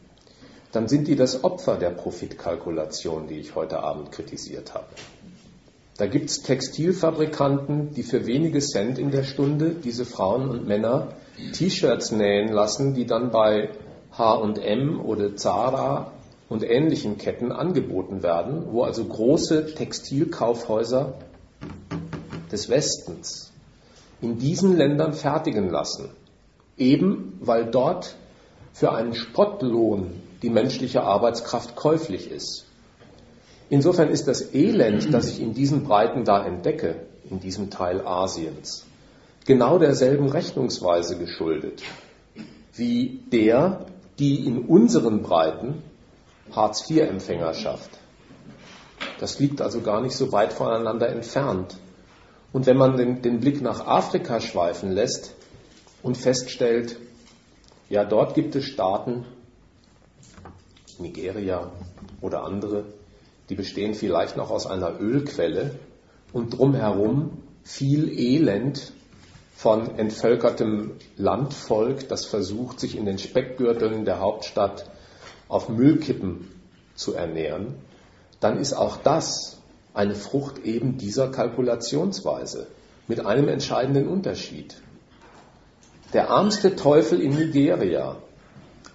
[0.71, 4.87] dann sind die das Opfer der Profitkalkulation, die ich heute Abend kritisiert habe.
[5.97, 11.09] Da gibt es Textilfabrikanten, die für wenige Cent in der Stunde diese Frauen und Männer
[11.53, 13.69] T-Shirts nähen lassen, die dann bei
[14.11, 16.11] HM oder Zara
[16.49, 21.15] und ähnlichen Ketten angeboten werden, wo also große Textilkaufhäuser
[22.51, 23.51] des Westens
[24.21, 26.09] in diesen Ländern fertigen lassen,
[26.77, 28.15] eben weil dort
[28.73, 32.65] für einen Spottlohn die menschliche Arbeitskraft käuflich ist.
[33.69, 38.85] Insofern ist das Elend, das ich in diesen Breiten da entdecke, in diesem Teil Asiens,
[39.45, 41.81] genau derselben Rechnungsweise geschuldet,
[42.73, 43.85] wie der,
[44.19, 45.81] die in unseren Breiten
[46.51, 47.89] Hartz-IV-Empfängerschaft.
[49.19, 51.75] Das liegt also gar nicht so weit voneinander entfernt.
[52.53, 55.35] Und wenn man den, den Blick nach Afrika schweifen lässt
[56.01, 56.97] und feststellt,
[57.89, 59.25] ja, dort gibt es Staaten,
[60.99, 61.71] Nigeria
[62.21, 62.85] oder andere,
[63.49, 65.79] die bestehen vielleicht noch aus einer Ölquelle
[66.33, 68.91] und drumherum viel Elend
[69.55, 74.89] von entvölkertem Landvolk, das versucht, sich in den Speckgürteln der Hauptstadt
[75.47, 76.51] auf Müllkippen
[76.95, 77.75] zu ernähren,
[78.39, 79.56] dann ist auch das
[79.97, 82.67] eine Frucht eben dieser Kalkulationsweise
[83.07, 84.75] mit einem entscheidenden Unterschied.
[86.13, 88.15] Der ärmste Teufel in Nigeria,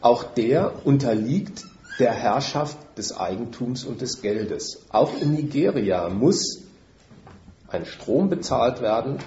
[0.00, 1.64] auch der unterliegt
[1.98, 4.82] der Herrschaft des Eigentums und des Geldes.
[4.90, 6.62] Auch in Nigeria muss
[7.68, 9.18] ein Strom bezahlt werden,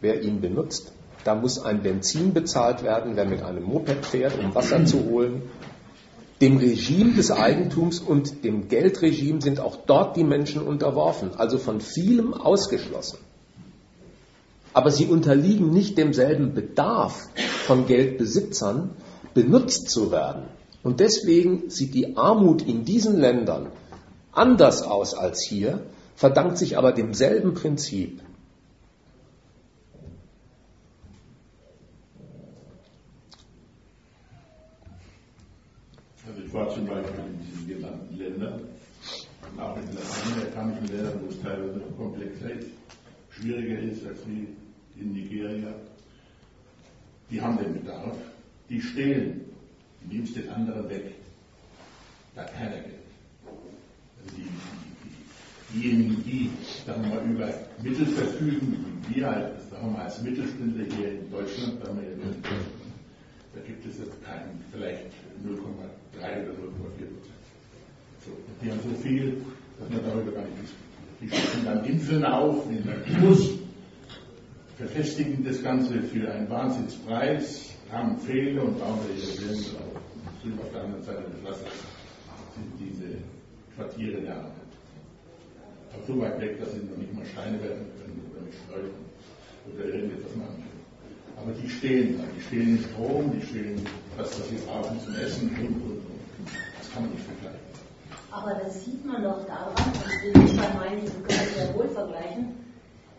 [0.00, 0.92] wer ihn benutzt.
[1.24, 5.42] Da muss ein Benzin bezahlt werden, wer mit einem Moped fährt, um Wasser zu holen.
[6.42, 11.80] Dem Regime des Eigentums und dem Geldregime sind auch dort die Menschen unterworfen, also von
[11.80, 13.18] vielem ausgeschlossen.
[14.72, 17.28] Aber sie unterliegen nicht demselben Bedarf
[17.64, 18.90] von Geldbesitzern,
[19.34, 20.42] benutzt zu werden.
[20.82, 23.68] Und deswegen sieht die Armut in diesen Ländern
[24.32, 25.86] anders aus als hier,
[26.16, 28.20] verdankt sich aber demselben Prinzip.
[36.26, 38.60] Also ich war zum Beispiel in diesen genannten Ländern,
[39.56, 42.66] auch in lateinamerikanischen Ländern, wo es teilweise Komplexität
[43.30, 44.48] schwieriger ist als wie
[45.00, 45.72] in Nigeria.
[47.30, 48.18] Die haben den Bedarf,
[48.68, 49.40] die stehlen
[50.02, 51.14] Du nimmst den anderen weg.
[52.34, 53.00] Da keiner Geld.
[53.46, 54.48] Also die,
[55.72, 56.50] die, diejenigen, die
[56.84, 61.30] sagen wir über Mittel verfügen, wie wir halt, sagen wir mal, als Mittelständler hier in
[61.30, 62.02] Deutschland, da, wir,
[63.54, 65.06] da gibt es jetzt keinen, vielleicht
[66.22, 67.42] 0,3 oder 0,4 Prozent.
[68.24, 68.30] So,
[68.62, 69.42] die haben so viel,
[69.78, 71.20] dass man darüber gar nicht diskutiert.
[71.20, 73.50] Die schaffen dann Inseln auf, in der Plus,
[74.76, 80.02] verfestigen das Ganze für einen Wahnsinnspreis, haben Pfähle und bauen ihre Gelände auf
[80.42, 81.72] drüben auf der anderen Seite des Wassers
[82.54, 83.16] sind diese
[83.76, 84.52] Quartiere der Arbeit.
[85.94, 89.04] Aber so weit weg, dass sie noch nicht mal Steine werfen können oder mit Streifen
[89.72, 90.82] oder irgendetwas machen können.
[91.36, 93.86] Aber die stehen da, die stehen in Strom, die stehen
[94.16, 96.01] das, was sie brauchen zum Essen und, und,
[96.92, 97.72] kann man nicht vergleichen.
[98.30, 102.54] Aber das sieht man doch daran, und ich meine, wir können sehr wohl vergleichen,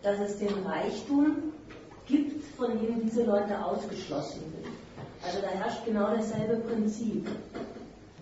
[0.02, 1.54] dass es den Reichtum
[2.08, 4.74] gibt, von dem diese Leute ausgeschlossen sind.
[5.26, 7.28] Also da herrscht genau dasselbe Prinzip.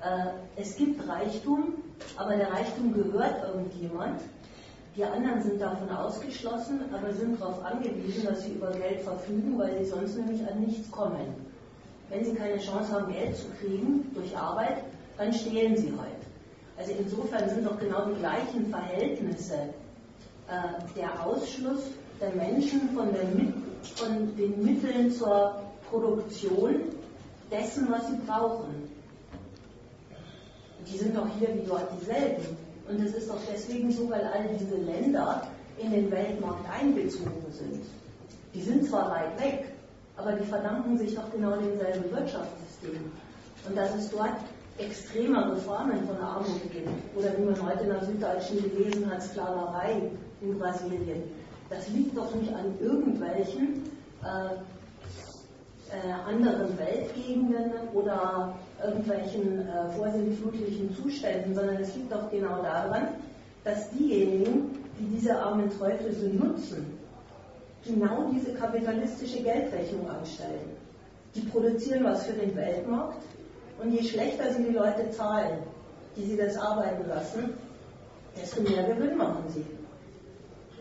[0.02, 1.76] Äh, es gibt Reichtum,
[2.18, 4.22] aber der Reichtum gehört irgendjemand.
[4.96, 9.78] Die anderen sind davon ausgeschlossen, aber sind darauf angewiesen, dass sie über Geld verfügen, weil
[9.80, 11.34] sie sonst nämlich an nichts kommen.
[12.10, 14.84] Wenn sie keine Chance haben, Geld zu kriegen durch Arbeit,
[15.22, 16.22] dann stehlen sie halt.
[16.78, 19.56] Also insofern sind doch genau die gleichen Verhältnisse
[20.48, 21.84] äh, der Ausschluss
[22.20, 23.24] der Menschen von, der,
[23.96, 25.62] von den Mitteln zur
[25.92, 26.76] Produktion
[27.52, 28.90] dessen, was sie brauchen.
[30.88, 32.58] Die sind doch hier wie dort dieselben.
[32.90, 37.84] Und es ist doch deswegen so, weil all diese Länder in den Weltmarkt einbezogen sind.
[38.56, 39.66] Die sind zwar weit weg,
[40.18, 43.12] aber die verdanken sich doch genau demselben Wirtschaftssystem.
[43.68, 44.36] Und dass es dort
[44.78, 50.02] extremere Formen von Armut gibt, oder wie man heute in der Süddeutschen gelesen hat, Sklaverei
[50.42, 51.24] in Brasilien,
[51.70, 53.84] das liegt doch nicht an irgendwelchen
[54.24, 54.56] äh,
[55.92, 58.54] äh, anderen Weltgegenden oder
[58.84, 63.08] irgendwelchen äh, vorsintflutlichen Zuständen, sondern es liegt doch genau daran,
[63.64, 66.98] dass diejenigen, die diese armen Teufel so nutzen,
[67.86, 70.78] genau diese kapitalistische Geldrechnung anstellen.
[71.36, 73.24] Die produzieren was für den Weltmarkt
[73.82, 75.60] und je schlechter sie die Leute zahlen,
[76.16, 77.54] die sie das arbeiten lassen,
[78.40, 79.66] desto mehr Gewinn machen sie.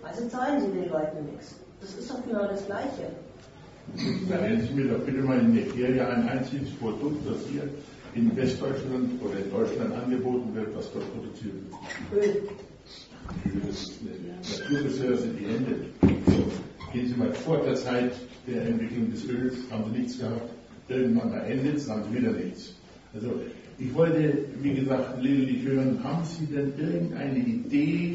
[0.02, 1.56] Also zahlen sie den Leuten nichts.
[1.80, 3.10] Das ist doch genau das Gleiche.
[4.28, 7.68] Dann Sie mir doch bitte mal in Nigeria ein einziges Produkt, das hier
[8.14, 11.54] in Westdeutschland oder in Deutschland angeboten wird, was dort produziert
[12.10, 12.24] wird.
[12.24, 12.48] Öl.
[13.66, 15.86] Das ist eine Naturressource, die endet.
[16.26, 16.44] So,
[16.92, 18.12] gehen Sie mal vor der Zeit
[18.46, 20.50] der Entwicklung des Öls, haben Sie nichts gehabt.
[20.88, 22.74] Irgendwann mal endet es, haben Sie wieder nichts.
[23.14, 23.32] Also
[23.78, 28.14] ich wollte, wie gesagt, lediglich hören, haben Sie denn irgendeine Idee,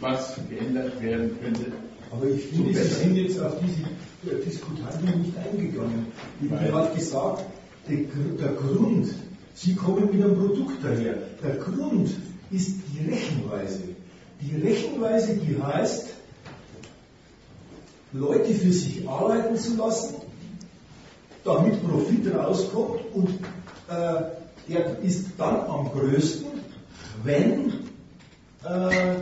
[0.00, 1.66] was geändert werden könnte?
[2.10, 6.06] Aber ich finde, Sie sind jetzt auf diese Diskutanten nicht eingegangen.
[6.42, 7.44] Ich habe gerade gesagt,
[7.88, 7.98] der,
[8.38, 9.08] der Grund,
[9.54, 11.18] Sie kommen mit einem Produkt daher.
[11.42, 12.10] Der Grund
[12.50, 13.82] ist die Rechenweise.
[14.40, 16.08] Die Rechenweise, die heißt,
[18.12, 20.16] Leute für sich arbeiten zu lassen,
[21.44, 23.28] damit Profit rauskommt und
[23.90, 26.46] äh, der ist dann am größten,
[27.24, 27.70] wenn
[28.64, 29.16] äh,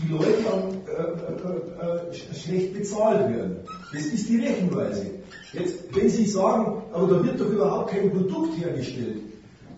[0.00, 3.56] die Leute dann äh, äh, äh schlecht bezahlt werden.
[3.92, 5.06] Das ist die Rechenweise.
[5.52, 9.18] Jetzt, wenn Sie sagen, aber da wird doch überhaupt kein Produkt hergestellt,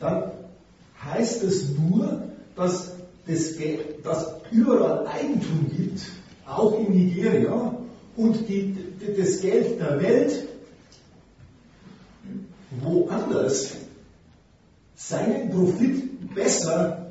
[0.00, 0.32] dann
[1.04, 2.22] heißt es nur,
[2.56, 2.92] dass
[3.26, 3.56] es
[4.02, 6.00] dass überall Eigentum gibt,
[6.46, 7.74] auch in Nigeria,
[8.16, 8.74] und die,
[9.16, 10.48] das Geld der Welt
[12.82, 13.76] woanders
[14.98, 17.06] seinen Profit besser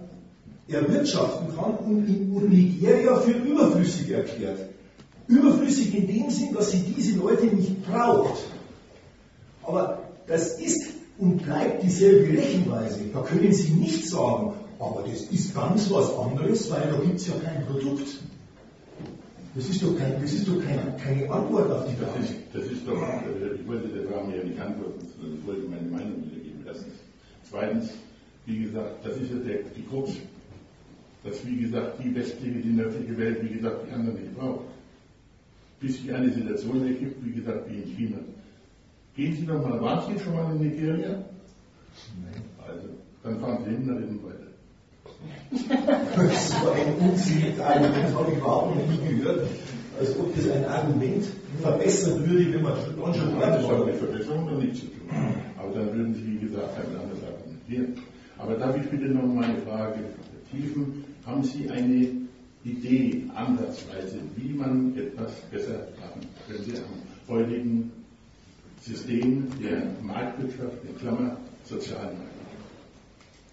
[0.68, 4.60] erwirtschaften kann und Nigeria für überflüssig erklärt.
[5.28, 8.44] Überflüssig in dem Sinn, dass sie diese Leute nicht braucht.
[9.64, 13.00] Aber das ist und bleibt dieselbe Rechenweise.
[13.14, 17.28] Da können Sie nicht sagen, aber das ist ganz was anderes, weil da gibt es
[17.28, 18.20] ja kein Produkt.
[19.56, 22.20] Das ist doch, kein, das ist doch keine, keine Antwort auf die Frage.
[22.20, 25.48] Das ist, das ist doch, äh, ich wollte der Frage ja nicht antworten, sondern ich
[25.48, 26.37] wollte meine Meinung.
[27.50, 27.92] Zweitens,
[28.46, 30.12] wie gesagt, das ist ja der, die Krux,
[31.24, 34.66] dass, wie gesagt, die westliche, die nördliche Welt, wie gesagt, die anderen nicht braucht.
[35.80, 38.18] Bis sich eine Situation ergibt, wie gesagt, wie in China.
[39.16, 41.10] Gehen Sie doch mal, waren Sie schon mal in Nigeria?
[41.10, 42.44] Nein.
[42.68, 42.88] Also,
[43.24, 44.48] dann fahren Sie hin, dann reden weiter.
[46.16, 49.48] Das war ein unsinniges Argument, habe ich überhaupt noch nie gehört.
[50.00, 51.26] Als ob das ein Argument
[51.62, 53.58] verbessern würde, wenn man schon dran war.
[53.58, 55.10] Das hat mit Verbesserung noch nichts zu tun.
[55.58, 57.17] Aber dann würden Sie, wie gesagt, ein anderes
[57.68, 58.02] argumentieren.
[58.38, 60.00] Aber darf ich bitte noch mal eine Frage
[60.50, 61.04] vertiefen?
[61.26, 62.12] Haben Sie eine
[62.64, 67.92] Idee, Ansatzweise, wie man etwas besser machen könnte am heutigen
[68.82, 72.16] System der Marktwirtschaft, in Klammer Sozialmarkt?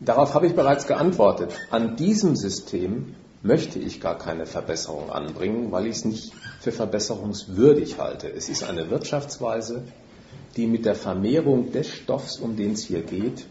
[0.01, 1.55] Darauf habe ich bereits geantwortet.
[1.71, 7.99] An diesem System möchte ich gar keine Verbesserung anbringen, weil ich es nicht für verbesserungswürdig
[7.99, 8.29] halte.
[8.29, 9.83] Es ist eine Wirtschaftsweise,
[10.57, 13.47] die mit der Vermehrung des Stoffs, um den es hier geht,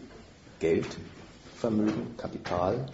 [0.64, 0.86] Geld,
[1.56, 2.86] Vermögen, Kapital,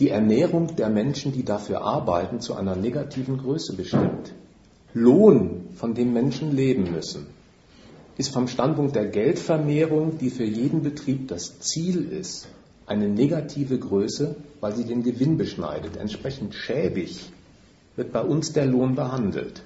[0.00, 4.32] die Ernährung der Menschen, die dafür arbeiten, zu einer negativen Größe bestimmt.
[4.94, 7.26] Lohn, von dem Menschen leben müssen,
[8.18, 12.48] ist vom Standpunkt der Geldvermehrung, die für jeden Betrieb das Ziel ist,
[12.86, 15.96] eine negative Größe, weil sie den Gewinn beschneidet.
[15.96, 17.30] Entsprechend schäbig
[17.94, 19.62] wird bei uns der Lohn behandelt.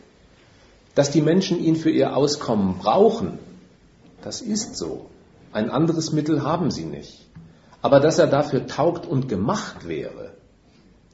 [0.94, 3.38] Dass die Menschen ihn für ihr Auskommen brauchen,
[4.20, 5.06] das ist so.
[5.50, 7.27] Ein anderes Mittel haben sie nicht.
[7.82, 10.32] Aber dass er dafür taugt und gemacht wäre,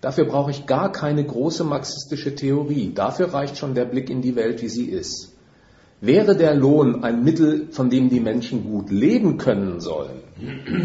[0.00, 2.92] dafür brauche ich gar keine große marxistische Theorie.
[2.94, 5.34] Dafür reicht schon der Blick in die Welt, wie sie ist.
[6.00, 10.22] Wäre der Lohn ein Mittel, von dem die Menschen gut leben können sollen,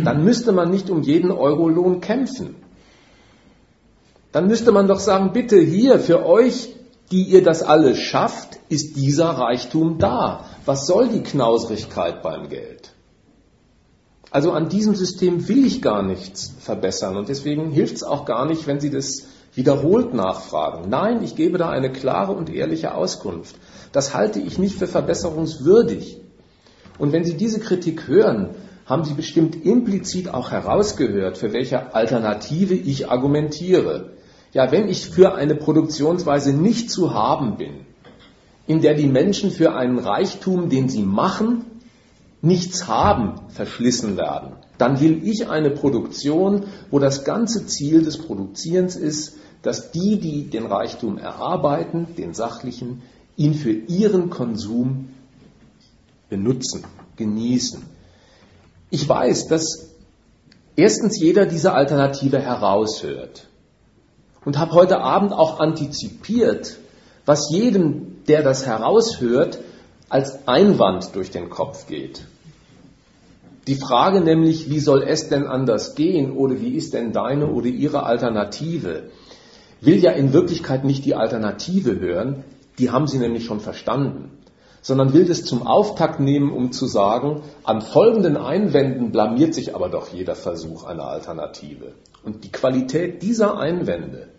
[0.05, 2.55] dann müsste man nicht um jeden Euro Lohn kämpfen.
[4.31, 6.75] Dann müsste man doch sagen, bitte hier für euch,
[7.11, 10.45] die ihr das alles schafft, ist dieser Reichtum da.
[10.65, 12.91] Was soll die Knausrigkeit beim Geld?
[14.31, 18.45] Also an diesem System will ich gar nichts verbessern und deswegen hilft es auch gar
[18.45, 20.89] nicht, wenn Sie das wiederholt nachfragen.
[20.89, 23.55] Nein, ich gebe da eine klare und ehrliche Auskunft.
[23.91, 26.21] Das halte ich nicht für verbesserungswürdig.
[26.99, 28.49] Und wenn Sie diese Kritik hören,
[28.85, 34.11] haben Sie bestimmt implizit auch herausgehört, für welche Alternative ich argumentiere.
[34.53, 37.85] Ja, wenn ich für eine Produktionsweise nicht zu haben bin,
[38.69, 41.65] in der die Menschen für einen Reichtum, den sie machen,
[42.41, 48.95] nichts haben, verschlissen werden, dann will ich eine Produktion, wo das ganze Ziel des Produzierens
[48.95, 53.01] ist, dass die, die den Reichtum erarbeiten, den sachlichen,
[53.35, 55.09] ihn für ihren Konsum
[56.29, 56.85] benutzen,
[57.17, 57.83] genießen.
[58.89, 59.89] Ich weiß, dass
[60.75, 63.47] erstens jeder diese Alternative heraushört
[64.45, 66.77] und habe heute Abend auch antizipiert,
[67.25, 69.59] was jedem, der das heraushört,
[70.07, 72.25] als Einwand durch den Kopf geht.
[73.69, 77.67] Die Frage nämlich, wie soll es denn anders gehen oder wie ist denn deine oder
[77.67, 79.11] ihre Alternative,
[79.79, 82.43] will ja in Wirklichkeit nicht die Alternative hören,
[82.79, 84.31] die haben sie nämlich schon verstanden,
[84.81, 89.89] sondern will das zum Auftakt nehmen, um zu sagen, an folgenden Einwänden blamiert sich aber
[89.89, 91.93] doch jeder Versuch einer Alternative.
[92.23, 94.29] Und die Qualität dieser Einwände,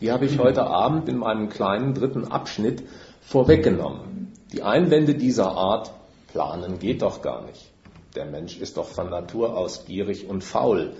[0.00, 2.82] die habe ich heute Abend in meinem kleinen dritten Abschnitt
[3.20, 4.32] vorweggenommen.
[4.54, 5.90] Die Einwände dieser Art,
[6.32, 7.69] planen geht doch gar nicht.
[8.14, 10.94] Der Mensch ist doch von Natur aus gierig und faul.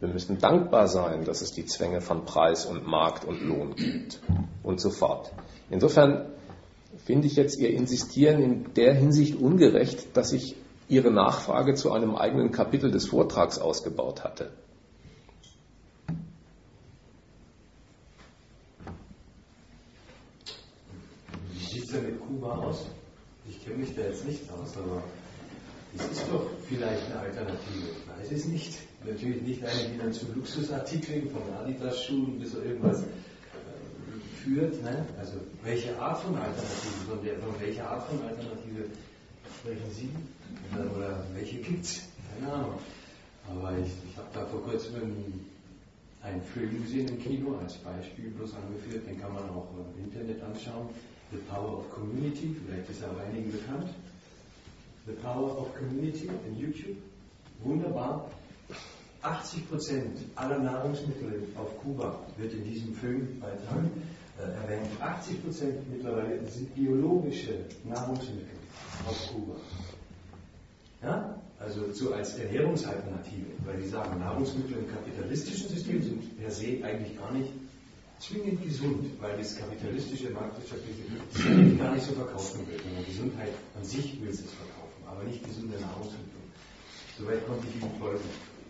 [0.00, 4.20] Wir müssen dankbar sein, dass es die Zwänge von Preis und Markt und Lohn gibt
[4.62, 5.32] und so fort.
[5.70, 6.26] Insofern
[7.04, 10.56] finde ich jetzt Ihr Insistieren in der Hinsicht ungerecht, dass ich
[10.88, 14.50] Ihre Nachfrage zu einem eigenen Kapitel des Vortrags ausgebaut hatte.
[21.52, 22.86] Wie sieht es denn mit Kuba aus?
[23.48, 25.02] Ich kenne mich da jetzt nicht aus, aber
[25.96, 27.88] es ist doch vielleicht eine Alternative.
[27.90, 33.02] Ich weiß es nicht natürlich nicht eine, die dann zu Luxusartikeln von Adidas-Schuhen bis irgendwas
[33.02, 33.06] äh,
[34.42, 34.82] führt.
[34.82, 35.06] Ne?
[35.18, 38.84] Also welche Art von Alternative, von, der, von welcher Art von Alternative
[39.60, 40.10] sprechen Sie?
[40.74, 42.02] Oder, oder welche gibt es?
[42.34, 42.78] Keine Ahnung.
[43.48, 44.94] Aber ich, ich habe da vor kurzem
[46.22, 50.42] einen Film gesehen im Kino, als Beispiel bloß angeführt, den kann man auch im Internet
[50.42, 50.88] anschauen.
[51.30, 53.88] The Power of Community, vielleicht ist er auch einigen bekannt.
[55.06, 56.96] The Power of Community in YouTube.
[57.62, 58.28] Wunderbar.
[59.22, 63.84] 80 Prozent aller Nahrungsmittel auf Kuba wird in diesem Filmbeitrag
[64.38, 64.90] äh, erwähnt.
[65.00, 67.54] 80 Prozent mittlerweile sind biologische
[67.84, 68.56] Nahrungsmittel
[69.08, 69.56] auf Kuba.
[71.02, 71.40] Ja?
[71.58, 77.18] Also so als Ernährungsalternative, weil die sagen, Nahrungsmittel im kapitalistischen System sind per se eigentlich
[77.18, 77.50] gar nicht
[78.18, 81.02] zwingend gesund, weil das kapitalistische marktwirtschaftliche
[81.32, 85.44] System gar nicht so verkaufen will, sondern Gesundheit an sich will es verkaufen, aber nicht
[85.44, 86.26] gesunde Nahrungsmittel.
[87.18, 88.28] Soweit konnte ich ihn folgen.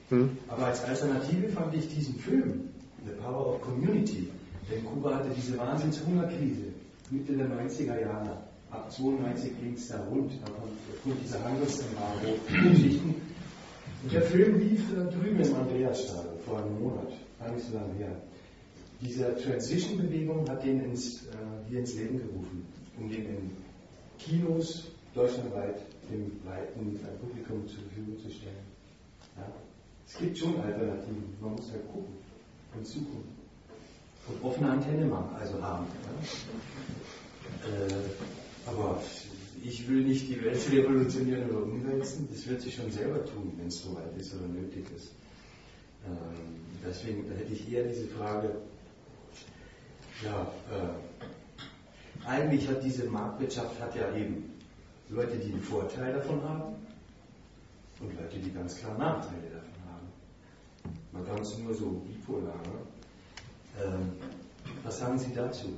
[0.09, 0.39] Hm.
[0.49, 2.69] Aber als Alternative fand ich diesen Film,
[3.05, 4.29] The Power of Community,
[4.71, 6.73] denn Kuba hatte diese Wahnsinnshungerkrise
[7.11, 8.37] Mitte der 90er Jahre.
[8.71, 13.15] Ab 92 ging es da rund, aufgrund dieser Handelsembargo-Geschichten.
[14.03, 17.95] Und der Film lief äh, drüben im Andreasstadion vor einem Monat, gar nicht so lange
[17.95, 18.17] her.
[19.01, 21.29] Diese Transition-Bewegung hat den ins, äh,
[21.69, 22.67] hier ins Leben gerufen,
[22.99, 23.51] um den in
[24.19, 24.85] Kinos
[25.15, 25.81] deutschlandweit
[26.11, 28.67] dem breiten Publikum zur Verfügung zu stellen.
[29.37, 29.47] Ja?
[30.07, 32.15] Es gibt schon Alternativen, man muss halt gucken
[32.77, 33.37] und suchen.
[34.29, 35.87] Und offene Antenne machen, also haben.
[37.63, 37.87] Ja?
[37.87, 37.95] Äh,
[38.67, 39.01] aber
[39.63, 43.69] ich will nicht die Welt revolutionieren oder umwälzen, das wird sich schon selber tun, wenn
[43.69, 45.13] es soweit ist oder nötig ist.
[46.05, 46.15] Ähm,
[46.87, 48.51] deswegen da hätte ich eher diese Frage,
[50.25, 54.56] ja, äh, eigentlich hat diese Marktwirtschaft hat ja eben
[55.09, 56.75] Leute, die einen Vorteil davon haben
[58.01, 59.77] und Leute, die ganz klar Nachteile davon
[61.17, 62.55] man kann es nur so bipolar.
[62.57, 63.85] Ne?
[63.85, 64.13] Ähm,
[64.85, 65.69] was sagen Sie dazu?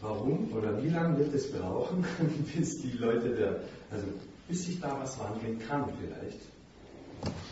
[0.00, 2.04] Warum oder wie lange wird es brauchen,
[2.56, 4.06] bis die Leute da, also
[4.48, 6.40] bis sich da was wandeln kann vielleicht?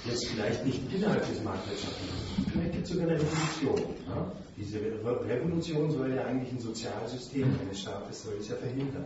[0.04, 3.94] Jetzt vielleicht nicht innerhalb des Marktwirtschaftlichen, vielleicht gibt es sogar eine Revolution.
[4.06, 4.32] Ne?
[4.56, 9.04] Diese Revolution soll ja eigentlich ein Sozialsystem eines Staates soll es ja verhindern,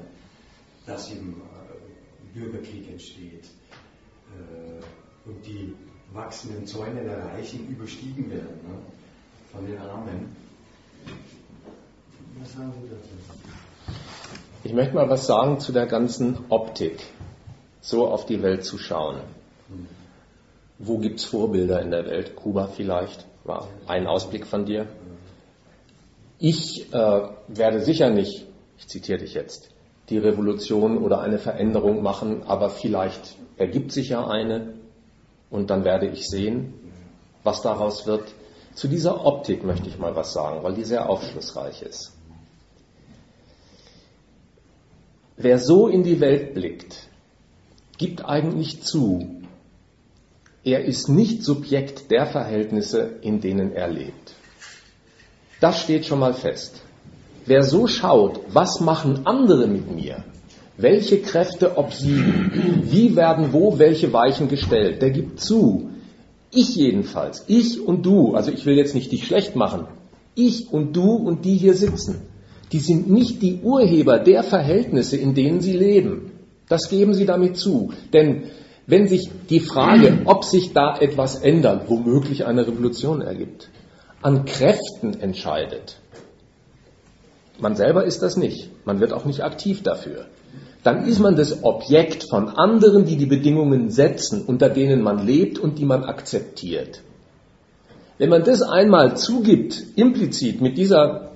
[0.87, 1.41] dass eben
[2.37, 3.47] Bürgerkrieg entsteht
[4.37, 5.75] äh, und die
[6.13, 8.79] wachsenden Zäune der Reichen überstiegen werden ne?
[9.53, 10.37] von den Armen.
[12.39, 13.97] Was sagen Sie dazu?
[14.65, 17.01] Ich möchte mal was sagen zu der ganzen Optik,
[17.81, 19.17] so auf die Welt zu schauen.
[19.69, 19.87] Hm.
[20.79, 22.37] Wo gibt es Vorbilder in der Welt?
[22.37, 24.87] Kuba vielleicht war ein Ausblick von dir.
[26.39, 28.47] Ich äh, werde sicher nicht,
[28.77, 29.71] ich zitiere dich jetzt,
[30.09, 34.75] die Revolution oder eine Veränderung machen, aber vielleicht ergibt sich ja eine
[35.51, 36.75] und dann werde ich sehen,
[37.43, 38.35] was daraus wird.
[38.75, 42.13] Zu dieser Optik möchte ich mal was sagen, weil die sehr aufschlussreich ist.
[45.37, 47.09] Wer so in die Welt blickt,
[47.99, 49.43] gibt eigentlich zu,
[50.65, 54.35] er ist nicht Subjekt der Verhältnisse, in denen er lebt.
[55.61, 56.83] Das steht schon mal fest.
[57.47, 60.25] Wer so schaut, was machen andere mit mir,
[60.77, 65.91] welche Kräfte obsiegen, wie werden wo welche Weichen gestellt, der gibt zu,
[66.51, 69.87] ich jedenfalls, ich und du, also ich will jetzt nicht dich schlecht machen,
[70.35, 72.23] ich und du und die hier sitzen,
[72.73, 76.33] die sind nicht die Urheber der Verhältnisse, in denen sie leben.
[76.69, 77.93] Das geben sie damit zu.
[78.13, 78.45] Denn
[78.89, 83.71] wenn sich die Frage, ob sich da etwas ändert, womöglich eine Revolution ergibt,
[84.21, 86.01] an Kräften entscheidet,
[87.59, 90.27] man selber ist das nicht, man wird auch nicht aktiv dafür,
[90.83, 95.59] dann ist man das Objekt von anderen, die die Bedingungen setzen, unter denen man lebt
[95.59, 97.01] und die man akzeptiert.
[98.19, 101.33] Wenn man das einmal zugibt, implizit mit dieser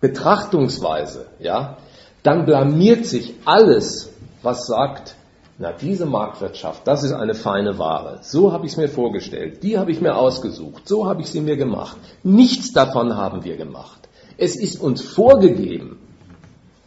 [0.00, 1.76] Betrachtungsweise, ja,
[2.22, 4.10] dann blamiert sich alles,
[4.42, 5.16] was sagt,
[5.58, 8.18] na, diese Marktwirtschaft, das ist eine feine Ware.
[8.22, 9.62] So habe ich es mir vorgestellt.
[9.62, 10.88] Die habe ich mir ausgesucht.
[10.88, 11.96] So habe ich sie mir gemacht.
[12.24, 14.03] Nichts davon haben wir gemacht.
[14.36, 15.98] Es ist uns vorgegeben.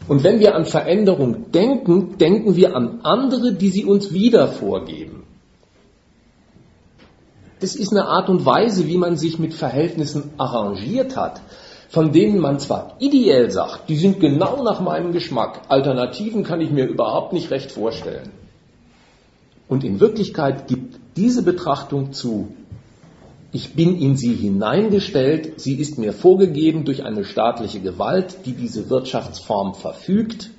[0.07, 5.23] Und wenn wir an Veränderung denken, denken wir an andere, die sie uns wieder vorgeben.
[7.59, 11.41] Das ist eine Art und Weise, wie man sich mit Verhältnissen arrangiert hat,
[11.89, 16.69] von denen man zwar ideell sagt, die sind genau nach meinem Geschmack, Alternativen kann ich
[16.69, 18.31] mir überhaupt nicht recht vorstellen.
[19.67, 22.49] Und in Wirklichkeit gibt diese Betrachtung zu,
[23.51, 28.89] ich bin in sie hineingestellt, sie ist mir vorgegeben durch eine staatliche Gewalt, die diese
[28.89, 30.49] Wirtschaftsform verfügt,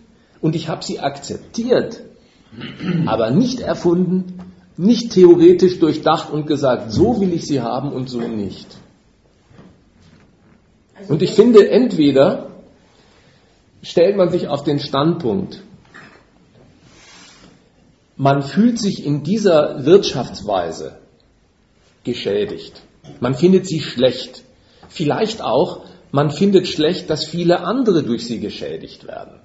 [0.40, 2.00] und ich habe sie akzeptiert,
[3.06, 4.38] aber nicht erfunden,
[4.76, 8.68] nicht theoretisch durchdacht und gesagt, so will ich sie haben und so nicht.
[10.94, 12.50] Also und ich finde, entweder
[13.82, 15.62] stellt man sich auf den Standpunkt,
[18.16, 20.98] man fühlt sich in dieser Wirtschaftsweise
[22.08, 22.82] geschädigt.
[23.20, 24.42] Man findet sie schlecht.
[24.88, 29.40] Vielleicht auch, man findet schlecht, dass viele andere durch sie geschädigt werden.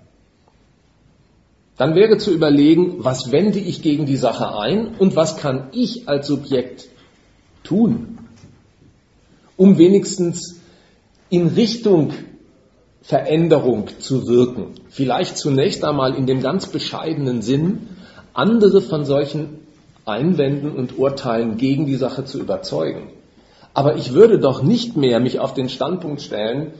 [1.78, 6.08] Dann wäre zu überlegen, was wende ich gegen die Sache ein und was kann ich
[6.08, 6.88] als Subjekt
[7.64, 8.20] tun,
[9.58, 10.62] um wenigstens
[11.30, 12.14] in Richtung
[13.02, 14.76] Veränderung zu wirken.
[14.90, 17.90] Vielleicht zunächst einmal in dem ganz bescheidenen Sinn,
[18.34, 19.63] andere von solchen
[20.06, 23.10] Einwänden und Urteilen gegen die Sache zu überzeugen.
[23.74, 26.74] Aber ich würde doch nicht mehr mich auf den Standpunkt stellen,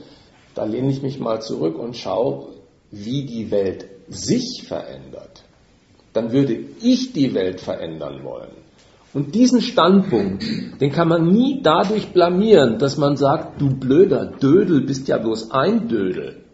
[0.54, 2.46] da lehne ich mich mal zurück und schaue,
[2.90, 5.42] wie die Welt sich verändert.
[6.12, 8.52] Dann würde ich die Welt verändern wollen.
[9.12, 10.44] Und diesen Standpunkt,
[10.80, 15.50] den kann man nie dadurch blamieren, dass man sagt, du blöder Dödel bist ja bloß
[15.52, 16.44] ein Dödel.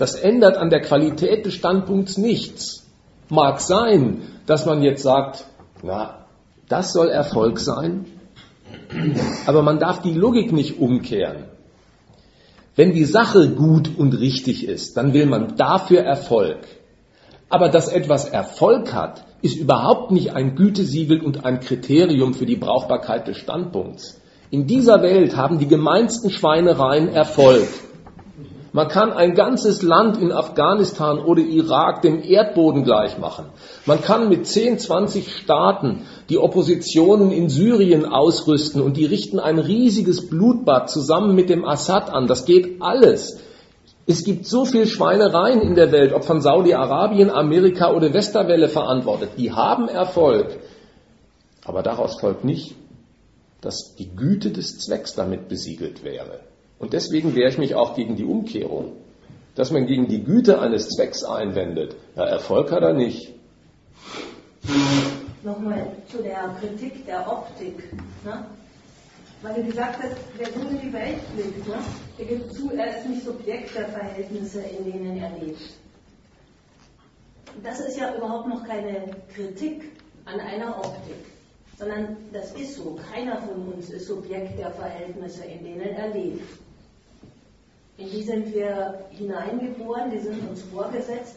[0.00, 2.86] Das ändert an der Qualität des Standpunkts nichts.
[3.28, 5.44] Mag sein, dass man jetzt sagt,
[5.82, 6.24] na,
[6.70, 8.06] das soll Erfolg sein,
[9.44, 11.44] aber man darf die Logik nicht umkehren.
[12.76, 16.60] Wenn die Sache gut und richtig ist, dann will man dafür Erfolg.
[17.50, 22.56] Aber dass etwas Erfolg hat, ist überhaupt nicht ein Gütesiegel und ein Kriterium für die
[22.56, 24.18] Brauchbarkeit des Standpunkts.
[24.50, 27.68] In dieser Welt haben die gemeinsten Schweinereien Erfolg.
[28.72, 33.46] Man kann ein ganzes Land in Afghanistan oder Irak dem Erdboden gleich machen.
[33.84, 39.58] Man kann mit 10, 20 Staaten die Oppositionen in Syrien ausrüsten und die richten ein
[39.58, 42.28] riesiges Blutbad zusammen mit dem Assad an.
[42.28, 43.40] Das geht alles.
[44.06, 49.30] Es gibt so viel Schweinereien in der Welt, ob von Saudi-Arabien, Amerika oder Westerwelle verantwortet.
[49.36, 50.58] Die haben Erfolg.
[51.64, 52.76] Aber daraus folgt nicht,
[53.60, 56.49] dass die Güte des Zwecks damit besiegelt wäre.
[56.80, 58.96] Und deswegen wehre ich mich auch gegen die Umkehrung,
[59.54, 61.94] dass man gegen die Güte eines Zwecks einwendet.
[62.16, 63.34] Ja, Erfolg hat er nicht.
[65.44, 67.92] Nochmal zu der Kritik der Optik.
[68.24, 68.46] Ne?
[69.42, 71.74] Weil du gesagt hast, wer so in die Welt blickt, ne?
[72.18, 75.60] der gibt zu, er ist nicht Subjekt der Verhältnisse, in denen er lebt.
[77.62, 79.84] Das ist ja überhaupt noch keine Kritik
[80.24, 81.26] an einer Optik,
[81.78, 82.98] sondern das ist so.
[83.12, 86.42] Keiner von uns ist Subjekt der Verhältnisse, in denen er lebt.
[88.00, 91.36] In die sind wir hineingeboren, die sind uns vorgesetzt.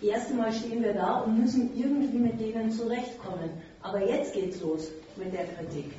[0.00, 3.50] Erste Mal stehen wir da und müssen irgendwie mit denen zurechtkommen.
[3.82, 5.92] Aber jetzt geht's los mit der Kritik.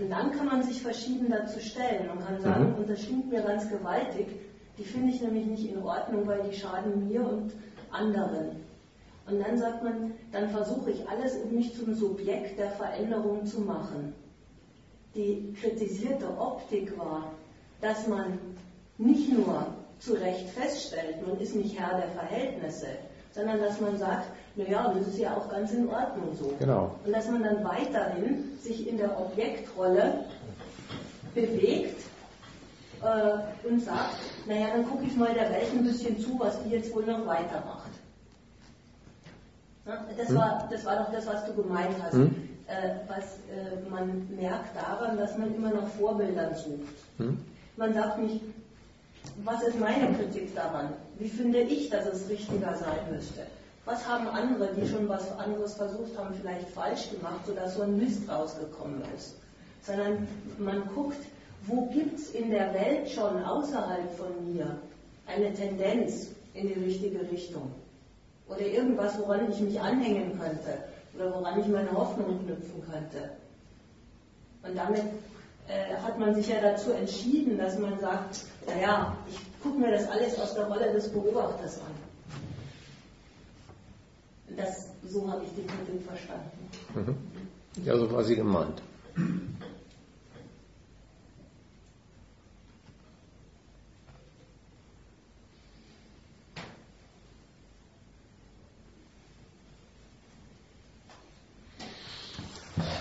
[0.00, 2.74] Und dann kann man sich verschieden dazu stellen und kann sagen, mhm.
[2.76, 4.28] und das stimmt mir ganz gewaltig,
[4.78, 7.52] die finde ich nämlich nicht in Ordnung, weil die schaden mir und
[7.90, 8.56] anderen.
[9.26, 13.60] Und dann sagt man, dann versuche ich alles, um mich zum Subjekt der Veränderung zu
[13.60, 14.14] machen.
[15.14, 17.32] Die kritisierte Optik war,
[17.80, 18.38] dass man
[19.04, 19.66] nicht nur
[19.98, 22.88] zu Recht feststellt, man ist nicht Herr der Verhältnisse,
[23.32, 24.26] sondern dass man sagt,
[24.56, 26.52] naja, das ist ja auch ganz in Ordnung so.
[26.58, 26.94] Genau.
[27.04, 30.24] Und dass man dann weiterhin sich in der Objektrolle
[31.34, 32.02] bewegt
[33.02, 34.16] äh, und sagt,
[34.46, 37.26] naja, dann gucke ich mal der Welt ein bisschen zu, was die jetzt wohl noch
[37.26, 37.90] weitermacht.
[39.86, 40.36] Ja, das, hm?
[40.36, 42.14] war, das war doch das, was du gemeint hast.
[42.14, 42.34] Hm?
[42.66, 46.94] Äh, was äh, man merkt daran, dass man immer nach Vorbildern sucht.
[47.18, 47.38] Hm?
[47.76, 48.40] Man sagt nicht,
[49.44, 50.92] was ist meine Kritik daran?
[51.18, 53.46] Wie finde ich, dass es richtiger sein müsste?
[53.84, 57.96] Was haben andere, die schon was anderes versucht haben, vielleicht falsch gemacht, sodass so ein
[57.96, 59.34] Mist rausgekommen ist?
[59.82, 60.28] Sondern
[60.58, 61.18] man guckt,
[61.66, 64.76] wo gibt es in der Welt schon außerhalb von mir
[65.26, 67.72] eine Tendenz in die richtige Richtung?
[68.48, 70.84] Oder irgendwas, woran ich mich anhängen könnte
[71.14, 73.30] oder woran ich meine Hoffnung knüpfen könnte.
[74.62, 75.02] Und damit
[75.68, 80.08] äh, hat man sich ja dazu entschieden, dass man sagt, naja, ich gucke mir das
[80.08, 81.92] alles aus der Rolle des Beobachters an.
[84.56, 86.68] Das, so habe ich die Kritik verstanden.
[86.94, 87.84] Mhm.
[87.84, 88.82] Ja, so war sie gemeint.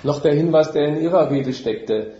[0.03, 2.13] Noch der Hinweis, der in Ihrer Rede steckte.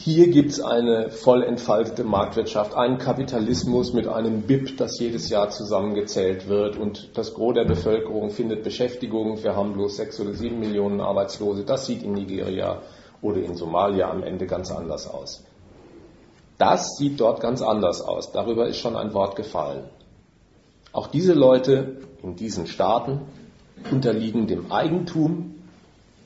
[0.00, 5.50] Hier gibt es eine voll entfaltete Marktwirtschaft, einen Kapitalismus mit einem BIP, das jedes Jahr
[5.50, 9.42] zusammengezählt wird und das Gros der Bevölkerung findet Beschäftigung.
[9.42, 11.64] Wir haben bloß sechs oder sieben Millionen Arbeitslose.
[11.64, 12.80] Das sieht in Nigeria
[13.22, 15.42] oder in Somalia am Ende ganz anders aus.
[16.58, 18.30] Das sieht dort ganz anders aus.
[18.30, 19.82] Darüber ist schon ein Wort gefallen.
[20.92, 23.22] Auch diese Leute in diesen Staaten
[23.90, 25.56] unterliegen dem Eigentum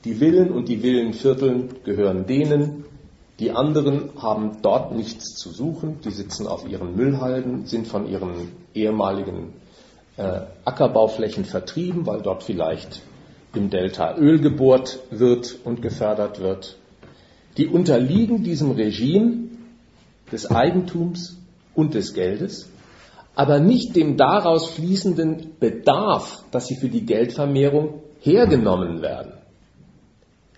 [0.05, 2.82] die Villen und die Villenvierteln gehören denen.
[3.39, 5.99] Die anderen haben dort nichts zu suchen.
[6.05, 9.53] Die sitzen auf ihren Müllhalden, sind von ihren ehemaligen
[10.17, 13.01] äh, Ackerbauflächen vertrieben, weil dort vielleicht
[13.55, 16.77] im Delta Öl gebohrt wird und gefördert wird.
[17.57, 19.49] Die unterliegen diesem Regime
[20.31, 21.37] des Eigentums
[21.75, 22.69] und des Geldes,
[23.35, 29.33] aber nicht dem daraus fließenden Bedarf, dass sie für die Geldvermehrung hergenommen werden.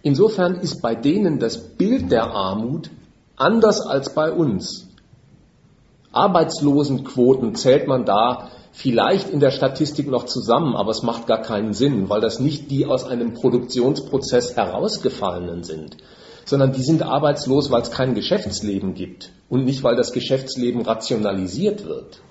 [0.05, 2.91] Insofern ist bei denen das Bild der Armut
[3.37, 4.85] anders als bei uns.
[6.11, 11.73] Arbeitslosenquoten zählt man da vielleicht in der Statistik noch zusammen, aber es macht gar keinen
[11.73, 15.97] Sinn, weil das nicht die aus einem Produktionsprozess herausgefallenen sind,
[16.45, 21.83] sondern die sind arbeitslos, weil es kein Geschäftsleben gibt und nicht, weil das Geschäftsleben rationalisiert
[21.83, 22.21] wird.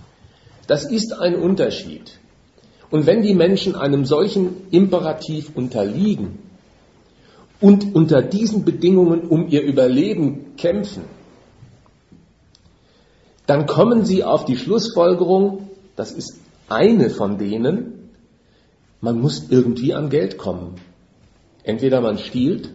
[0.69, 2.21] Das ist ein Unterschied.
[2.93, 6.44] Und wenn die Menschen einem solchen Imperativ unterliegen,
[7.65, 11.05] und unter diesen Bedingungen um ihr Überleben kämpfen,
[13.47, 16.39] dann kommen sie auf die Schlussfolgerung, das ist
[16.69, 18.11] eine von denen,
[19.01, 20.75] man muss irgendwie an Geld kommen.
[21.63, 22.69] Entweder man stiehlt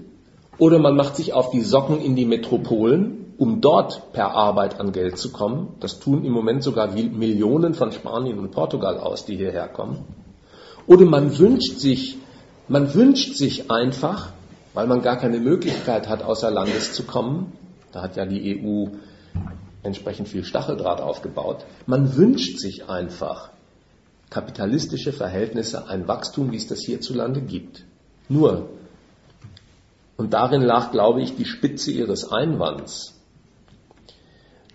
[0.57, 4.91] oder man macht sich auf die Socken in die Metropolen, um dort per Arbeit an
[4.91, 5.75] Geld zu kommen.
[5.81, 9.99] Das tun im Moment sogar Millionen von Spanien und Portugal aus, die hierher kommen.
[10.87, 12.17] Oder man wünscht sich,
[12.67, 14.33] man wünscht sich einfach,
[14.73, 17.53] weil man gar keine Möglichkeit hat, außer Landes zu kommen.
[17.91, 18.87] Da hat ja die EU
[19.83, 21.65] entsprechend viel Stacheldraht aufgebaut.
[21.85, 23.49] Man wünscht sich einfach
[24.29, 27.83] kapitalistische Verhältnisse, ein Wachstum, wie es das hierzulande gibt.
[28.27, 28.69] Nur,
[30.17, 33.15] und darin lag, glaube ich, die Spitze ihres Einwands,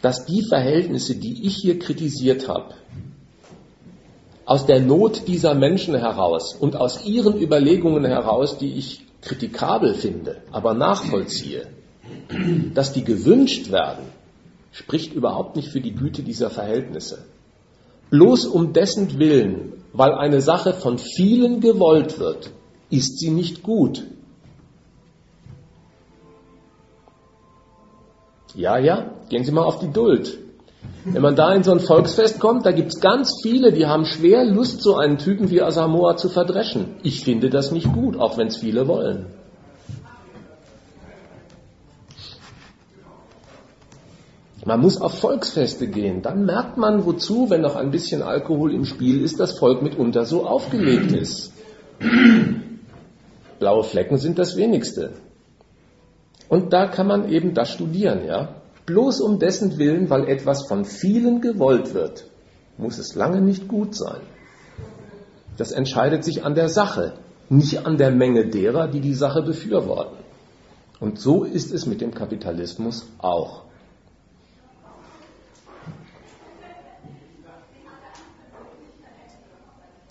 [0.00, 2.74] dass die Verhältnisse, die ich hier kritisiert habe,
[4.46, 10.42] aus der Not dieser Menschen heraus und aus ihren Überlegungen heraus, die ich kritikabel finde,
[10.52, 11.66] aber nachvollziehe,
[12.74, 14.04] dass die gewünscht werden,
[14.72, 17.24] spricht überhaupt nicht für die Güte dieser Verhältnisse.
[18.10, 22.50] Bloß um dessen Willen, weil eine Sache von vielen gewollt wird,
[22.90, 24.04] ist sie nicht gut.
[28.54, 30.38] Ja, ja, gehen Sie mal auf die Duld.
[31.04, 34.06] Wenn man da in so ein Volksfest kommt, da gibt es ganz viele, die haben
[34.06, 36.96] schwer Lust, so einen Typen wie Asamoah zu verdreschen.
[37.02, 39.26] Ich finde das nicht gut, auch wenn es viele wollen.
[44.64, 46.22] Man muss auf Volksfeste gehen.
[46.22, 50.24] Dann merkt man, wozu, wenn noch ein bisschen Alkohol im Spiel ist, das Volk mitunter
[50.24, 51.52] so aufgelegt ist.
[53.58, 55.12] Blaue Flecken sind das wenigste.
[56.48, 60.84] Und da kann man eben das studieren, ja bloß um dessen Willen, weil etwas von
[60.84, 62.26] vielen gewollt wird,
[62.76, 64.20] muss es lange nicht gut sein.
[65.56, 67.14] Das entscheidet sich an der Sache,
[67.48, 70.18] nicht an der Menge derer, die die Sache befürworten.
[71.00, 73.62] Und so ist es mit dem Kapitalismus auch.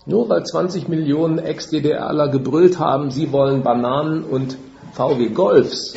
[0.06, 4.58] Nur weil 20 Millionen Ex-DDRler gebrüllt haben, sie wollen Bananen und
[4.92, 5.94] VW Golfs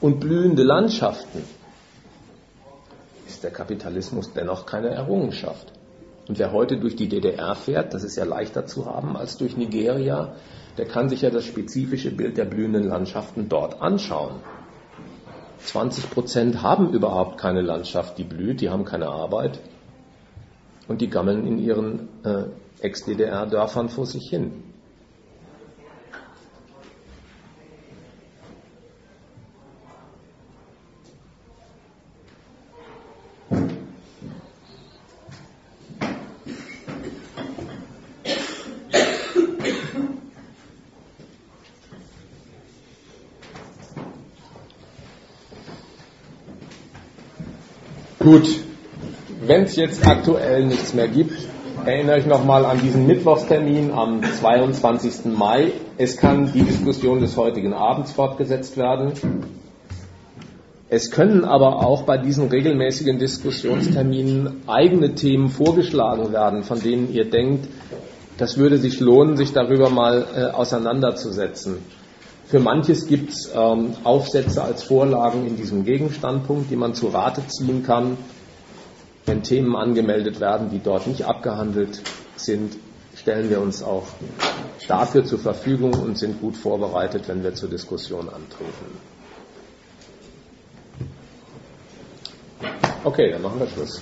[0.00, 1.42] und blühende Landschaften,
[3.38, 5.72] ist der Kapitalismus dennoch keine Errungenschaft.
[6.26, 9.56] Und wer heute durch die DDR fährt, das ist ja leichter zu haben als durch
[9.56, 10.34] Nigeria,
[10.76, 14.40] der kann sich ja das spezifische Bild der blühenden Landschaften dort anschauen.
[15.60, 19.60] 20 Prozent haben überhaupt keine Landschaft, die blüht, die haben keine Arbeit
[20.88, 22.44] und die gammeln in ihren äh,
[22.80, 24.64] Ex-DDR-Dörfern vor sich hin.
[48.30, 48.60] Gut,
[49.46, 51.32] wenn es jetzt aktuell nichts mehr gibt,
[51.86, 55.24] erinnere ich nochmal an diesen Mittwochstermin am 22.
[55.34, 55.72] Mai.
[55.96, 59.14] Es kann die Diskussion des heutigen Abends fortgesetzt werden.
[60.90, 67.30] Es können aber auch bei diesen regelmäßigen Diskussionsterminen eigene Themen vorgeschlagen werden, von denen ihr
[67.30, 67.66] denkt,
[68.36, 71.78] das würde sich lohnen, sich darüber mal äh, auseinanderzusetzen.
[72.48, 77.46] Für manches gibt es ähm, Aufsätze als Vorlagen in diesem Gegenstandpunkt, die man zu Rate
[77.46, 78.16] ziehen kann.
[79.26, 82.00] Wenn Themen angemeldet werden, die dort nicht abgehandelt
[82.36, 82.78] sind,
[83.14, 84.04] stellen wir uns auch
[84.86, 88.96] dafür zur Verfügung und sind gut vorbereitet, wenn wir zur Diskussion antreten.
[93.04, 94.00] Okay, dann machen wir Schluss.